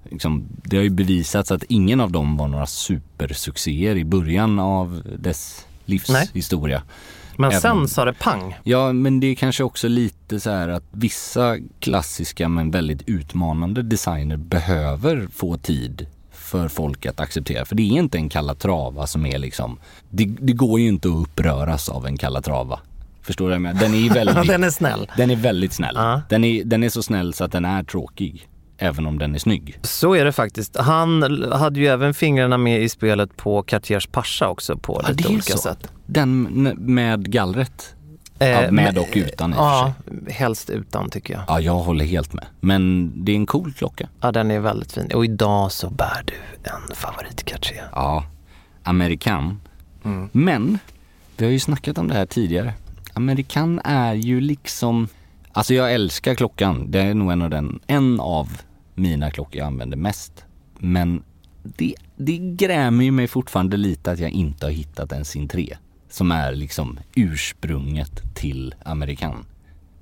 Liksom, 0.09 0.45
det 0.63 0.75
har 0.75 0.83
ju 0.83 0.89
bevisats 0.89 1.51
att 1.51 1.63
ingen 1.63 2.01
av 2.01 2.11
dem 2.11 2.37
var 2.37 2.47
några 2.47 2.65
supersuccéer 2.65 3.95
i 3.95 4.05
början 4.05 4.59
av 4.59 5.01
dess 5.19 5.65
livshistoria. 5.85 6.83
men 7.37 7.49
Även 7.49 7.61
sen 7.61 7.87
sa 7.87 8.05
det 8.05 8.13
pang. 8.13 8.55
Ja, 8.63 8.93
men 8.93 9.19
det 9.19 9.27
är 9.27 9.35
kanske 9.35 9.63
också 9.63 9.87
lite 9.87 10.39
så 10.39 10.49
här 10.49 10.67
att 10.67 10.83
vissa 10.91 11.57
klassiska 11.79 12.49
men 12.49 12.71
väldigt 12.71 13.09
utmanande 13.09 13.81
designer 13.81 14.37
behöver 14.37 15.27
få 15.33 15.57
tid 15.57 16.07
för 16.31 16.67
folk 16.67 17.05
att 17.05 17.19
acceptera. 17.19 17.65
För 17.65 17.75
det 17.75 17.83
är 17.83 17.99
inte 17.99 18.17
en 18.17 18.29
Calatrava 18.29 19.07
som 19.07 19.25
är 19.25 19.37
liksom, 19.37 19.79
det, 20.09 20.25
det 20.25 20.53
går 20.53 20.79
ju 20.79 20.87
inte 20.87 21.07
att 21.07 21.15
uppröras 21.15 21.89
av 21.89 22.07
en 22.07 22.17
Calatrava. 22.17 22.79
Förstår 23.31 23.45
du 23.45 23.49
vad 23.49 23.55
jag 23.55 23.61
menar? 23.61 23.79
Den 23.79 23.93
är 23.93 23.97
ju 23.97 24.09
väldigt, 24.13 24.47
Den 24.47 24.63
är 24.63 24.69
snäll. 24.69 25.11
den 25.17 25.31
är 25.31 25.35
väldigt 25.35 25.73
snäll. 25.73 25.93
Ja. 25.95 26.21
Den, 26.29 26.43
är, 26.43 26.63
den 26.63 26.83
är 26.83 26.89
så 26.89 27.03
snäll 27.03 27.33
så 27.33 27.43
att 27.43 27.51
den 27.51 27.65
är 27.65 27.83
tråkig. 27.83 28.47
Även 28.77 29.05
om 29.05 29.19
den 29.19 29.35
är 29.35 29.39
snygg. 29.39 29.79
Så 29.81 30.15
är 30.15 30.25
det 30.25 30.31
faktiskt. 30.31 30.77
Han 30.77 31.23
hade 31.51 31.79
ju 31.79 31.87
även 31.87 32.13
fingrarna 32.13 32.57
med 32.57 32.81
i 32.81 32.89
spelet 32.89 33.37
på 33.37 33.63
Cartiers 33.63 34.07
Pascha 34.07 34.47
också 34.47 34.77
på 34.77 35.01
Ja, 35.03 35.09
lite 35.09 35.27
olika 35.29 35.53
så. 35.53 35.57
sätt. 35.57 35.87
Den 36.05 36.43
med- 36.77 37.31
gallret. 37.31 37.95
Eh, 38.39 38.47
Ja, 38.49 38.71
med 38.71 38.97
och 38.97 39.07
utan 39.13 39.49
i 39.49 39.53
och 39.53 39.57
för 39.57 39.63
Ja, 39.63 39.93
sig. 40.25 40.33
helst 40.33 40.69
utan 40.69 41.09
tycker 41.09 41.33
jag. 41.33 41.43
Ja, 41.47 41.59
jag 41.59 41.73
håller 41.75 42.05
helt 42.05 42.33
med. 42.33 42.45
Men 42.59 43.11
det 43.25 43.31
är 43.31 43.35
en 43.35 43.45
cool 43.45 43.73
klocka. 43.73 44.09
Ja, 44.21 44.31
den 44.31 44.51
är 44.51 44.59
väldigt 44.59 44.91
fin. 44.91 45.11
Och 45.13 45.25
idag 45.25 45.71
så 45.71 45.89
bär 45.89 46.23
du 46.25 46.33
en 46.63 46.95
favorit 46.95 47.43
Cartier. 47.45 47.85
Ja, 47.91 48.25
amerikan. 48.83 49.61
Men, 50.31 50.79
vi 51.37 51.45
har 51.45 51.51
ju 51.51 51.59
snackat 51.59 51.97
om 51.97 52.07
det 52.07 52.13
här 52.13 52.25
tidigare. 52.25 52.73
Amerikan 53.13 53.81
är 53.83 54.13
ju 54.13 54.41
liksom, 54.41 55.07
alltså 55.51 55.73
jag 55.73 55.93
älskar 55.93 56.35
klockan. 56.35 56.91
Det 56.91 56.99
är 56.99 57.13
nog 57.13 57.31
en 57.31 57.41
av, 57.41 57.49
den, 57.49 57.79
en 57.87 58.19
av 58.19 58.61
mina 58.95 59.31
klockor 59.31 59.57
jag 59.57 59.67
använder 59.67 59.97
mest. 59.97 60.45
Men 60.77 61.23
det, 61.63 61.95
det 62.15 62.37
grämer 62.37 63.03
ju 63.03 63.11
mig 63.11 63.27
fortfarande 63.27 63.77
lite 63.77 64.11
att 64.11 64.19
jag 64.19 64.31
inte 64.31 64.65
har 64.65 64.71
hittat 64.71 65.11
en 65.11 65.25
Sin 65.25 65.47
3. 65.47 65.77
Som 66.09 66.31
är 66.31 66.51
liksom 66.55 66.99
ursprunget 67.15 68.35
till 68.35 68.75
amerikan. 68.85 69.45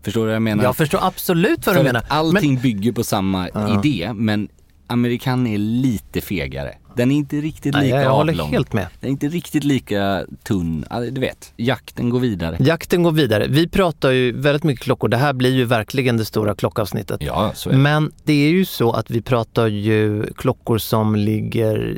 Förstår 0.01 0.21
du 0.21 0.25
vad 0.25 0.35
jag 0.35 0.41
menar? 0.41 0.63
Jag 0.63 0.77
förstår 0.77 0.99
absolut 1.03 1.67
vad 1.67 1.75
du 1.75 1.83
menar. 1.83 2.03
allting 2.07 2.59
bygger 2.59 2.91
på 2.91 3.03
samma 3.03 3.49
idé 3.49 4.11
men 4.15 4.49
amerikan 4.89 5.47
är 5.47 5.57
lite 5.57 6.21
fegare. 6.21 6.75
Den 6.95 7.11
är 7.11 7.15
inte 7.15 7.35
riktigt 7.35 7.73
Nej, 7.73 7.83
lika 7.85 8.01
jag 8.03 8.11
håller 8.11 8.33
avlång. 8.33 8.51
helt 8.51 8.73
med. 8.73 8.87
Den 8.99 9.07
är 9.07 9.11
inte 9.11 9.27
riktigt 9.27 9.63
lika 9.63 10.25
tunn. 10.43 10.85
Du 11.11 11.21
vet, 11.21 11.53
jakten 11.57 12.09
går 12.09 12.19
vidare. 12.19 12.57
Jakten 12.59 13.03
går 13.03 13.11
vidare. 13.11 13.47
Vi 13.49 13.67
pratar 13.67 14.11
ju 14.11 14.31
väldigt 14.31 14.63
mycket 14.63 14.83
klockor. 14.83 15.07
Det 15.07 15.17
här 15.17 15.33
blir 15.33 15.53
ju 15.55 15.65
verkligen 15.65 16.17
det 16.17 16.25
stora 16.25 16.55
klockavsnittet. 16.55 17.21
Ja, 17.23 17.51
så 17.55 17.69
är 17.69 17.73
det. 17.73 17.79
Men 17.79 18.11
det 18.23 18.33
är 18.33 18.49
ju 18.49 18.65
så 18.65 18.91
att 18.91 19.11
vi 19.11 19.21
pratar 19.21 19.67
ju 19.67 20.25
klockor 20.33 20.77
som 20.77 21.15
ligger 21.15 21.97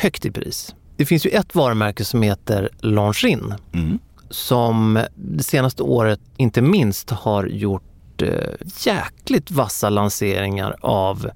högt 0.00 0.24
i 0.26 0.30
pris. 0.30 0.74
Det 0.96 1.06
finns 1.06 1.26
ju 1.26 1.30
ett 1.30 1.54
varumärke 1.54 2.04
som 2.04 2.22
heter 2.22 2.68
Longines 2.80 3.52
Mm. 3.74 3.98
som 4.30 5.00
det 5.16 5.42
senaste 5.42 5.82
året 5.82 6.20
inte 6.36 6.62
minst 6.62 7.10
har 7.10 7.46
gjort 7.46 8.22
eh, 8.22 8.28
jäkligt 8.86 9.50
vassa 9.50 9.88
lanseringar 9.90 10.76
av 10.80 11.30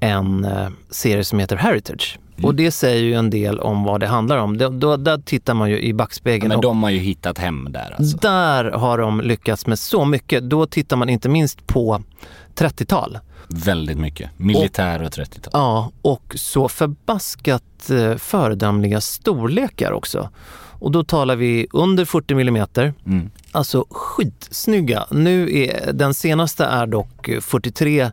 en 0.00 0.44
eh, 0.44 0.68
serie 0.90 1.24
som 1.24 1.38
heter 1.38 1.56
Heritage. 1.56 2.18
Mm. 2.36 2.48
Och 2.48 2.54
det 2.54 2.70
säger 2.70 3.02
ju 3.02 3.14
en 3.14 3.30
del 3.30 3.60
om 3.60 3.84
vad 3.84 4.00
det 4.00 4.06
handlar 4.06 4.38
om. 4.38 4.58
Då, 4.58 4.68
då, 4.68 4.96
där 4.96 5.18
tittar 5.18 5.54
man 5.54 5.70
ju 5.70 5.80
i 5.80 5.88
Ja, 5.88 5.94
backspegeln 5.94 6.48
men 6.48 6.56
och 6.56 6.62
de 6.62 6.82
har 6.82 6.90
ju 6.90 6.98
hittat 6.98 7.38
hem 7.38 7.68
där 7.70 7.94
alltså. 7.98 8.16
där 8.16 8.64
har 8.64 8.98
de 8.98 9.20
lyckats 9.20 9.66
med 9.66 9.78
så 9.78 10.04
mycket. 10.04 10.50
Då 10.50 10.66
tittar 10.66 10.96
man 10.96 11.08
inte 11.08 11.28
minst 11.28 11.66
på 11.66 12.02
30-tal. 12.54 13.18
Väldigt 13.48 13.98
mycket. 13.98 14.30
Militär 14.36 15.02
och 15.02 15.10
30-tal. 15.10 15.50
Ja, 15.52 15.90
och 16.02 16.32
så 16.36 16.68
förbaskat 16.68 17.90
eh, 17.90 18.16
föredömliga 18.16 19.00
storlekar 19.00 19.92
också. 19.92 20.30
Och 20.80 20.90
då 20.90 21.04
talar 21.04 21.36
vi 21.36 21.66
under 21.72 22.04
40 22.04 22.34
millimeter. 22.34 22.94
Mm. 23.06 23.30
Alltså 23.52 23.86
skitsnygga. 23.90 25.06
Nu 25.10 25.58
är, 25.58 25.92
den 25.92 26.14
senaste 26.14 26.64
är 26.64 26.86
dock 26.86 27.28
eh, 27.28 27.40
43 27.40 28.10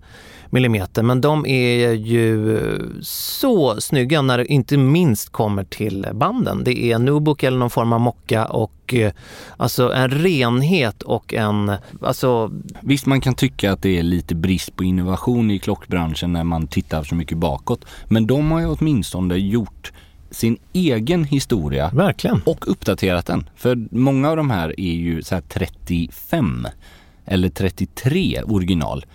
millimeter, 0.50 1.04
men 1.04 1.22
de 1.22 1.46
är 1.46 1.92
ju 1.92 2.60
så 3.02 3.82
snygga 3.82 4.22
när 4.22 4.38
det 4.38 4.46
inte 4.46 4.78
minst 4.78 5.30
kommer 5.30 5.64
till 5.64 6.08
banden. 6.14 6.64
Det 6.64 6.84
är 6.84 7.00
Nubuck 7.00 7.44
eller 7.44 7.58
någon 7.58 7.70
form 7.70 7.94
av 7.94 8.02
mocka 8.02 8.46
och 8.46 8.94
eh, 8.94 9.12
alltså 9.58 9.94
en 9.94 10.10
renhet 10.10 11.02
och 11.02 11.34
en, 11.34 11.72
alltså 12.02 12.52
Visst, 12.82 13.06
man 13.06 13.22
kan 13.22 13.36
tycka 13.36 13.72
att 13.72 13.82
det 13.82 14.00
är 14.00 14.04
lite 14.04 14.36
brist 14.36 14.76
på 14.76 14.84
innovation 14.84 15.52
i 15.52 15.60
klockbranschen 15.60 16.34
när 16.34 16.44
man 16.44 16.68
tittar 16.68 17.04
så 17.04 17.16
mycket 17.16 17.38
bakåt. 17.38 17.86
Men 18.08 18.28
de 18.28 18.52
har 18.52 18.60
ju 18.60 18.68
åtminstone 18.68 19.36
gjort 19.36 19.92
sin 20.32 20.58
egen 20.74 21.24
historia 21.24 21.90
verkligen. 21.94 22.42
och 22.46 22.72
uppdaterat 22.72 23.26
den. 23.26 23.50
För 23.56 23.88
många 23.92 24.30
av 24.30 24.38
de 24.38 24.50
här 24.50 24.80
är 24.80 24.94
ju 24.94 25.24
så 25.24 25.36
här 25.36 25.42
35 25.50 26.68
eller 27.26 27.50
33 27.50 28.42
original. 28.46 29.06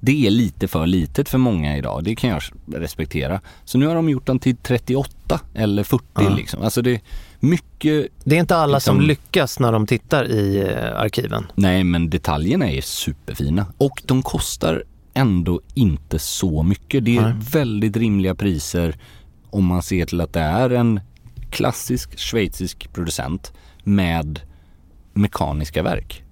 Det 0.00 0.26
är 0.26 0.30
lite 0.30 0.68
för 0.68 0.86
litet 0.86 1.28
för 1.28 1.38
många 1.38 1.76
idag, 1.76 2.04
det 2.04 2.14
kan 2.16 2.30
jag 2.30 2.42
respektera. 2.74 3.40
Så 3.64 3.78
nu 3.78 3.86
har 3.86 3.94
de 3.94 4.08
gjort 4.08 4.26
den 4.26 4.38
till 4.38 4.56
38 4.56 5.40
eller 5.54 5.84
40 5.84 6.04
liksom. 6.36 6.62
Alltså 6.62 6.82
det 6.82 6.90
är 6.90 7.00
mycket, 7.40 8.06
Det 8.24 8.36
är 8.36 8.40
inte 8.40 8.56
alla 8.56 8.80
som 8.80 8.96
Liksom- 8.96 9.08
lyckas 9.08 9.58
när 9.58 9.72
de 9.72 9.86
tittar 9.86 10.30
i 10.30 10.58
eh, 10.60 10.96
arkiven. 11.00 11.46
nej 11.54 11.84
men 11.84 12.10
detaljerna 12.10 12.70
är 12.70 12.80
superfina. 12.80 13.66
Och 13.78 14.02
de 14.06 14.22
kostar 14.22 14.84
ändå 15.14 15.60
inte 15.74 16.18
så 16.18 16.62
mycket. 16.62 17.04
Det 17.04 17.16
är 17.16 17.22
Nej. 17.22 17.34
väldigt 17.52 17.96
rimliga 17.96 18.34
priser 18.34 18.96
om 19.52 19.64
man 19.64 19.82
ser 19.82 20.06
till 20.06 20.20
att 20.20 20.32
det 20.32 20.40
är 20.40 20.70
en 20.70 21.00
klassisk 21.50 22.18
schweizisk 22.18 22.92
producent 22.92 23.52
med 23.84 24.40
mekaniska 25.12 25.82
verk. 25.82 26.22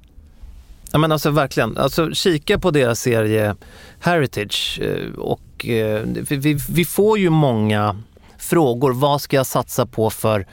Ja 0.93 0.99
men 0.99 1.13
alltså 1.13 1.31
verkligen, 1.31 1.77
alltså 1.77 2.13
kika 2.13 2.59
på 2.59 2.71
deras 2.71 3.01
serie 3.01 3.57
Heritage 4.01 4.81
eh, 4.83 5.13
och 5.19 5.67
eh, 5.67 6.03
vi, 6.05 6.37
vi, 6.37 6.59
vi 6.69 6.85
får 6.85 7.19
ju 7.19 7.31
många 7.31 8.03
frågor. 8.39 8.93
Vad 8.93 9.21
ska 9.21 9.37
jag 9.37 9.47
satsa 9.47 9.87
på 9.87 10.11
för, 10.11 10.47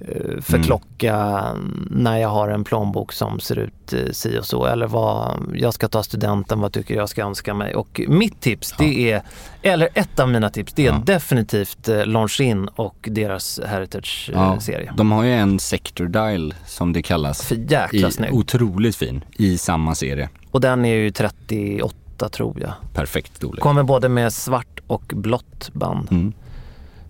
eh, 0.00 0.40
för 0.42 0.54
Mm. 0.56 1.86
när 1.90 2.16
jag 2.18 2.28
har 2.28 2.48
en 2.48 2.64
plånbok 2.64 3.12
som 3.12 3.40
ser 3.40 3.58
ut 3.58 3.92
eh, 3.92 3.98
si 4.12 4.38
och 4.38 4.44
så? 4.46 4.66
Eller 4.66 4.86
vad, 4.86 5.36
jag 5.54 5.74
ska 5.74 5.88
ta 5.88 6.02
studenten, 6.02 6.60
vad 6.60 6.72
tycker 6.72 6.94
jag 6.94 7.08
ska 7.08 7.22
önska 7.24 7.54
mig? 7.54 7.74
Och 7.74 8.00
mitt 8.08 8.40
tips 8.40 8.74
det 8.78 9.12
är, 9.12 9.22
eller 9.62 9.88
ett 9.94 10.20
av 10.20 10.28
mina 10.28 10.50
tips, 10.50 10.72
det 10.72 10.86
är 10.86 10.92
Ja. 10.92 11.02
definitivt 11.06 11.88
eh, 11.88 12.06
Longines 12.06 12.70
och 12.76 12.96
deras 13.10 13.60
Heritage-serie. 13.66 14.92
de 14.96 15.12
har 15.12 15.24
ju 15.24 15.32
en 15.32 15.58
sector 15.58 16.06
dial 16.06 16.54
som 16.66 16.92
det 16.92 17.02
kallas. 17.02 17.42
För 17.42 17.54
jäkla 17.54 18.08
I, 18.08 18.12
snygg. 18.12 18.34
otroligt 18.34 18.96
fin 18.96 19.24
i 19.36 19.58
samma 19.58 19.94
serie. 19.94 20.28
Och 20.50 20.60
den 20.60 20.84
är 20.84 20.94
ju 20.94 21.10
38 21.10 22.28
tror 22.28 22.60
jag. 22.60 22.72
Perfekt 22.94 23.36
storlek. 23.36 23.60
Kommer 23.62 23.82
både 23.82 24.08
med 24.08 24.32
svart 24.32 24.80
och 24.86 25.02
blått 25.16 25.70
band. 25.72 26.08
Mm. 26.10 26.32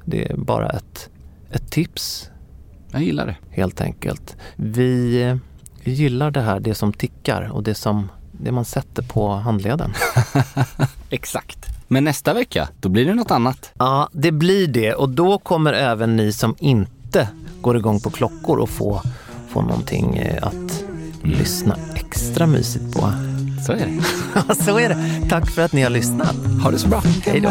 Det 0.05 0.31
är 0.31 0.37
bara 0.37 0.69
ett, 0.71 1.11
ett 1.51 1.71
tips 1.71 2.30
Jag 2.93 3.03
gillar 3.03 3.27
det. 3.27 3.37
helt 3.51 3.81
enkelt. 3.81 4.37
Vi 4.57 5.39
gillar 5.85 6.31
det 6.31 6.41
här, 6.41 6.61
det 6.61 6.75
som 6.75 6.93
tickar 6.93 7.51
och 7.53 7.63
det 7.63 7.75
som 7.75 8.09
det 8.33 8.53
man 8.53 8.65
sätter 8.65 9.03
på 9.03 9.29
handleden. 9.29 9.93
Exakt. 11.11 11.67
Men 11.89 12.05
nästa 12.05 12.35
vecka, 12.35 12.69
då 12.81 12.89
blir 12.89 13.07
det 13.07 13.15
något 13.15 13.31
annat. 13.31 13.73
Ja, 13.79 14.09
det 14.13 14.33
blir 14.33 14.67
det 14.67 14.95
och 14.95 15.09
då 15.09 15.39
kommer 15.39 15.73
även 15.73 16.17
ni 16.17 16.33
som 16.33 16.55
inte 16.59 17.29
går 17.61 17.77
igång 17.77 18.01
på 18.01 18.11
klockor 18.11 18.63
att 18.63 18.71
få, 18.71 19.03
få 19.49 19.63
någonting 19.63 20.17
eh, 20.17 20.47
att 20.47 20.85
lyssna 21.23 21.77
extra 21.95 22.47
mysigt 22.47 22.95
på. 22.95 23.13
Så 23.67 23.73
är 23.73 23.87
det. 23.87 24.55
Så 24.65 24.79
är 24.79 24.89
det. 24.89 25.29
Tack 25.29 25.51
för 25.51 25.63
att 25.63 25.73
ni 25.73 25.83
har 25.83 25.91
lyssnat. 25.91 26.37
Ha 26.63 26.71
det 26.71 26.79
så 26.79 26.89
bra. 26.89 27.03
Hej 27.25 27.41
då. 27.41 27.51